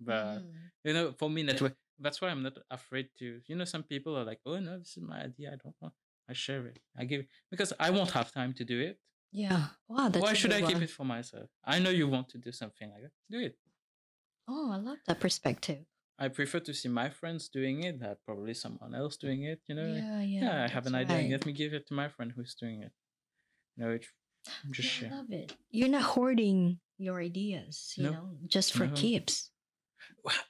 but 0.00 0.42
Mhm. 0.42 0.70
you 0.84 0.92
know, 0.94 1.12
for 1.18 1.28
me, 1.30 1.42
network. 1.42 1.76
That's 1.98 2.20
why 2.20 2.28
I'm 2.28 2.42
not 2.42 2.58
afraid 2.70 3.08
to. 3.20 3.40
You 3.48 3.56
know, 3.56 3.64
some 3.64 3.82
people 3.82 4.12
are 4.18 4.24
like, 4.24 4.40
"Oh 4.44 4.58
no, 4.60 4.76
this 4.78 4.96
is 4.96 5.02
my 5.02 5.24
idea. 5.28 5.48
I 5.52 5.56
don't 5.56 5.76
want. 5.80 5.94
I 6.28 6.32
share 6.32 6.66
it. 6.66 6.78
I 6.98 7.04
give 7.04 7.20
it 7.20 7.28
because 7.50 7.72
I 7.78 7.90
won't 7.90 8.10
have 8.12 8.32
time 8.32 8.52
to 8.54 8.64
do 8.64 8.78
it. 8.80 8.98
yeah 9.32 9.66
wow 9.88 10.08
that's 10.08 10.22
why 10.24 10.32
should 10.34 10.52
I 10.52 10.60
good 10.60 10.68
keep 10.68 10.82
it 10.82 10.90
for 10.90 11.04
myself? 11.04 11.48
I 11.64 11.78
know 11.78 11.90
you 11.90 12.08
want 12.08 12.28
to 12.30 12.38
do 12.38 12.52
something 12.52 12.88
like 12.90 13.02
that. 13.02 13.12
Do 13.30 13.40
it. 13.48 13.56
oh 14.48 14.68
i 14.76 14.78
love 14.88 14.98
that 15.06 15.20
perspective 15.20 15.82
I 16.18 16.28
prefer 16.28 16.60
to 16.60 16.72
see 16.72 16.88
my 16.88 17.08
friends 17.10 17.42
doing 17.58 17.76
it 17.88 18.00
than 18.00 18.16
probably 18.24 18.54
someone 18.54 18.94
else 18.94 19.18
doing 19.18 19.42
it. 19.52 19.60
You 19.68 19.74
know, 19.78 19.84
yeah 19.98 20.20
yeah 20.22 20.44
yeah, 20.44 20.64
I 20.64 20.68
have 20.76 20.86
an 20.86 20.94
idea. 20.94 21.16
right. 21.18 21.30
Let 21.30 21.44
me 21.44 21.52
give 21.52 21.74
it 21.78 21.84
to 21.88 21.94
my 22.02 22.08
friend 22.08 22.32
who's 22.34 22.54
doing 22.54 22.78
it. 22.86 22.92
You 23.76 23.84
know, 23.84 23.90
it, 23.96 24.06
just 24.70 24.88
Yeah, 24.88 25.08
I 25.08 25.10
share. 25.10 25.16
love 25.18 25.30
it. 25.42 25.48
You're 25.70 25.90
not 25.98 26.06
hoarding 26.16 26.80
your 26.96 27.20
ideas, 27.20 27.92
you 27.98 28.04
No. 28.04 28.12
know, 28.12 28.26
just 28.46 28.72
for 28.72 28.86
No. 28.86 28.94
keeps. 29.02 29.50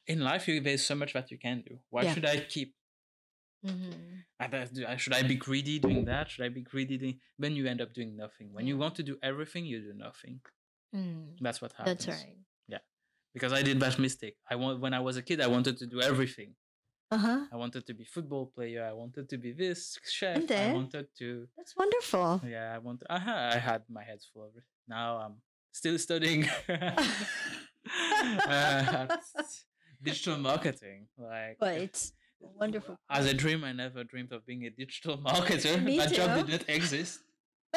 In 0.06 0.20
life, 0.30 0.46
you, 0.46 0.60
there's 0.60 0.86
so 0.86 0.94
much 0.94 1.12
that 1.14 1.32
you 1.32 1.38
can 1.46 1.62
do. 1.68 1.74
Why 1.90 2.04
Yeah. 2.04 2.14
should 2.14 2.26
I 2.34 2.36
keep 2.54 2.70
Mm-hmm. 3.66 3.92
I 4.40 4.92
I- 4.92 4.96
should 4.96 5.14
I 5.14 5.22
be 5.22 5.36
greedy 5.36 5.78
doing 5.78 6.04
that? 6.06 6.30
Should 6.30 6.44
I 6.44 6.48
be 6.50 6.62
greedy 6.62 6.96
doing? 6.98 7.18
Then 7.38 7.52
you 7.56 7.66
end 7.66 7.80
up 7.80 7.92
doing 7.94 8.16
nothing. 8.16 8.48
When 8.52 8.66
you 8.66 8.76
want 8.78 8.94
to 8.96 9.02
do 9.02 9.16
everything, 9.22 9.64
you 9.66 9.80
do 9.80 9.94
nothing. 9.94 10.40
Mm, 10.94 11.36
That's 11.40 11.60
what 11.62 11.72
happens. 11.72 12.04
that's 12.06 12.18
right. 12.22 12.36
Yeah, 12.68 12.78
because 13.34 13.52
I 13.52 13.62
did 13.62 13.80
that 13.80 13.98
mistake. 13.98 14.36
I 14.50 14.54
want 14.56 14.80
when 14.80 14.94
I 14.94 15.00
was 15.00 15.16
a 15.16 15.22
kid, 15.22 15.40
I 15.40 15.48
wanted 15.56 15.76
to 15.78 15.86
do 15.86 16.00
everything. 16.00 16.54
Uh 17.10 17.18
huh. 17.18 17.40
I 17.52 17.56
wanted 17.56 17.86
to 17.86 17.94
be 17.94 18.04
football 18.04 18.46
player. 18.54 18.84
I 18.84 18.92
wanted 18.92 19.28
to 19.30 19.36
be 19.38 19.52
this 19.52 19.98
chef. 20.10 20.36
I 20.38 20.40
then? 20.46 20.74
wanted 20.74 21.06
to. 21.18 21.46
That's 21.56 21.74
wonderful. 21.76 22.40
Yeah, 22.46 22.72
I 22.74 22.78
wanted. 22.78 23.06
I 23.08 23.18
had, 23.18 23.52
I 23.54 23.58
had 23.58 23.82
my 23.88 24.02
head 24.04 24.18
full 24.32 24.44
of 24.44 24.56
it. 24.56 24.64
Now 24.88 25.18
I'm 25.24 25.34
still 25.72 25.98
studying 25.98 26.48
uh, 28.48 29.06
digital 30.02 30.38
marketing. 30.38 31.06
Like, 31.18 31.56
But 31.58 31.74
it's 31.78 32.12
wonderful. 32.58 32.96
as 33.10 33.26
a 33.26 33.34
dream, 33.34 33.64
I 33.64 33.72
never 33.72 34.04
dreamed 34.04 34.32
of 34.32 34.44
being 34.46 34.64
a 34.66 34.70
digital 34.70 35.18
marketer. 35.26 35.82
Me 35.88 35.98
that 35.98 36.12
job 36.12 36.46
did 36.46 36.60
not 36.60 36.68
exist 36.68 37.20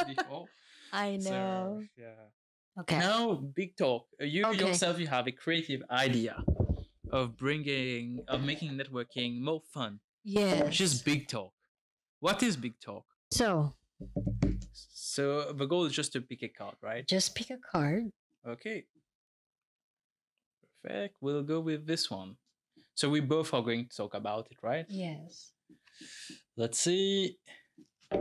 before. 0.07 0.45
I 0.93 1.19
So, 1.19 1.29
know. 1.31 1.83
yeah. 1.97 2.81
okay. 2.81 2.99
Now, 2.99 3.35
big 3.35 3.75
talk. 3.77 4.07
Uh, 4.21 4.25
You 4.25 4.45
Okay. 4.47 4.59
yourself, 4.67 4.99
you 4.99 5.07
have 5.07 5.27
a 5.27 5.31
creative 5.31 5.81
idea 5.91 6.35
of 7.11 7.37
bringing, 7.37 8.23
of 8.27 8.43
making 8.43 8.71
networking 8.77 9.39
more 9.41 9.61
fun, 9.73 9.99
Yes. 10.23 10.63
which 10.65 10.81
is 10.81 11.01
big 11.01 11.27
talk. 11.27 11.53
What 12.19 12.41
is 12.43 12.57
big 12.57 12.75
talk? 12.79 13.05
so 13.31 13.73
So 15.13 15.51
the 15.53 15.65
goal 15.65 15.85
is 15.85 15.93
just 15.93 16.11
to 16.13 16.21
pick 16.21 16.41
a 16.43 16.49
card, 16.49 16.75
right? 16.81 17.05
just 17.07 17.35
pick 17.35 17.49
a 17.51 17.57
card. 17.71 18.11
Okay. 18.47 18.85
Perfect. 20.83 21.15
We'll 21.21 21.43
go 21.43 21.59
with 21.59 21.85
this 21.85 22.09
one. 22.09 22.37
So 22.99 23.09
we 23.09 23.21
both 23.21 23.53
are 23.53 23.61
going 23.61 23.87
to 23.87 23.95
talk 23.95 24.13
about 24.13 24.47
it, 24.51 24.57
right? 24.61 24.85
Yes. 24.89 25.53
Let's 26.57 26.81
see. 26.81 27.37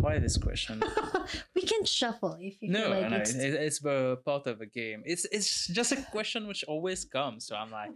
Why 0.00 0.18
this 0.18 0.36
question? 0.36 0.82
we 1.54 1.62
can 1.62 1.84
shuffle 1.84 2.36
if 2.40 2.60
you 2.60 2.72
no, 2.72 2.80
feel 2.80 2.90
like 2.90 3.10
no, 3.10 3.18
it's. 3.18 3.34
it- 3.34 3.54
it's 3.54 3.78
part 3.78 4.48
of 4.48 4.58
the 4.58 4.66
game. 4.66 5.04
It's 5.06 5.26
it's 5.30 5.68
just 5.68 5.92
a 5.92 6.02
question 6.10 6.48
which 6.48 6.64
always 6.66 7.04
comes. 7.04 7.46
So 7.46 7.54
I'm 7.54 7.70
like, 7.70 7.92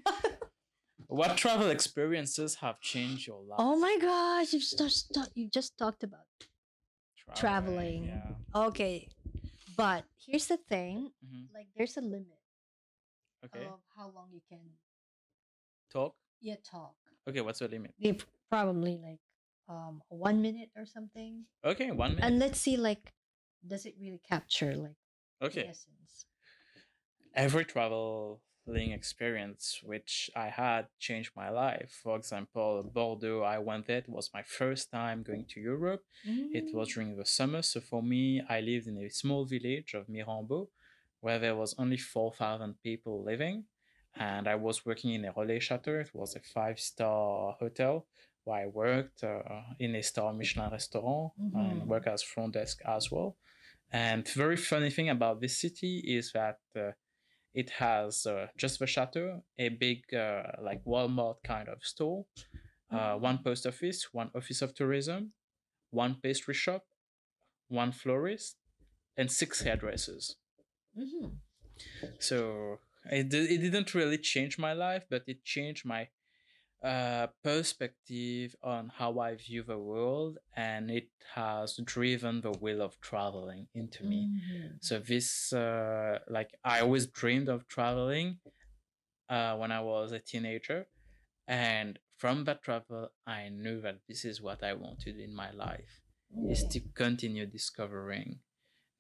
what 1.09 1.37
travel 1.37 1.71
experiences 1.71 2.55
have 2.63 2.81
changed 2.81 3.27
your 3.27 3.43
life? 3.43 3.59
Oh 3.59 3.75
my 3.77 3.99
gosh! 4.01 4.53
You've 4.53 4.63
just 4.79 5.19
you 5.35 5.49
just 5.51 5.77
talked 5.77 6.05
about. 6.05 6.31
traveling. 7.35 8.05
Yeah. 8.05 8.63
Okay, 8.67 9.09
but 9.77 10.05
here's 10.25 10.47
the 10.47 10.59
thing: 10.59 11.11
Mhm. 11.27 11.51
like, 11.53 11.67
there's 11.75 11.97
a 11.97 12.03
limit 12.03 12.39
Okay. 13.45 13.67
of 13.67 13.81
how 13.97 14.11
long 14.15 14.29
you 14.33 14.41
can 14.49 14.61
Talk. 15.93 16.15
yeah 16.41 16.57
talk. 16.65 16.95
Okay. 17.29 17.41
What's 17.41 17.59
the 17.61 17.69
limit? 17.69 17.95
They 18.01 18.17
probably 18.51 18.99
like 18.99 19.21
um 19.69 20.03
one 20.09 20.43
minute 20.43 20.71
or 20.77 20.87
something, 20.87 21.45
Okay. 21.65 21.91
One 21.91 22.15
minute. 22.17 22.25
and 22.25 22.39
let's 22.39 22.61
see 22.61 22.77
like, 22.77 23.13
does 23.67 23.87
it 23.87 23.95
really 24.01 24.21
capture 24.29 24.75
like 24.75 24.97
the 25.41 25.47
okay. 25.47 25.67
essence? 25.69 26.27
every 27.35 27.65
traveling 27.65 28.93
experience 28.93 29.81
which 29.83 30.31
I 30.37 30.49
had 30.49 30.87
changed 30.99 31.33
my 31.37 31.51
life. 31.51 31.99
For 32.03 32.17
example, 32.17 32.83
Bordeaux, 32.95 33.43
I 33.43 33.59
went 33.59 33.87
there. 33.87 33.99
It 33.99 34.09
was 34.09 34.31
my 34.33 34.43
first 34.43 34.91
time 34.91 35.23
going 35.23 35.47
to 35.51 35.61
Europe. 35.61 36.03
It 36.53 36.73
was 36.73 36.89
Mm. 36.89 36.95
during 36.95 37.17
the 37.17 37.25
summer. 37.27 37.63
So 37.63 37.81
for 37.81 38.03
me, 38.03 38.41
I 38.49 38.61
lived 38.61 38.87
in 38.87 38.99
a 38.99 39.09
small 39.11 39.45
village 39.45 39.95
of 39.95 40.07
Mirambeau 40.09 40.69
where 41.25 41.39
there 41.39 41.57
was 41.57 41.75
only 41.79 41.97
4,000 41.97 42.75
people 42.83 43.25
living. 43.25 43.65
And 44.17 44.47
I 44.47 44.57
was 44.57 44.85
working 44.87 45.11
in 45.15 45.25
a 45.25 45.33
Relais 45.33 45.63
Chateau. 45.63 45.95
It 46.07 46.11
was 46.15 46.37
a 46.37 46.41
five 46.41 46.79
star 46.79 47.57
hotel 47.59 48.07
where 48.45 48.61
I 48.65 48.67
worked 48.67 49.25
uh, 49.25 49.63
in 49.79 49.95
a 49.97 50.03
star 50.03 50.33
Michelin 50.35 50.71
restaurant 50.71 51.33
and 51.63 51.83
Mhm. 51.83 51.87
work 51.93 52.07
as 52.07 52.23
front 52.23 52.53
desk 52.55 52.77
as 52.97 53.11
well. 53.11 53.31
And 53.91 54.23
very 54.45 54.57
funny 54.57 54.91
thing 54.97 55.09
about 55.09 55.41
this 55.41 55.57
city 55.65 55.95
is 56.19 56.33
that 56.33 56.59
uh, 56.77 56.93
it 57.55 57.71
has 57.85 58.27
uh, 58.27 58.49
just 58.63 58.79
the 58.81 58.87
chateau, 58.87 59.29
a 59.59 59.69
big 59.71 59.99
uh, 60.13 60.43
like 60.69 60.85
Walmart 60.85 61.39
kind 61.43 61.69
of 61.75 61.79
store, 61.93 62.27
uh, 62.91 63.15
one 63.29 63.39
post 63.43 63.67
office, 63.67 64.01
one 64.13 64.31
office 64.35 64.61
of 64.63 64.75
tourism, 64.75 65.33
one 65.91 66.15
pastry 66.23 66.55
shop, 66.65 66.85
one 67.69 67.93
florist, 67.93 68.57
and 69.17 69.31
six 69.31 69.63
hairdressers. 69.63 70.37
Mhm. 70.97 71.39
So 72.21 72.81
it, 73.07 73.33
it 73.35 73.59
didn't 73.59 73.95
really 73.95 74.19
change 74.19 74.59
my 74.59 74.73
life, 74.75 75.07
but 75.11 75.25
it 75.29 75.45
changed 75.45 75.85
my 75.85 76.09
uh, 76.83 77.29
perspective 77.43 78.57
on 78.63 78.91
how 78.91 79.19
I 79.21 79.37
view 79.37 79.63
the 79.65 79.79
world, 79.79 80.39
and 80.57 80.91
it 80.91 81.11
has 81.35 81.77
driven 81.85 82.43
the 82.43 82.53
will 82.53 82.83
of 82.83 83.01
traveling 83.01 83.69
into 83.75 84.05
me. 84.05 84.31
Mhm. 84.33 84.85
So 84.85 85.01
this, 85.01 85.53
uh, 85.53 86.21
like, 86.29 86.53
I 86.65 86.81
always 86.81 87.07
dreamed 87.07 87.49
of 87.49 87.69
traveling 87.69 88.41
uh, 89.29 89.57
when 89.57 89.73
I 89.73 89.81
was 89.81 90.13
a 90.13 90.19
teenager, 90.19 90.87
and 91.47 91.99
from 92.17 92.45
that 92.45 92.63
travel, 92.63 93.11
I 93.27 93.49
knew 93.51 93.81
that 93.83 94.01
this 94.09 94.25
is 94.25 94.41
what 94.43 94.63
I 94.63 94.75
wanted 94.75 95.19
in 95.19 95.35
my 95.35 95.51
life: 95.53 96.03
is 96.51 96.65
to 96.73 96.81
continue 96.95 97.47
discovering 97.47 98.41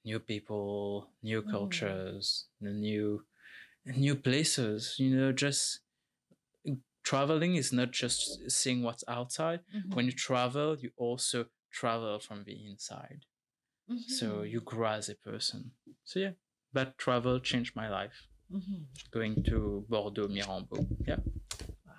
new 0.05 0.19
people, 0.21 1.11
new 1.23 1.43
Mhm. 1.43 1.51
cultures, 1.51 2.47
the 2.61 2.71
new 2.73 3.25
new 3.85 4.15
places. 4.17 4.97
You 4.99 5.17
know, 5.17 5.33
just 5.33 5.81
traveling 7.03 7.55
is 7.57 7.73
not 7.73 7.91
just 7.93 8.51
seeing 8.51 8.83
what's 8.83 9.05
outside. 9.09 9.61
Mhm. 9.75 9.95
When 9.95 10.07
you 10.07 10.13
travel, 10.13 10.79
you 10.79 10.91
also 10.97 11.47
travel 11.71 12.19
from 12.21 12.45
the 12.45 12.55
inside 12.71 13.27
so 14.07 14.27
Mhm. 14.43 14.51
you 14.53 14.61
grow 14.61 14.89
as 14.91 15.09
a 15.09 15.15
person 15.17 15.73
so 16.05 16.21
yeah 16.21 16.31
that 16.73 16.97
travel 16.97 17.41
changed 17.41 17.75
my 17.75 17.89
life 17.91 18.29
Mhm. 18.51 18.87
going 19.11 19.43
to 19.43 19.85
bordeaux 19.91 20.29
mirambeau 20.29 20.87
yeah 21.07 21.19
Wow. 21.85 21.93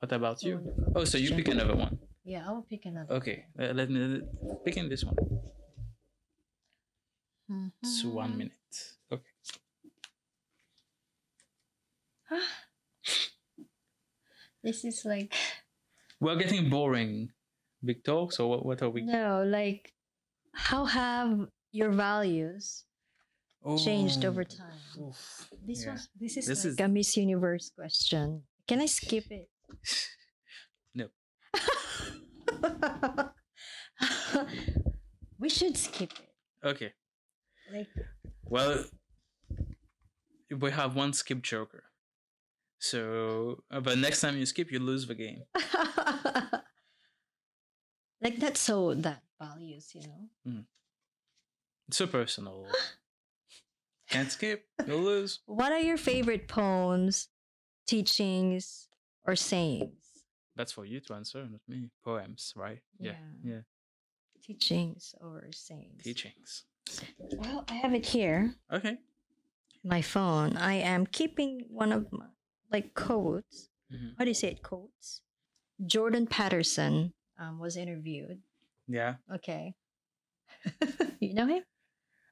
What 0.00 0.12
about 0.12 0.42
you? 0.44 0.56
Wonderful 0.56 0.92
Oh, 0.96 1.04
so 1.04 1.16
you 1.18 1.30
pick 1.34 1.48
another 1.48 1.74
one. 1.74 1.98
Yeah, 2.24 2.46
I 2.48 2.52
will 2.52 2.62
pick 2.68 2.84
another. 2.86 3.14
Okay, 3.16 3.46
uh, 3.58 3.72
let 3.72 3.88
me 3.90 4.20
pick 4.64 4.76
in 4.76 4.88
this 4.88 5.02
one. 5.04 5.16
It's 7.82 8.04
one 8.04 8.32
Mhm. 8.32 8.36
minute. 8.38 8.96
Okay. 9.12 9.32
This 14.62 14.84
is 14.84 15.04
like 15.04 15.34
We're 16.20 16.36
getting 16.36 16.70
boring. 16.70 17.30
Big 17.84 18.02
talks 18.02 18.40
or 18.40 18.48
what? 18.48 18.64
What 18.64 18.80
are 18.82 18.88
we? 18.88 19.02
no, 19.02 19.44
like 19.44 19.92
how 20.54 20.86
have 20.86 21.48
your 21.70 21.90
values 21.92 22.84
changed 23.84 24.24
over 24.24 24.40
Oh, 24.40 24.44
time? 24.56 24.80
oof, 25.08 25.50
This 25.66 25.84
yeah. 25.84 25.92
was 25.92 26.08
this 26.18 26.36
is 26.38 26.46
This 26.46 26.64
like 26.64 26.72
is- 26.72 26.80
a 26.80 26.88
Miss 26.88 27.16
Universe 27.16 27.70
question. 27.76 28.44
Can 28.66 28.80
I 28.80 28.86
skip 28.86 29.26
it? 29.30 29.50
No. 30.94 31.08
we 35.38 35.48
should 35.50 35.76
skip 35.76 36.12
it. 36.12 36.28
Okay. 36.64 36.92
Like 37.74 37.88
Well, 38.44 38.84
we 40.50 40.70
have 40.70 40.94
one 40.94 41.12
skip 41.12 41.42
joker. 41.42 41.82
So, 42.78 43.64
uh, 43.70 43.80
but 43.80 43.98
next 43.98 44.20
time 44.20 44.36
you 44.36 44.46
skip, 44.46 44.70
you 44.70 44.78
lose 44.78 45.06
the 45.08 45.14
game. 45.16 45.42
like 48.20 48.38
that's 48.38 48.60
so 48.60 48.94
that 48.94 49.22
values, 49.40 49.90
you 49.94 50.02
know. 50.02 50.28
It's 51.88 51.96
so 51.96 52.06
personal. 52.06 52.66
Can't 54.10 54.30
skip, 54.30 54.66
you'll 54.86 55.00
lose. 55.00 55.40
What 55.46 55.72
are 55.72 55.80
your 55.80 55.96
favorite 55.96 56.46
poems, 56.46 57.28
teachings, 57.86 58.88
or 59.26 59.34
sayings? 59.34 60.22
That's 60.54 60.70
for 60.70 60.84
you 60.84 61.00
to 61.00 61.14
answer, 61.14 61.44
not 61.50 61.62
me. 61.66 61.90
Poems, 62.04 62.52
right? 62.54 62.80
Yeah. 63.00 63.16
Yeah. 63.42 63.52
Yeah. 63.52 63.60
Teachings 64.44 65.14
or 65.20 65.48
sayings. 65.52 66.04
Teachings. 66.04 66.64
Well, 67.36 67.64
I 67.68 67.74
have 67.74 67.94
it 67.94 68.06
here. 68.06 68.54
Okay. 68.72 68.98
My 69.82 70.02
phone. 70.02 70.56
I 70.56 70.74
am 70.74 71.06
keeping 71.06 71.66
one 71.68 71.92
of 71.92 72.06
my 72.12 72.26
like 72.72 72.94
quotes. 72.94 73.68
Mhm. 73.92 74.14
How 74.18 74.24
do 74.24 74.30
you 74.30 74.34
say 74.34 74.48
it? 74.48 74.62
Quotes. 74.62 75.20
Jordan 75.84 76.26
Peterson 76.26 77.12
um, 77.38 77.58
was 77.58 77.76
interviewed. 77.76 78.40
Yeah. 78.88 79.16
Okay. 79.34 79.74
you 81.20 81.34
know 81.34 81.46
him? 81.46 81.62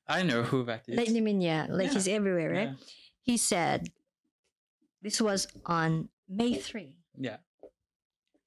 I 0.09 0.22
know 0.22 0.42
who 0.42 0.64
that 0.64 0.84
is. 0.88 0.96
Like, 0.96 1.09
I 1.09 1.20
mean, 1.20 1.40
yeah, 1.40 1.66
like 1.68 1.88
Yeah. 1.88 1.92
he's 1.94 2.09
everywhere, 2.09 2.50
right? 2.50 2.68
Yeah. 2.68 2.74
He 3.22 3.36
said, 3.36 3.88
this 5.00 5.20
was 5.20 5.46
on 5.66 6.09
May 6.28 6.55
3. 6.55 6.96
Yeah. 7.18 7.38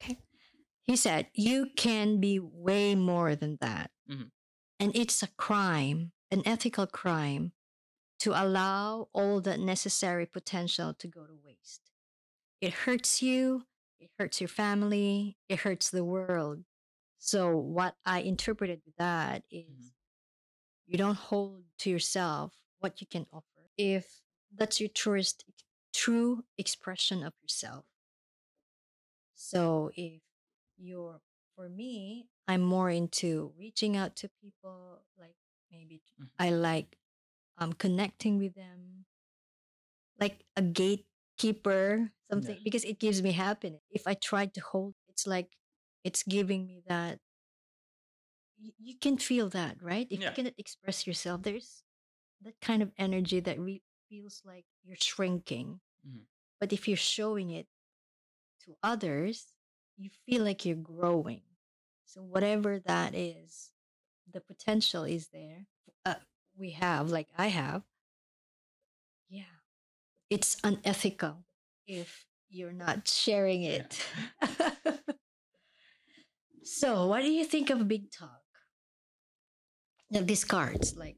Okay. 0.01 0.19
He 0.83 0.95
said, 0.95 1.27
You 1.33 1.67
can 1.75 2.19
be 2.19 2.39
way 2.39 2.95
more 2.95 3.35
than 3.35 3.57
that. 3.61 3.91
Mhm. 4.09 4.31
And 4.79 4.95
it's 4.95 5.23
a 5.23 5.27
crime, 5.27 6.11
an 6.31 6.41
ethical 6.45 6.87
crime, 6.87 7.53
to 8.19 8.31
allow 8.31 9.09
all 9.13 9.41
that 9.41 9.59
necessary 9.59 10.25
potential 10.25 10.93
to 10.95 11.07
go 11.07 11.25
to 11.25 11.35
waste. 11.35 11.91
It 12.61 12.73
hurts 12.73 13.21
you, 13.21 13.67
it 13.99 14.11
hurts 14.19 14.41
your 14.41 14.47
family, 14.49 15.37
it 15.49 15.61
hurts 15.61 15.89
the 15.91 16.05
world. 16.05 16.65
So, 17.19 17.57
what 17.57 17.97
I 18.05 18.21
interpreted 18.21 18.83
with 18.85 18.95
that 18.97 19.45
is 19.51 19.65
Mhm. 19.67 19.93
you 20.85 20.97
don't 20.97 21.15
hold 21.17 21.65
to 21.79 21.89
yourself 21.89 22.53
what 22.79 23.01
you 23.01 23.07
can 23.07 23.27
offer. 23.31 23.69
If 23.77 24.21
that's 24.51 24.79
your 24.79 24.89
truest, 24.89 25.45
true 25.93 26.45
expression 26.57 27.23
of 27.23 27.33
yourself. 27.41 27.85
So 29.35 29.91
if 29.95 30.21
you're, 30.77 31.21
for 31.55 31.69
me, 31.69 32.29
I'm 32.47 32.61
more 32.61 32.89
into 32.89 33.53
reaching 33.57 33.97
out 33.97 34.15
to 34.17 34.29
people. 34.41 35.05
Like 35.17 35.37
maybe 35.71 36.01
Mhm. 36.17 36.29
I 36.39 36.51
like 36.51 36.97
um 37.57 37.73
connecting 37.73 38.37
with 38.39 38.55
them, 38.55 39.05
like 40.19 40.45
a 40.55 40.61
gatekeeper, 40.61 42.11
something 42.31 42.57
Yeah. 42.57 42.63
because 42.63 42.83
it 42.85 42.99
gives 42.99 43.21
me 43.21 43.31
happiness. 43.31 43.81
If 43.89 44.07
I 44.07 44.13
try 44.13 44.45
to 44.47 44.61
hold, 44.61 44.95
it's 45.09 45.27
like 45.27 45.57
it's 46.03 46.23
giving 46.23 46.65
me 46.67 46.83
that. 46.87 47.19
You, 48.57 48.71
you 48.77 48.97
can 48.97 49.17
feel 49.17 49.49
that, 49.49 49.81
right? 49.81 50.07
If 50.09 50.21
Yeah. 50.21 50.29
you 50.29 50.33
cannot 50.33 50.53
express 50.57 51.05
yourself, 51.05 51.43
there's 51.43 51.83
that 52.41 52.59
kind 52.61 52.83
of 52.83 52.93
energy 52.97 53.39
that 53.41 53.59
re- 53.59 53.83
feels 54.09 54.43
like 54.45 54.65
you're 54.83 54.97
shrinking. 54.97 55.81
Mhm. 56.03 56.25
But 56.59 56.73
if 56.73 56.87
you're 56.87 56.97
showing 56.97 57.51
it 57.51 57.67
to 58.61 58.77
others, 58.83 59.54
you 59.97 60.09
feel 60.25 60.43
like 60.43 60.65
you're 60.65 60.75
growing. 60.75 61.41
So 62.05 62.21
whatever 62.21 62.79
that 62.85 63.13
is, 63.15 63.71
the 64.31 64.41
potential 64.41 65.03
is 65.03 65.29
there. 65.29 65.65
Uh, 66.05 66.15
we 66.57 66.71
have, 66.71 67.09
like 67.09 67.27
I 67.37 67.47
have. 67.47 67.83
Yeah, 69.29 69.43
it's 70.29 70.57
unethical 70.63 71.45
if 71.87 72.25
you're 72.49 72.71
not 72.73 73.07
sharing 73.07 73.63
Yeah. 73.63 73.83
it. 73.83 74.01
so, 76.63 77.07
what 77.07 77.21
do 77.21 77.31
you 77.31 77.43
think 77.45 77.69
of 77.69 77.87
big 77.87 78.11
talk? 78.11 78.41
Now, 80.11 80.21
these 80.21 80.45
cards, 80.45 80.95
like, 80.95 81.17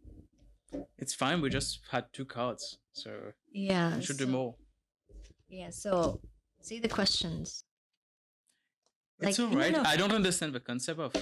It's 0.98 1.14
fine. 1.14 1.42
We 1.42 1.50
just 1.50 1.80
had 1.92 2.06
two 2.14 2.26
cards. 2.26 2.78
So 2.94 3.34
yeah, 3.52 3.96
we 3.98 4.04
should 4.04 4.18
do 4.18 4.28
more. 4.28 4.56
Yeah, 5.50 5.70
so 5.70 6.20
see 6.62 6.80
the 6.80 6.90
questions. 6.90 7.64
It's 9.20 9.40
Like, 9.40 9.48
all 9.48 9.54
no, 9.54 9.60
right. 9.60 9.72
no. 9.74 9.82
I 9.84 9.96
don't 9.98 10.12
understand 10.12 10.54
the 10.54 10.60
concept 10.60 11.00
of. 11.00 11.14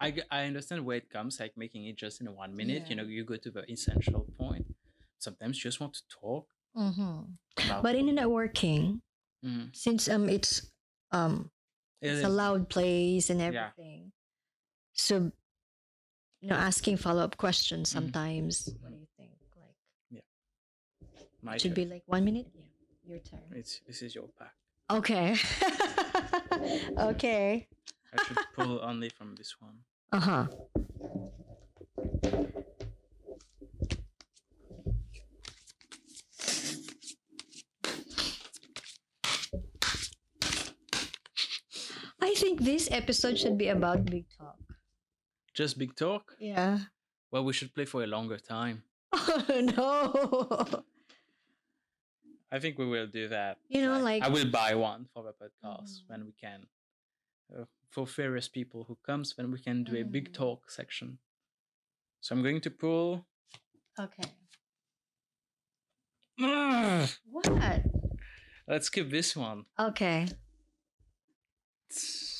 I, 0.00 0.14
I 0.30 0.44
understand 0.44 0.84
where 0.84 0.96
it 0.98 1.10
comes, 1.10 1.40
like 1.40 1.56
making 1.56 1.86
it 1.86 1.96
just 1.96 2.20
in 2.20 2.26
one 2.34 2.54
minute. 2.54 2.88
You 2.88 2.96
know, 2.96 3.02
you 3.04 3.24
go 3.24 3.36
to 3.36 3.50
the 3.50 3.64
essential 3.70 4.26
point. 4.38 4.66
Sometimes 5.18 5.56
you 5.58 5.62
just 5.62 5.80
want 5.80 5.94
to 5.94 6.02
talk 6.08 6.46
Mm-hmm. 6.76 7.80
But 7.82 7.96
in 7.96 8.06
networking, 8.06 9.00
Mhm. 9.44 9.74
since 9.74 10.08
um 10.08 10.28
it's 10.28 10.70
um 11.10 11.50
It 12.00 12.08
it's 12.10 12.18
is- 12.18 12.24
a 12.24 12.28
loud 12.28 12.68
place 12.68 13.30
and 13.30 13.40
Yeah. 13.40 13.70
everything, 13.72 14.12
so 14.92 15.32
you 16.40 16.48
know 16.48 16.54
asking 16.56 16.98
follow 16.98 17.24
up 17.24 17.36
questions 17.36 17.88
Mhm. 17.88 17.92
sometimes. 17.92 18.68
What 18.80 18.90
do 18.92 18.98
you 18.98 19.08
think? 19.16 19.30
Like 19.56 19.74
yeah, 20.10 20.20
my 21.42 21.54
it 21.56 21.60
should 21.62 21.74
be 21.74 21.86
like 21.86 22.02
one 22.06 22.24
minute. 22.24 22.46
Yeah, 22.54 22.62
your 23.08 23.18
turn. 23.20 23.40
It's 23.56 23.80
this 23.86 24.02
is 24.02 24.14
your 24.14 24.28
pack. 24.38 24.54
Okay. 24.90 25.34
okay. 26.98 27.66
I 28.12 28.24
should 28.24 28.38
pull 28.54 28.80
only 28.82 29.08
from 29.10 29.34
this 29.36 29.54
one. 29.60 29.78
Uh 30.12 30.20
huh. 30.20 30.46
I 42.20 42.34
think 42.34 42.60
this 42.60 42.88
episode 42.90 43.38
should 43.38 43.56
be 43.58 43.68
about 43.68 44.04
big 44.04 44.26
talk. 44.36 44.56
Just 45.54 45.78
big 45.78 45.94
talk. 45.96 46.36
Yeah. 46.38 46.78
Well, 47.30 47.44
we 47.44 47.52
should 47.52 47.74
play 47.74 47.84
for 47.84 48.02
a 48.02 48.06
longer 48.06 48.38
time. 48.38 48.82
Oh 49.12 49.60
no. 49.60 50.84
I 52.50 52.58
think 52.58 52.78
we 52.78 52.86
will 52.86 53.06
do 53.06 53.28
that. 53.28 53.58
You 53.68 53.82
know, 53.82 53.98
like- 54.00 54.22
I 54.22 54.28
will 54.28 54.50
buy 54.50 54.74
one 54.74 55.06
for 55.12 55.22
the 55.22 55.32
podcast 55.32 55.90
Mhm. 56.02 56.08
when 56.08 56.26
we 56.26 56.32
can. 56.32 56.66
Uh, 57.54 57.64
for 57.90 58.06
various 58.06 58.48
people 58.48 58.84
who 58.84 58.96
comes, 58.96 59.36
when 59.36 59.50
we 59.50 59.58
can 59.58 59.84
do 59.84 59.96
a 59.96 60.02
big 60.04 60.28
Mhm. 60.30 60.34
talk 60.34 60.70
section. 60.70 61.18
So 62.20 62.34
I'm 62.34 62.42
going 62.42 62.60
to 62.62 62.70
pull. 62.70 63.26
Okay. 63.98 64.22
Ugh, 66.40 67.08
What? 67.24 67.82
let's 68.66 68.86
skip 68.86 69.10
this 69.10 69.34
one. 69.36 69.66
Okay. 69.78 70.26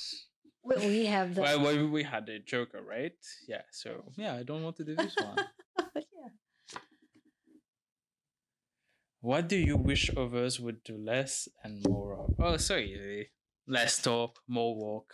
We, 0.69 0.77
we 0.77 1.07
have 1.07 1.35
the. 1.35 1.41
Well, 1.41 1.61
well, 1.63 1.89
we 1.89 2.03
had 2.03 2.29
a 2.29 2.39
Joker, 2.41 2.83
right? 2.83 3.17
Yeah. 3.49 3.63
So 3.71 4.13
yeah, 4.19 4.35
I 4.35 4.43
don't 4.43 4.63
want 4.63 4.77
to 4.77 4.85
do 4.85 4.95
this 4.95 5.15
one. 5.17 5.39
yeah. 5.97 6.29
What 9.21 9.49
do 9.49 9.57
you 9.57 9.77
wish 9.77 10.11
others 10.16 10.61
would 10.61 10.85
do 10.85 10.97
less 10.97 11.49
and 11.64 11.85
more 11.87 12.19
of? 12.19 12.35
Oh, 12.39 12.57
so 12.57 12.77
easy. 12.77 13.31
Less 13.66 14.01
talk, 14.01 14.39
more 14.47 14.75
walk. 14.77 15.12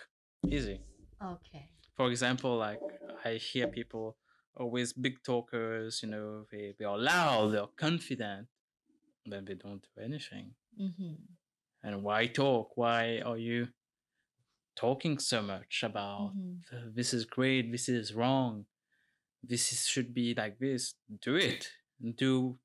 Easy. 0.49 0.81
Okay. 1.23 1.71
For 1.97 2.11
example, 2.11 2.57
like 2.59 2.81
I 3.25 3.35
hear 3.35 3.67
people 3.69 4.17
always 4.57 4.93
big 4.93 5.23
talkers, 5.25 6.01
you 6.03 6.09
know, 6.11 6.45
they, 6.51 6.75
they 6.79 6.85
are 6.85 6.99
loud, 6.99 7.53
they're 7.53 7.67
confident, 7.77 8.47
but 9.27 9.47
they 9.47 9.55
don't 9.55 9.83
do 9.83 10.03
anything. 10.03 10.53
Mm-hmm. 10.81 11.15
And 11.83 12.03
why 12.03 12.27
talk? 12.27 12.77
Why 12.77 13.21
are 13.25 13.39
you 13.39 13.69
talking 14.77 15.19
so 15.19 15.41
much 15.43 15.83
about 15.83 16.35
Mhm. 16.37 16.61
"Uh, 16.73 16.91
this 16.95 17.15
is 17.15 17.25
great, 17.25 17.71
this 17.71 17.89
is 17.89 18.13
wrong, 18.15 18.67
this 19.43 19.73
is, 19.73 19.87
should 19.87 20.13
be 20.15 20.35
like 20.35 20.59
this? 20.59 20.95
Do 21.21 21.37
it. 21.37 21.69
Do 22.17 22.59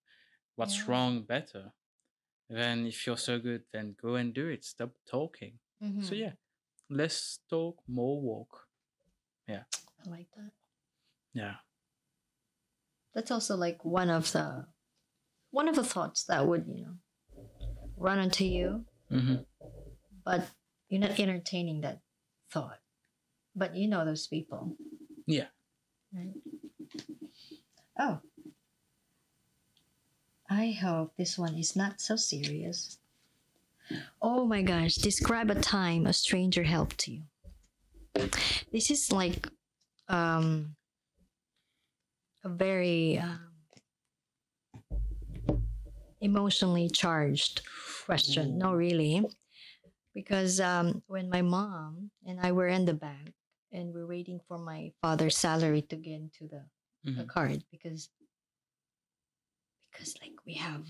what's 0.60 0.78
Yeah. 0.78 0.88
wrong 0.91 1.24
better. 1.24 1.72
Then 2.49 2.86
if 2.88 3.05
you're 3.07 3.18
so 3.18 3.39
good, 3.39 3.64
then 3.72 3.95
go 4.01 4.16
and 4.16 4.34
do 4.34 4.47
it. 4.49 4.66
Stop 4.66 4.91
talking. 5.05 5.60
So 5.80 6.14
Mhm. 6.14 6.20
yeah, 6.20 6.34
less 6.89 7.39
talk, 7.49 7.82
more 7.88 8.20
walk. 8.22 8.68
Yeah. 9.47 9.64
I 10.05 10.10
like 10.10 10.30
that. 10.36 10.51
Yeah. 11.34 11.55
That's 13.14 13.32
also 13.32 13.55
like 13.55 13.86
one 13.86 14.10
of 14.10 14.32
the 14.34 14.68
one 15.51 15.68
of 15.70 15.76
the 15.76 15.84
thoughts 15.84 16.26
that 16.26 16.45
would 16.45 16.68
you 16.68 16.86
know 16.86 16.97
run 17.97 18.20
into 18.20 18.45
you, 18.45 18.86
hmm 19.10 19.43
but 20.26 20.51
you're 20.89 21.01
not 21.01 21.20
entertaining 21.20 21.82
that 21.82 22.01
thought. 22.51 22.80
But 23.55 23.76
you 23.76 23.88
know 23.88 24.05
those 24.05 24.28
people, 24.28 24.78
Yeah. 25.26 25.49
right? 26.14 26.34
Oh, 27.97 28.22
I 30.50 30.72
hope 30.72 31.16
this 31.16 31.38
one 31.38 31.56
is 31.56 31.76
not 31.78 32.02
so 32.02 32.16
serious. 32.18 32.97
Oh 34.22 34.45
my 34.45 34.62
gosh! 34.62 34.95
Describe 34.95 35.50
a 35.50 35.56
time 35.56 36.06
a 36.06 36.14
stranger 36.14 36.64
helped 36.64 37.08
you. 37.08 37.24
This 38.72 38.89
is 38.91 39.12
like 39.12 39.47
um 40.08 40.76
a 42.43 42.50
very 42.50 43.18
um, 43.18 43.52
emotionally 46.22 46.89
charged 46.89 47.62
question. 48.06 48.58
No, 48.58 48.74
really, 48.74 49.26
because 50.14 50.60
um, 50.60 51.04
when 51.08 51.30
my 51.30 51.41
mom 51.41 52.12
and 52.26 52.39
I 52.41 52.52
were 52.52 52.68
in 52.68 52.86
the 52.86 52.93
bank 52.93 53.34
and 53.72 53.93
we're 53.93 54.08
waiting 54.08 54.39
for 54.47 54.58
my 54.58 54.91
father's 55.02 55.38
salary 55.38 55.82
to 55.84 55.95
get 55.95 56.14
into 56.22 56.47
the, 56.47 56.66
the 57.04 57.24
Mhm. 57.24 57.28
card 57.28 57.64
because 57.72 58.10
because 59.92 60.16
like 60.22 60.34
we 60.46 60.54
have 60.56 60.86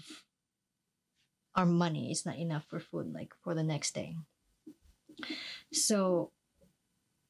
our 1.56 1.66
money 1.66 2.12
is 2.12 2.26
not 2.26 2.38
enough 2.38 2.66
for 2.70 2.80
food 2.80 3.12
like 3.14 3.34
for 3.44 3.54
the 3.56 3.64
next 3.64 3.94
day. 3.96 4.16
So 5.74 6.32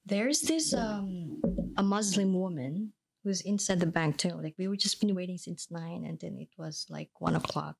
there's 0.05 0.41
this 0.41 0.73
um 0.73 1.41
a 1.77 1.83
Muslim 1.83 2.33
woman 2.33 2.93
who's 3.23 3.41
inside 3.41 3.79
the 3.79 3.85
bank 3.85 4.17
too. 4.17 4.29
Like 4.41 4.55
we 4.57 4.67
were 4.67 4.77
just 4.77 4.99
been 5.01 5.15
waiting 5.15 5.37
since 5.37 5.69
nine, 5.71 6.05
and 6.05 6.19
then 6.19 6.37
it 6.39 6.49
was 6.57 6.85
like 6.89 7.09
one 7.19 7.35
o'clock. 7.35 7.75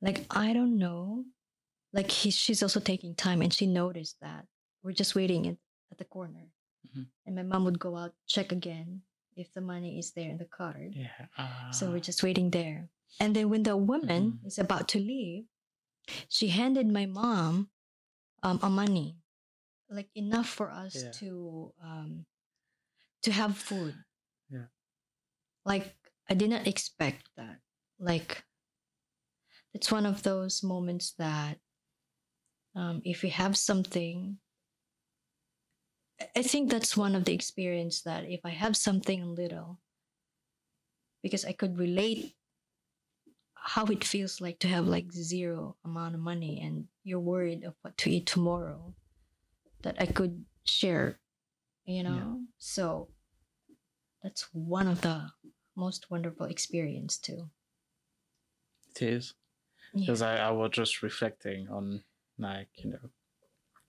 Like 0.00 0.26
I 0.30 0.52
don't 0.52 0.78
know. 0.78 1.24
Like 1.92 2.10
he, 2.10 2.30
she's 2.30 2.62
also 2.62 2.78
taking 2.80 3.14
time, 3.14 3.42
and 3.42 3.52
she 3.52 3.66
noticed 3.66 4.16
that 4.20 4.46
we're 4.82 4.92
just 4.92 5.14
waiting 5.14 5.46
at, 5.48 5.56
at 5.90 5.98
the 5.98 6.04
corner, 6.04 6.46
Mhm. 6.86 7.06
and 7.26 7.34
my 7.36 7.42
mom 7.42 7.64
would 7.64 7.78
go 7.78 7.96
out 7.96 8.14
check 8.26 8.52
again 8.52 9.02
if 9.36 9.52
the 9.52 9.60
money 9.60 9.98
is 9.98 10.12
there 10.12 10.30
in 10.30 10.38
the 10.38 10.44
card. 10.46 10.94
Yeah. 10.94 11.26
So 11.72 11.88
ah, 11.88 11.90
we're 11.92 12.00
just 12.00 12.22
waiting 12.22 12.50
there. 12.50 12.88
And 13.18 13.34
then 13.34 13.50
when 13.50 13.62
the 13.64 13.76
woman 13.76 14.38
Mhm. 14.40 14.46
is 14.46 14.58
about 14.58 14.88
to 14.88 14.98
leave, 15.00 15.46
she 16.28 16.48
handed 16.48 16.86
my 16.86 17.06
mom 17.06 17.70
um, 18.42 18.58
a 18.62 18.70
money, 18.70 19.18
like 19.88 20.08
enough 20.14 20.48
for 20.48 20.70
us 20.70 20.94
Yeah. 20.94 21.10
to 21.12 21.74
um, 21.82 22.26
to 23.22 23.32
have 23.32 23.56
food. 23.58 23.94
Yeah. 24.48 24.68
Like 25.64 25.96
I 26.28 26.34
did 26.34 26.50
not 26.50 26.66
expect 26.66 27.28
that. 27.36 27.60
Like 27.98 28.44
it's 29.74 29.92
one 29.92 30.06
of 30.06 30.22
those 30.22 30.62
moments 30.62 31.12
that 31.18 31.60
um, 32.74 33.02
if 33.04 33.22
you 33.24 33.30
have 33.30 33.56
something, 33.58 34.38
I- 36.20 36.30
I 36.36 36.42
think 36.42 36.70
that's 36.70 36.96
one 36.96 37.14
of 37.14 37.24
the 37.24 37.34
experience 37.34 38.02
that 38.02 38.24
if 38.24 38.40
I 38.44 38.50
have 38.50 38.76
something 38.76 39.34
little, 39.34 39.80
because 41.22 41.44
I 41.44 41.52
could 41.52 41.76
relate 41.78 42.36
how 43.62 43.84
it 43.86 44.04
feels 44.04 44.40
like 44.40 44.58
to 44.60 44.68
have 44.68 44.86
like 44.86 45.12
zero 45.12 45.76
amount 45.84 46.14
of 46.14 46.20
money 46.20 46.60
and 46.60 46.88
you're 47.04 47.20
worried 47.20 47.64
of 47.64 47.74
what 47.82 47.96
to 47.98 48.10
eat 48.10 48.26
tomorrow 48.26 48.94
that 49.82 50.00
I 50.00 50.06
could 50.06 50.46
share, 50.64 51.20
you 51.84 52.02
know? 52.04 52.42
So 52.58 53.10
that's 54.22 54.52
one 54.54 54.86
of 54.88 55.02
the 55.02 55.32
most 55.76 56.10
wonderful 56.10 56.46
experience 56.46 57.18
too. 57.18 57.50
it 58.94 59.02
is 59.02 59.34
Yeah. 59.92 60.00
because 60.00 60.22
I, 60.22 60.36
I 60.36 60.50
was 60.50 60.70
just 60.72 61.02
reflecting 61.02 61.68
on 61.68 62.04
like 62.38 62.68
you 62.84 62.90
know 62.90 63.10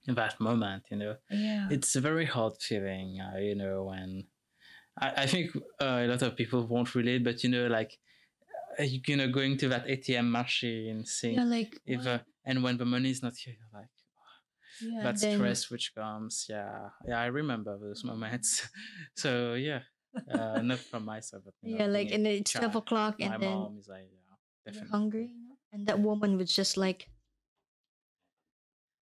in 0.08 0.16
that 0.16 0.40
moment 0.40 0.86
you 0.92 0.98
know 0.98 1.18
Yeah. 1.30 1.70
it's 1.70 1.96
a 1.96 2.02
very 2.02 2.26
hard 2.26 2.58
feeling 2.62 3.22
uh, 3.22 3.38
you 3.38 3.56
know 3.56 3.86
when 3.86 4.28
I, 4.98 5.24
I 5.24 5.28
think 5.28 5.56
uh, 5.82 6.02
a 6.04 6.08
lot 6.08 6.22
of 6.24 6.36
people 6.38 6.66
won't 6.68 6.96
relate 6.96 7.24
but 7.24 7.44
you 7.44 7.50
know 7.50 7.68
like 7.68 8.00
you 8.80 9.16
know 9.18 9.28
going 9.30 9.58
to 9.58 9.68
that 9.70 9.86
ATM 9.88 10.32
machine 10.32 11.06
seeing 11.06 11.36
yeah, 11.36 11.44
like 11.44 11.80
if 11.86 12.06
uh, 12.08 12.20
and 12.46 12.64
when 12.64 12.78
the 12.78 12.86
money 12.86 13.10
is 13.12 13.22
not 13.22 13.34
here 13.36 13.56
you're 13.60 13.82
like 13.82 13.90
yeah, 14.82 15.04
that 15.04 15.20
then- 15.20 15.38
stress 15.38 15.70
which 15.70 15.94
comes. 15.96 16.46
Yeah 16.50 16.90
yeah 17.08 17.20
i 17.20 17.26
remember 17.28 17.78
those 17.78 18.04
moments. 18.04 18.68
So 19.16 19.54
yeah 19.54 19.82
uh, 20.30 20.62
not 20.62 20.80
from 20.90 21.06
myself 21.06 21.44
but 21.46 21.54
you 21.62 21.78
know, 21.78 21.86
yeah, 21.86 21.88
like 21.92 22.12
and 22.12 22.26
it's 22.28 22.52
twelve 22.54 22.76
o'clock 22.76 23.20
my 23.20 23.26
and 23.28 23.44
then 23.44 23.58
mom 23.58 23.78
is 23.78 23.88
like 23.88 24.10
yeah 24.12 24.36
definitely. 24.66 24.90
hungry, 24.92 25.28
you 25.34 25.40
know? 25.50 25.56
and 25.74 25.88
that 25.88 26.00
woman 26.00 26.38
was 26.38 26.54
just 26.54 26.78
like 26.78 27.08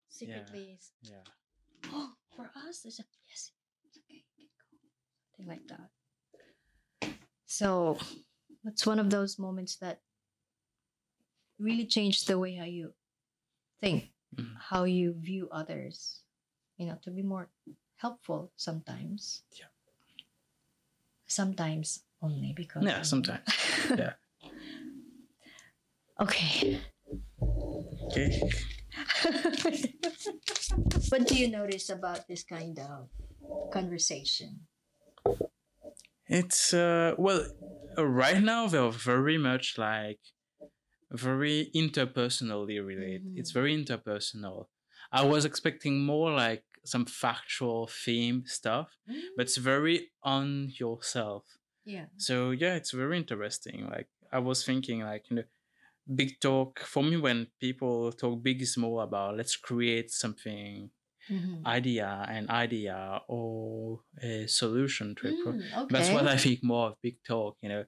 secretly, 0.09 0.76
s- 0.78 0.91
yeah. 1.01 1.24
Oh, 1.93 2.11
for 2.36 2.45
us, 2.67 2.84
it's 2.86 2.99
a, 2.99 3.03
yes, 3.28 3.51
it's 3.86 3.97
okay, 3.99 4.24
you 4.38 4.47
can 4.57 4.78
go, 4.82 4.89
something 5.38 5.47
like 5.47 5.65
that. 5.72 5.89
So 7.45 7.97
that's 8.64 8.86
one 8.86 8.99
of 8.99 9.10
those 9.10 9.39
moments 9.39 9.76
that 9.78 10.01
really 11.57 11.86
changed 11.86 12.28
the 12.28 12.38
way 12.39 12.55
how 12.55 12.66
you 12.66 12.93
think, 13.80 14.12
Mhm. 14.36 14.55
how 14.57 14.84
you 14.84 15.14
view 15.14 15.49
others, 15.51 16.24
you 16.78 16.86
know, 16.86 16.97
to 17.03 17.12
be 17.12 17.22
more 17.24 17.49
helpful 17.97 18.51
sometimes. 18.55 19.43
Yeah. 19.51 19.68
Sometimes 21.28 22.03
only 22.22 22.53
because. 22.53 22.84
Yeah, 22.84 23.01
sometimes. 23.03 23.43
Yeah. 23.97 24.14
okay. 26.20 26.82
okay 28.07 28.41
what 31.10 31.28
do 31.28 31.36
you 31.36 31.47
notice 31.47 31.89
about 31.89 32.28
this 32.28 32.43
kind 32.43 32.80
of 32.80 33.10
conversation? 33.72 34.68
It's 36.30 36.73
uh 36.73 37.15
well 37.17 37.45
uh, 37.97 38.05
right 38.05 38.41
now 38.41 38.67
they're 38.67 38.89
very 38.91 39.38
much 39.38 39.77
like 39.77 40.19
very 41.11 41.71
interpersonally 41.75 42.86
related. 42.86 43.27
It's 43.36 43.51
Mhm. 43.51 43.53
very 43.53 43.73
interpersonal. 43.86 44.67
I 45.11 45.23
was 45.25 45.45
expecting 45.45 46.05
more 46.05 46.32
like 46.34 46.65
some 46.86 47.05
factual 47.05 47.88
theme 47.88 48.45
stuff, 48.47 48.97
but 49.36 49.43
it's 49.47 49.57
very 49.57 50.11
on 50.23 50.71
yourself. 50.80 51.45
yeah. 51.86 52.07
So 52.17 52.51
yeah, 52.51 52.75
it's 52.75 52.91
very 52.91 53.17
interesting. 53.17 53.88
Like 53.89 54.09
I 54.32 54.39
was 54.39 54.65
thinking 54.65 55.01
like 55.01 55.30
you 55.30 55.38
know 55.38 55.45
big 56.15 56.39
talk 56.41 56.80
for 56.80 57.03
me 57.03 57.17
when 57.17 57.47
people 57.59 58.11
talk 58.13 58.43
big 58.43 58.61
is 58.61 58.77
more 58.77 59.03
about 59.03 59.38
let's 59.38 59.55
create 59.55 60.11
something 60.11 60.91
Mhm. 61.30 61.63
idea 61.65 62.25
an 62.30 62.49
idea 62.49 63.21
or 63.27 64.01
a 64.21 64.47
solution 64.47 65.15
to 65.15 65.30
a 65.30 65.34
problem 65.34 65.59
Mm, 65.61 65.73
okay. 65.84 65.93
that's 65.93 66.11
what 66.11 66.27
I 66.27 66.38
think 66.38 66.63
more 66.63 66.88
of 66.89 67.01
big 67.01 67.17
talk, 67.23 67.57
you 67.61 67.69
know, 67.69 67.86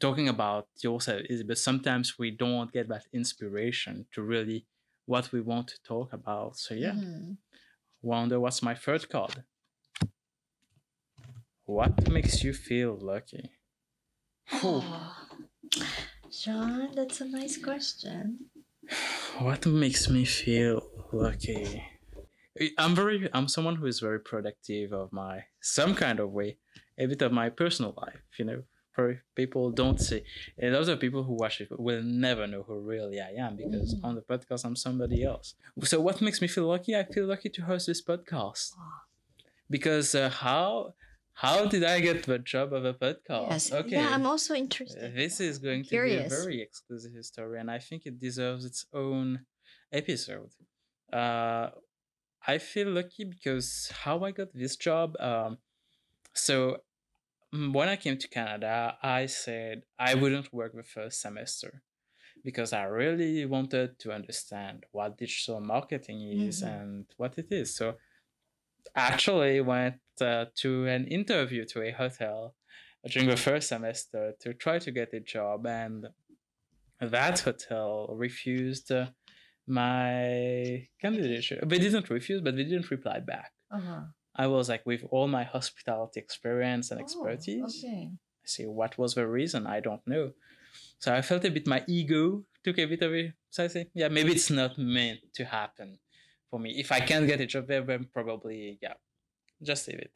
talking 0.00 0.28
about 0.28 0.68
yourself 0.82 1.22
is, 1.30 1.42
but 1.44 1.58
sometimes 1.58 2.18
we 2.18 2.30
don't 2.30 2.72
get 2.72 2.88
that 2.88 3.06
inspiration 3.12 4.06
to 4.12 4.22
really 4.22 4.66
what 5.06 5.32
we 5.32 5.40
want 5.40 5.68
to 5.68 5.82
talk 5.82 6.12
about. 6.12 6.56
So 6.58 6.74
yeah, 6.74 6.94
Mhm. 6.96 7.38
wonder 8.02 8.38
what's 8.40 8.62
my 8.62 8.74
third 8.74 9.08
card. 9.08 9.44
What 11.64 12.10
makes 12.10 12.44
you 12.44 12.52
feel 12.52 12.94
lucky? 12.98 13.52
Oh, 14.52 15.26
Sean, 16.30 16.94
that's 16.94 17.20
a 17.20 17.24
nice 17.28 17.56
question. 17.58 18.50
What 19.40 19.66
makes 19.66 20.08
me 20.08 20.24
feel 20.24 20.88
lucky? 21.12 21.82
I'm 22.78 22.94
very 22.94 23.28
I'm 23.32 23.48
someone 23.48 23.76
who 23.76 23.86
is 23.86 24.00
very 24.00 24.20
productive 24.20 24.92
of 24.92 25.12
my 25.12 25.44
some 25.60 25.94
kind 25.94 26.20
of 26.20 26.30
way, 26.30 26.58
a 26.98 27.06
bit 27.06 27.22
of 27.22 27.32
my 27.32 27.48
personal 27.48 27.94
life, 27.96 28.20
you 28.38 28.44
know. 28.44 28.62
For 28.92 29.22
people 29.36 29.70
don't 29.70 30.00
see 30.00 30.22
a 30.60 30.68
lot 30.70 30.88
of 30.88 30.98
people 31.00 31.22
who 31.22 31.34
watch 31.34 31.60
it 31.60 31.68
will 31.70 32.02
never 32.02 32.46
know 32.48 32.62
who 32.64 32.80
really 32.80 33.20
I 33.20 33.30
am 33.46 33.56
because 33.56 33.94
Mhm. 33.94 34.04
on 34.04 34.14
the 34.16 34.22
podcast 34.22 34.64
I'm 34.64 34.74
somebody 34.76 35.22
else. 35.22 35.54
So 35.84 36.00
what 36.00 36.20
makes 36.20 36.40
me 36.42 36.48
feel 36.48 36.66
lucky? 36.66 36.96
I 36.96 37.04
feel 37.04 37.26
lucky 37.26 37.50
to 37.50 37.62
host 37.62 37.86
this 37.86 38.02
podcast 38.02 38.74
because 39.70 40.14
uh, 40.14 40.28
how 40.28 40.94
how 41.34 41.64
did 41.66 41.84
I 41.84 42.00
get 42.00 42.24
the 42.24 42.38
job 42.38 42.72
of 42.74 42.84
a 42.84 42.92
podcast? 42.92 43.48
yes. 43.50 43.72
Okay. 43.72 43.96
Yeah, 43.96 44.10
I'm 44.12 44.26
also 44.26 44.54
interested. 44.54 45.14
This 45.14 45.40
is 45.40 45.58
going 45.58 45.84
to 45.84 45.90
be 45.90 45.96
a 46.16 46.28
very 46.28 46.60
exclusive 46.60 47.24
story, 47.24 47.58
and 47.60 47.70
I 47.70 47.78
think 47.78 48.04
it 48.04 48.18
deserves 48.20 48.64
its 48.66 48.84
own 48.92 49.46
episode. 49.92 50.50
Uh, 51.12 51.70
I 52.46 52.58
feel 52.58 52.88
lucky 52.88 53.24
because 53.24 53.92
how 54.04 54.24
I 54.24 54.30
got 54.32 54.52
this 54.54 54.76
job. 54.76 55.16
Um, 55.20 55.58
so 56.34 56.78
mm, 57.54 57.72
when 57.72 57.88
I 57.88 57.96
came 57.96 58.16
to 58.18 58.28
Canada, 58.28 58.96
I 59.02 59.26
said 59.26 59.82
I 59.98 60.14
wouldn't 60.14 60.52
work 60.52 60.72
the 60.74 60.82
first 60.82 61.20
semester 61.20 61.82
because 62.44 62.72
I 62.72 62.84
really 62.84 63.44
wanted 63.46 63.98
to 64.00 64.12
understand 64.12 64.86
what 64.92 65.18
digital 65.18 65.60
marketing 65.60 66.22
is 66.22 66.62
Mhm. 66.62 66.68
and 66.74 67.06
what 67.16 67.38
it 67.38 67.52
is. 67.52 67.74
So 67.74 67.98
I 68.94 69.00
actually 69.12 69.60
went 69.60 70.00
uh, 70.20 70.46
to 70.56 70.86
an 70.86 71.06
interview 71.06 71.64
to 71.66 71.82
a 71.82 71.90
hotel 71.92 72.54
during 73.06 73.28
the 73.28 73.36
first 73.36 73.68
semester 73.68 74.34
to 74.40 74.54
try 74.54 74.78
to 74.78 74.90
get 74.90 75.12
a 75.14 75.20
job, 75.20 75.66
and 75.66 76.08
that 77.00 77.40
hotel 77.40 78.08
refused 78.26 78.90
uh, 78.92 79.10
my 79.70 80.86
candidature. 81.00 81.60
They 81.64 81.78
didn't 81.78 82.10
refuse, 82.10 82.40
but 82.40 82.56
they 82.56 82.64
didn't 82.64 82.90
reply 82.90 83.20
back. 83.20 83.52
Uh-huh. 83.70 84.02
I 84.36 84.46
was 84.46 84.68
like, 84.68 84.84
with 84.86 85.04
all 85.10 85.28
my 85.28 85.44
hospitality 85.44 86.20
experience 86.20 86.90
and 86.90 87.00
Oh, 87.00 87.04
expertise, 87.04 87.84
okay. 87.84 88.10
I 88.12 88.46
say, 88.46 88.64
what 88.66 88.98
was 88.98 89.14
the 89.14 89.26
reason. 89.26 89.66
I 89.66 89.80
don't 89.80 90.06
know. 90.06 90.32
So 90.98 91.14
I 91.14 91.22
felt 91.22 91.44
a 91.44 91.50
bit 91.50 91.66
my 91.66 91.84
ego 91.88 92.44
took 92.62 92.78
a 92.78 92.86
bit 92.86 93.02
of 93.02 93.12
it. 93.12 93.32
So 93.50 93.64
I 93.64 93.68
say, 93.68 93.86
yeah, 93.94 94.08
maybe 94.08 94.32
it's 94.32 94.50
not 94.50 94.78
meant 94.78 95.20
to 95.34 95.44
happen 95.44 95.98
for 96.50 96.60
me. 96.60 96.78
If 96.78 96.92
I 96.92 97.00
can't 97.00 97.26
get 97.26 97.40
a 97.40 97.46
job 97.46 97.66
there, 97.66 97.82
then 97.82 98.08
probably 98.12 98.78
yeah, 98.82 98.94
just 99.62 99.88
leave 99.88 99.98
it. 99.98 100.12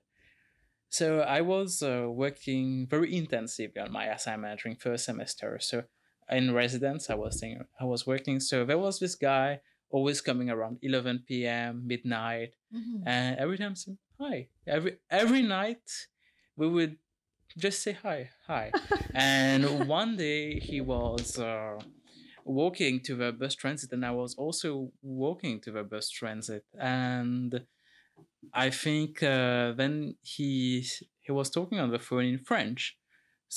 So 0.91 1.21
I 1.21 1.41
was 1.41 1.83
uh, 1.83 2.07
working 2.09 2.87
very 2.89 3.17
intensively 3.17 3.81
on 3.81 3.91
my 3.91 4.07
assignment 4.07 4.61
during 4.61 4.77
first 4.77 5.07
semester. 5.07 5.59
So 5.61 5.85
in 6.31 6.55
residence, 6.55 7.11
I 7.11 7.14
was 7.14 7.39
thinking, 7.41 7.64
I 7.81 7.85
was 7.85 8.07
working. 8.07 8.41
So 8.41 8.64
there 8.64 8.79
was 8.79 8.99
this 8.99 9.14
guy 9.14 9.61
always 9.91 10.20
coming 10.20 10.51
around 10.51 10.79
11 10.83 11.25
p.m. 11.29 11.87
midnight 11.87 12.55
Mhm. 12.75 13.03
and 13.07 13.39
every 13.39 13.59
time 13.59 13.77
say 13.77 13.97
hi 14.18 14.49
every 14.66 14.99
every 15.11 15.43
night 15.43 15.87
we 16.57 16.66
would 16.68 16.97
just 17.57 17.83
say 17.85 17.93
hi 17.93 18.31
hi 18.49 18.72
and 19.14 19.87
one 19.87 20.16
day 20.16 20.59
he 20.59 20.81
was 20.81 21.39
uh, 21.39 21.79
walking 22.45 22.99
to 23.01 23.14
the 23.14 23.31
bus 23.33 23.55
transit 23.55 23.93
and 23.93 24.05
i 24.05 24.11
was 24.11 24.35
also 24.35 24.91
walking 25.03 25.61
to 25.61 25.70
the 25.70 25.85
bus 25.85 26.11
transit 26.11 26.64
and 26.81 27.64
i 28.53 28.68
think 28.70 29.22
uh, 29.22 29.72
then 29.72 30.16
he 30.22 30.85
he 31.20 31.33
was 31.33 31.51
talking 31.51 31.79
on 31.79 31.91
the 31.91 31.99
phone 31.99 32.25
in 32.25 32.39
french 32.39 32.97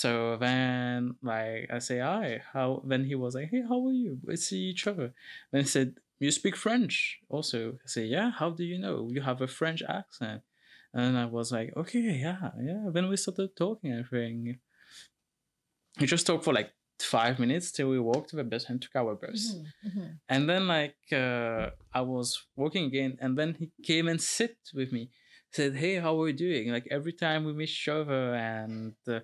so 0.02 0.10
then 0.45 1.16
like 1.22 1.68
i 1.76 1.80
say 1.80 2.00
hi 2.00 2.39
how 2.54 2.82
then 2.91 3.04
he 3.10 3.16
was 3.24 3.34
like 3.38 3.50
hey 3.54 3.64
how 3.70 3.80
are 3.88 3.98
you 4.04 4.12
we 4.28 4.36
see 4.36 4.62
each 4.72 4.86
other 4.91 5.08
then 5.52 5.62
he 5.62 5.68
said 5.68 5.89
you 6.20 6.32
speak 6.32 6.56
french 6.56 7.20
also 7.30 7.60
i 7.86 7.88
say 7.95 8.06
yeah 8.06 8.30
how 8.39 8.50
do 8.60 8.64
you 8.72 8.78
know 8.86 8.98
you 9.16 9.22
have 9.22 9.41
a 9.41 9.48
french 9.60 9.82
accent 10.00 10.41
and 10.93 11.18
I 11.18 11.26
was 11.26 11.52
like, 11.52 11.74
okay, 11.78 12.00
yeah, 12.00 12.52
yeah. 12.60 12.89
Then 12.91 13.08
we 13.10 13.18
started 13.18 13.56
talking 13.56 13.91
and 13.91 14.06
everything. 14.06 14.58
We 16.00 16.08
just 16.08 16.26
talked 16.26 16.43
for 16.45 16.54
like 16.54 16.72
five 17.00 17.39
minutes 17.39 17.72
till 17.72 17.89
we 17.89 18.00
walked 18.00 18.30
to 18.32 18.36
the 18.36 18.43
bus 18.43 18.66
and 18.70 18.82
took 18.82 18.95
our 18.95 19.16
bus. 19.16 19.54
Mhm, 19.54 19.66
mhm. 19.88 20.20
And 20.30 20.50
then 20.50 20.68
like 20.68 20.98
uh, 21.12 21.70
I 21.93 22.02
was 22.02 22.28
walking 22.56 22.86
again, 22.86 23.18
and 23.22 23.38
then 23.38 23.56
he 23.60 23.72
came 23.84 24.08
and 24.08 24.20
sit 24.22 24.58
with 24.74 24.91
me. 24.91 25.12
Said, 25.52 25.76
"Hey, 25.76 25.95
how 25.95 26.20
are 26.22 26.28
you 26.30 26.34
doing?" 26.48 26.72
Like 26.72 26.88
every 26.89 27.14
time 27.14 27.45
we 27.45 27.54
meet 27.54 27.70
each 27.70 27.88
other, 27.88 28.34
and 28.36 28.95
uh, 29.08 29.20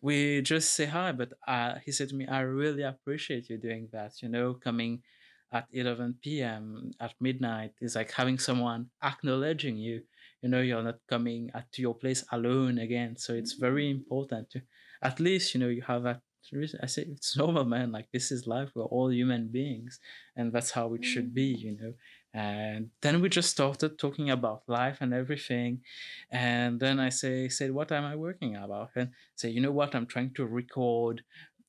we 0.00 0.42
just 0.42 0.72
say 0.74 0.86
hi. 0.86 1.12
But 1.12 1.32
uh, 1.46 1.74
he 1.84 1.92
said 1.92 2.08
to 2.10 2.14
me, 2.14 2.26
"I 2.26 2.40
really 2.40 2.82
appreciate 2.82 3.48
you 3.50 3.58
doing 3.58 3.88
that. 3.92 4.22
You 4.22 4.28
know, 4.28 4.54
coming 4.54 5.02
at 5.52 5.66
11 5.72 6.42
p.m. 6.42 6.92
at 7.00 7.14
midnight 7.20 7.72
is 7.80 7.96
like 7.96 8.12
having 8.12 8.38
someone 8.38 8.90
acknowledging 9.02 9.76
you. 9.76 10.02
You 10.42 10.48
know, 10.48 10.60
you're 10.60 10.82
not 10.82 11.00
coming 11.08 11.50
at, 11.54 11.70
to 11.72 11.82
your 11.82 11.94
place 11.94 12.24
alone 12.32 12.78
again. 12.78 13.16
So 13.16 13.34
it's 13.34 13.54
very 13.54 13.90
important 13.90 14.50
to, 14.50 14.62
at 15.02 15.20
least 15.20 15.54
you 15.54 15.60
know, 15.60 15.68
you 15.68 15.82
have 15.82 16.02
that." 16.04 16.20
reason. 16.52 16.80
I 16.82 16.86
say 16.86 17.02
it's 17.02 17.36
normal, 17.36 17.64
man. 17.64 17.92
Like 17.92 18.08
this 18.12 18.32
is 18.32 18.46
life. 18.46 18.70
We're 18.74 18.84
all 18.84 19.12
human 19.12 19.48
beings, 19.48 20.00
and 20.36 20.52
that's 20.52 20.70
how 20.72 20.94
it 20.94 21.04
should 21.04 21.32
be, 21.34 21.44
you 21.44 21.76
know. 21.80 21.92
And 22.32 22.90
then 23.02 23.20
we 23.20 23.28
just 23.28 23.50
started 23.50 23.98
talking 23.98 24.30
about 24.30 24.62
life 24.68 24.98
and 25.00 25.12
everything. 25.12 25.80
And 26.30 26.78
then 26.78 27.00
I 27.00 27.08
say, 27.08 27.48
said, 27.48 27.72
what 27.72 27.90
am 27.90 28.04
I 28.04 28.14
working 28.14 28.54
about? 28.56 28.90
And 28.94 29.10
say, 29.34 29.50
you 29.50 29.60
know 29.60 29.72
what? 29.72 29.94
I'm 29.94 30.06
trying 30.06 30.32
to 30.34 30.46
record. 30.46 31.22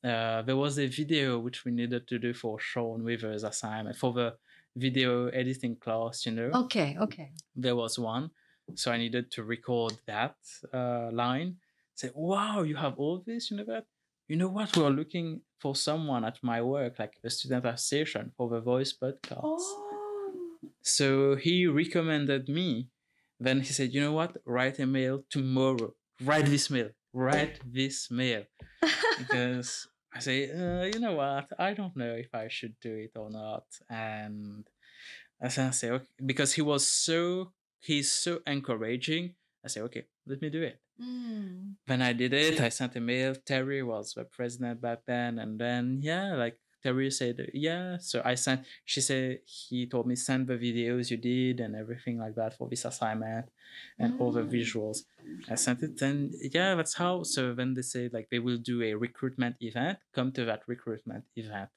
Uh, 0.03 0.41
there 0.43 0.57
was 0.57 0.77
a 0.77 0.87
video 0.87 1.39
which 1.39 1.65
we 1.65 1.71
needed 1.71 2.07
to 2.07 2.19
do 2.19 2.33
for 2.33 2.59
Sean 2.59 3.03
Weaver's 3.03 3.43
assignment 3.43 3.97
for 3.97 4.13
the 4.13 4.35
video 4.75 5.27
editing 5.27 5.75
class. 5.75 6.25
You 6.25 6.33
know, 6.33 6.51
Okay, 6.53 6.95
okay. 6.99 7.31
there 7.55 7.75
was 7.75 7.97
one, 7.99 8.31
so 8.75 8.91
I 8.91 8.97
needed 8.97 9.31
to 9.31 9.43
record 9.43 9.93
that 10.07 10.35
uh, 10.73 11.09
line. 11.11 11.57
Say, 11.95 12.09
wow, 12.15 12.61
you 12.63 12.75
have 12.75 12.95
all 12.97 13.23
this. 13.25 13.51
You 13.51 13.57
know 13.57 13.65
that. 13.65 13.85
You 14.27 14.37
know 14.37 14.47
what? 14.47 14.75
We're 14.77 14.89
looking 14.89 15.41
for 15.59 15.75
someone 15.75 16.23
at 16.23 16.37
my 16.41 16.61
work, 16.61 16.97
like 16.99 17.15
the 17.21 17.29
student 17.29 17.65
association, 17.65 18.31
for 18.37 18.49
the 18.49 18.61
voice 18.61 18.93
podcast. 18.93 19.41
Oh. 19.43 19.87
So 20.81 21.35
he 21.35 21.67
recommended 21.67 22.49
me. 22.49 22.89
Then 23.39 23.61
he 23.61 23.73
said, 23.73 23.93
you 23.93 24.01
know 24.01 24.13
what? 24.13 24.37
Write 24.45 24.79
a 24.79 24.85
mail 24.85 25.23
tomorrow. 25.29 25.93
Write 26.23 26.45
this 26.45 26.69
mail. 26.69 26.89
Write 27.13 27.59
this 27.65 28.09
mail. 28.11 28.43
Because 29.17 29.87
I 30.15 30.19
say, 30.19 30.49
uh, 30.49 30.85
you 30.85 30.99
know 30.99 31.13
what? 31.13 31.47
I 31.59 31.73
don't 31.73 31.95
know 31.95 32.13
if 32.13 32.33
I 32.33 32.47
should 32.47 32.73
do 32.81 32.95
it 32.95 33.11
or 33.15 33.29
not. 33.29 33.65
And 33.89 34.65
I 35.41 35.47
say, 35.49 35.89
okay, 35.91 36.05
because 36.25 36.53
he 36.53 36.61
was 36.61 36.87
so, 36.87 37.51
he's 37.79 38.11
so 38.11 38.39
encouraging. 38.47 39.35
I 39.63 39.67
say, 39.67 39.81
okay, 39.81 40.05
let 40.25 40.41
me 40.41 40.49
do 40.49 40.63
it 40.63 40.79
Mm. 41.01 41.75
when 41.87 42.01
I 42.01 42.13
did 42.13 42.33
it, 42.33 42.61
I 42.61 42.69
sent 42.69 42.95
a 42.95 42.99
mail. 43.01 43.33
Terry 43.33 43.81
was 43.81 44.13
the 44.13 44.23
president 44.23 44.81
back 44.81 44.99
then, 45.07 45.39
and 45.39 45.57
then 45.59 45.99
yeah, 46.03 46.35
like 46.35 46.59
Terry 46.83 47.11
said, 47.11 47.49
yeah. 47.53 47.97
So 47.99 48.21
I 48.25 48.35
sent. 48.35 48.65
She 48.85 49.01
said 49.01 49.39
he 49.45 49.87
told 49.87 50.07
me 50.07 50.15
send 50.15 50.47
the 50.47 50.55
videos 50.57 51.11
you 51.11 51.17
did 51.17 51.59
and 51.59 51.75
everything 51.75 52.17
like 52.17 52.35
that 52.35 52.57
for 52.57 52.67
this 52.69 52.85
assignment, 52.85 53.45
and 53.99 54.19
all 54.19 54.31
the 54.31 54.41
Mm. 54.41 54.51
visuals. 54.51 54.97
I 55.49 55.55
sent 55.55 55.83
it, 55.83 56.01
and 56.01 56.33
yeah, 56.53 56.75
that's 56.75 56.95
how. 56.95 57.23
So 57.23 57.53
then 57.53 57.73
they 57.75 57.83
say 57.83 58.09
like 58.11 58.29
they 58.31 58.39
will 58.39 58.57
do 58.57 58.81
a 58.81 58.93
recruitment 58.95 59.55
event. 59.61 59.99
Come 60.13 60.31
to 60.33 60.45
that 60.45 60.63
recruitment 60.67 61.25
event. 61.35 61.69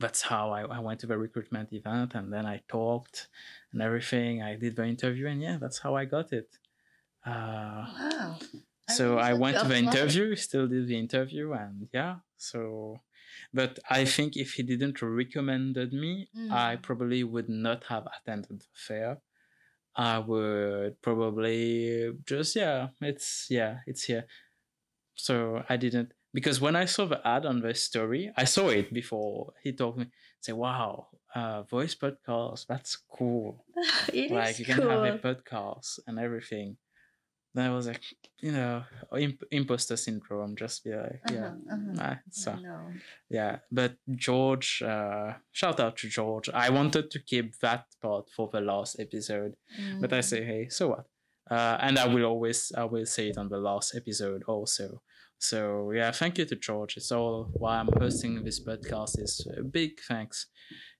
That's 0.00 0.22
how 0.22 0.50
I, 0.50 0.62
I 0.62 0.78
went 0.80 1.00
to 1.00 1.06
the 1.06 1.18
recruitment 1.18 1.72
event, 1.72 2.14
and 2.14 2.32
then 2.32 2.46
I 2.46 2.62
talked 2.68 3.28
and 3.72 3.80
everything. 3.82 4.42
I 4.42 4.56
did 4.56 4.74
the 4.76 4.84
interview, 4.84 5.26
and 5.28 5.40
yeah, 5.40 5.58
that's 5.60 5.78
how 5.78 5.94
I 5.94 6.04
got 6.06 6.32
it. 6.32 6.48
Uh, 7.24 7.86
Wow. 7.86 8.38
So 8.88 9.10
really 9.10 9.22
I 9.22 9.32
went 9.34 9.56
to 9.58 9.68
the 9.68 9.76
interview, 9.76 10.34
still 10.36 10.66
did 10.66 10.88
the 10.88 10.98
interview, 10.98 11.52
and 11.52 11.88
yeah. 11.94 12.16
So, 12.36 13.00
but 13.52 13.78
I 13.90 14.04
think 14.04 14.36
if 14.36 14.54
he 14.54 14.62
didn't 14.62 15.02
recommended 15.02 15.92
me, 15.92 16.28
I 16.50 16.76
Mm. 16.76 16.82
probably 16.82 17.22
would 17.24 17.48
not 17.48 17.84
have 17.84 18.06
attended 18.16 18.60
the 18.60 18.66
fair. 18.74 19.18
I 19.94 20.18
would 20.18 21.00
probably 21.02 22.12
just 22.26 22.56
yeah, 22.56 22.88
it's 23.00 23.46
yeah, 23.50 23.80
it's 23.86 24.04
here. 24.04 24.26
So 25.14 25.62
I 25.68 25.76
didn't 25.76 26.12
because 26.32 26.60
when 26.60 26.76
I 26.76 26.86
saw 26.86 27.06
the 27.06 27.20
ad 27.26 27.44
on 27.46 27.60
the 27.60 27.74
story, 27.74 28.32
I 28.36 28.44
saw 28.44 28.68
it 28.70 28.92
before 28.92 29.52
he 29.62 29.72
told 29.72 29.98
me. 29.98 30.06
Say, 30.40 30.52
wow, 30.52 31.08
uh, 31.34 31.62
voice 31.62 31.94
podcast, 31.94 32.66
that's 32.66 32.96
cool 32.96 33.64
It 34.12 34.30
like 34.30 34.52
is 34.54 34.60
you 34.60 34.64
can 34.66 34.82
have 34.82 35.04
a 35.04 35.18
podcast 35.18 36.00
and 36.06 36.18
everything. 36.18 36.76
Then 37.54 37.70
I 37.70 37.74
was 37.74 37.86
like, 37.86 38.02
you 38.40 38.52
know, 38.52 38.84
imp- 39.18 39.44
imposter 39.50 39.96
syndrome. 39.96 40.56
Just 40.56 40.84
be 40.84 40.90
like, 40.94 41.20
yeah, 41.30 41.48
Uh-huh, 41.48 41.74
uh-huh. 41.74 41.92
nah, 41.92 42.52
uh, 42.52 42.56
know. 42.60 42.90
yeah. 43.28 43.58
But 43.70 43.96
George, 44.16 44.82
uh, 44.82 45.34
shout 45.52 45.78
out 45.78 45.96
to 45.98 46.08
George. 46.08 46.48
I 46.48 46.70
wanted 46.70 47.10
to 47.10 47.18
keep 47.20 47.58
that 47.58 47.84
part 48.00 48.30
for 48.34 48.48
the 48.52 48.60
last 48.60 48.98
episode, 48.98 49.54
but 50.00 50.12
I 50.12 50.18
Mm. 50.20 50.24
say, 50.24 50.44
hey, 50.44 50.68
so 50.70 50.88
what? 50.88 51.04
Uh, 51.50 51.76
and 51.80 51.98
I 51.98 52.06
will 52.06 52.24
always, 52.24 52.72
I 52.76 52.84
will 52.84 53.04
say 53.06 53.28
it 53.28 53.36
on 53.36 53.48
the 53.50 53.58
last 53.58 53.94
episode 53.94 54.42
also. 54.46 55.02
So 55.38 55.90
yeah, 55.90 56.12
thank 56.12 56.38
you 56.38 56.46
to 56.46 56.56
George. 56.56 56.96
It's 56.96 57.12
all 57.12 57.50
why 57.52 57.76
I'm 57.78 57.90
hosting 57.98 58.44
this 58.44 58.60
podcast. 58.64 59.18
Is 59.20 59.46
a 59.58 59.62
big 59.62 60.00
thanks, 60.08 60.46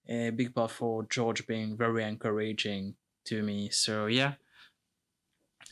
a 0.09 0.31
big 0.31 0.53
part 0.55 0.73
for 0.73 1.07
George 1.09 1.47
being 1.47 1.77
very 1.79 2.03
encouraging 2.05 2.97
to 3.27 3.43
me. 3.43 3.71
So 3.71 4.07
yeah, 4.07 4.33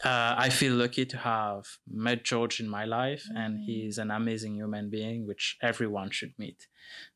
uh, 0.04 0.34
I 0.38 0.48
feel 0.48 0.74
lucky 0.74 1.04
to 1.06 1.16
have 1.18 1.66
met 1.86 2.24
George 2.24 2.60
in 2.60 2.68
my 2.68 2.84
life, 2.84 3.24
and 3.34 3.58
Mm. 3.58 3.64
he's 3.66 3.98
an 3.98 4.10
amazing 4.10 4.54
human 4.54 4.88
being, 4.90 5.26
which 5.26 5.56
everyone 5.62 6.10
should 6.10 6.34
meet. 6.38 6.66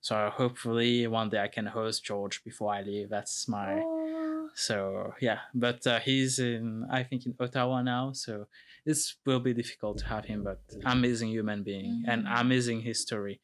So 0.00 0.30
hopefully 0.30 1.06
one 1.06 1.28
day 1.30 1.40
I 1.42 1.48
can 1.48 1.66
host 1.66 2.04
George 2.04 2.44
before 2.44 2.72
I 2.74 2.82
leave. 2.82 3.08
That's 3.08 3.48
my 3.48 3.72
Aw. 3.80 4.48
so 4.54 5.14
yeah, 5.20 5.40
but 5.54 5.86
uh, 5.86 5.98
he's 6.00 6.38
in 6.38 6.86
I 6.90 7.02
think 7.02 7.26
in 7.26 7.34
Ottawa 7.40 7.82
now, 7.82 8.12
so 8.12 8.46
this 8.84 9.16
will 9.26 9.40
be 9.40 9.54
difficult 9.54 9.98
to 9.98 10.06
have 10.06 10.24
him. 10.26 10.42
But 10.44 10.60
amazing 10.84 11.30
human 11.30 11.62
being 11.62 12.04
and 12.06 12.24
Mhm. 12.26 12.40
amazing 12.40 12.80
history. 12.82 13.40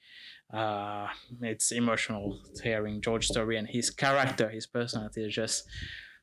Uh, 0.53 1.09
it's 1.43 1.71
emotional 1.73 2.39
hearing 2.63 3.01
George's 3.01 3.29
story 3.29 3.57
and 3.57 3.69
his 3.69 3.89
character, 3.91 4.49
his 4.51 4.67
personality 4.67 5.25
is 5.25 5.35
just 5.35 5.65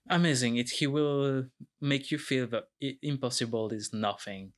amazing. 0.10 0.58
It 0.58 0.70
he 0.70 0.88
will 0.88 1.46
make 1.82 2.12
you 2.12 2.18
feel 2.18 2.48
that 2.48 2.66
impossible 3.02 3.70
is 3.72 3.94
nothing. 3.94 4.54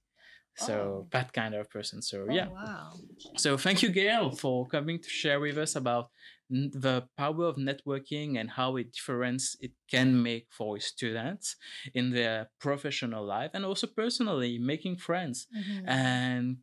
So 0.55 0.73
Oh. 0.73 1.07
that 1.11 1.33
kind 1.33 1.55
of 1.55 1.69
person. 1.69 2.01
So 2.01 2.25
Oh, 2.29 2.33
yeah. 2.33 2.47
Wow. 2.49 2.93
So 3.37 3.57
thank 3.57 3.81
you, 3.81 3.89
Gail, 3.89 4.31
for 4.31 4.67
coming 4.67 4.99
to 5.01 5.09
share 5.09 5.39
with 5.39 5.57
us 5.57 5.75
about 5.75 6.09
n- 6.51 6.71
the 6.73 7.07
power 7.17 7.45
of 7.45 7.55
networking 7.57 8.37
and 8.39 8.49
how 8.49 8.75
it 8.77 8.91
difference 8.93 9.55
it 9.61 9.71
can 9.89 10.21
make 10.21 10.47
for 10.51 10.79
students 10.79 11.55
in 11.93 12.11
their 12.11 12.49
professional 12.59 13.25
life 13.25 13.51
and 13.53 13.65
also 13.65 13.87
personally 13.87 14.57
making 14.59 14.97
friends. 14.97 15.47
Mhm. 15.55 15.87
And 15.87 16.57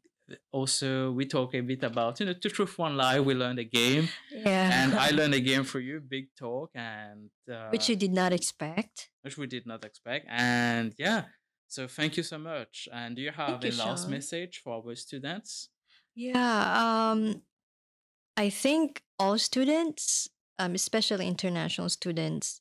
also 0.53 1.13
we 1.13 1.25
talk 1.27 1.55
a 1.55 1.61
bit 1.61 1.83
about 1.85 2.19
you 2.21 2.27
know 2.27 2.33
to 2.35 2.49
truth 2.51 2.79
one 2.79 2.97
lie 2.97 3.21
we 3.21 3.35
learned 3.35 3.59
a 3.59 3.65
game 3.65 4.09
Yeah. 4.33 4.71
and 4.83 4.95
I 4.95 5.11
learned 5.19 5.35
a 5.35 5.41
game 5.41 5.65
for 5.65 5.79
you 5.81 6.01
big 6.01 6.27
talk 6.37 6.71
and 6.75 7.31
uh, 7.51 7.69
Which 7.71 7.89
you 7.89 7.97
did 7.97 8.13
not 8.13 8.33
expect. 8.33 9.11
which 9.23 9.37
we 9.39 9.47
did 9.47 9.67
not 9.67 9.85
expect 9.85 10.27
and 10.29 10.95
yeah 10.99 11.25
so 11.69 11.87
thank 11.89 12.17
you 12.17 12.23
so 12.23 12.39
much 12.39 12.89
and 12.93 13.17
do 13.17 13.23
you 13.23 13.31
have 13.31 13.61
Thank 13.61 13.65
a 13.65 13.77
you, 13.77 13.83
last 13.85 14.03
Sean. 14.05 14.11
message 14.13 14.61
for 14.63 14.83
our 14.83 14.95
students 14.97 15.69
Yeah. 16.15 17.11
Um, 17.11 17.43
I 18.37 18.49
think 18.51 19.03
all 19.19 19.39
students, 19.39 20.29
um, 20.59 20.75
especially 20.75 21.27
international 21.29 21.89
students, 21.89 22.61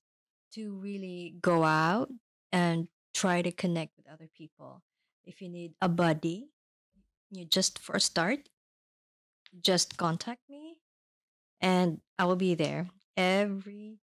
to 0.56 0.72
really 0.88 1.36
go 1.42 1.64
out 1.64 2.10
and 2.52 2.88
try 3.14 3.42
to 3.42 3.52
connect 3.52 3.92
with 3.98 4.08
other 4.12 4.30
people. 4.38 4.82
If 5.26 5.42
you 5.42 5.50
need 5.50 5.74
a 5.82 5.90
buddy, 5.90 6.48
you 7.32 7.46
just 7.46 7.80
for 7.80 7.96
a 7.96 8.00
start, 8.00 8.50
just 9.62 9.98
contact 9.98 10.42
me 10.50 10.78
and 11.62 12.02
I 12.20 12.26
will 12.26 12.36
be 12.36 12.56
there 12.56 12.90
every 13.18 14.00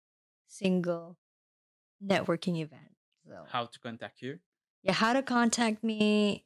single 0.48 1.18
networking 2.04 2.60
event. 2.60 2.96
So 3.26 3.46
how 3.50 3.66
to 3.66 3.80
contact 3.80 4.22
you 4.22 4.40
yeah, 4.84 4.94
how 4.94 5.14
to 5.14 5.22
contact 5.22 5.84
me, 5.84 6.46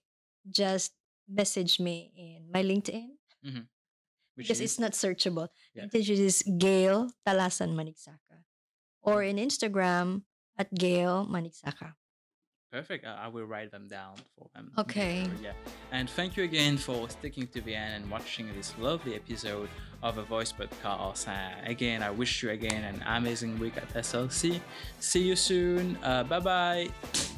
just 0.50 0.94
message 1.30 1.80
me 1.80 2.12
in 2.18 2.52
my 2.52 2.64
LinkedIn 2.64 3.16
mm-hmm. 3.46 3.64
which 4.36 4.48
because 4.48 4.60
is 4.60 4.72
it's 4.72 4.80
not 4.80 4.92
searchable. 4.92 5.48
Yeah. 5.74 5.86
It 5.92 6.10
is 6.10 6.44
Gail 6.58 7.12
Talasan 7.26 7.76
Manigsaca. 7.76 8.44
Or 9.02 9.24
in 9.24 9.38
Instagram 9.38 10.24
at 10.58 10.74
Gail 10.74 11.28
Manigsaca. 11.30 11.94
Perfect. 12.74 13.06
I 13.06 13.26
I 13.26 13.28
will 13.28 13.46
write 13.46 13.70
them 13.70 13.88
down 13.88 14.16
for 14.36 14.48
them. 14.56 14.72
Okay. 14.80 15.22
later, 15.22 15.36
Yeah. 15.44 15.52
And 15.92 16.10
thank 16.10 16.36
you 16.36 16.44
again 16.44 16.76
for 16.78 17.08
sticking 17.08 17.46
to 17.50 17.62
the 17.62 17.76
end 17.76 17.94
and 18.02 18.12
watching 18.12 18.52
this 18.58 18.74
lovely 18.80 19.14
episode 19.14 19.70
of 20.02 20.18
a 20.18 20.24
voice 20.24 20.52
podcast. 20.52 21.28
Uh, 21.28 21.70
again, 21.70 22.02
I 22.02 22.10
wish 22.10 22.42
you 22.42 22.50
again 22.50 22.84
an 22.84 23.04
amazing 23.06 23.60
week 23.60 23.78
at 23.78 23.88
SLC. 23.94 24.60
See 25.00 25.22
you 25.22 25.36
soon. 25.36 25.98
Uh, 26.02 26.24
bye 26.24 26.40
bye. 26.40 27.34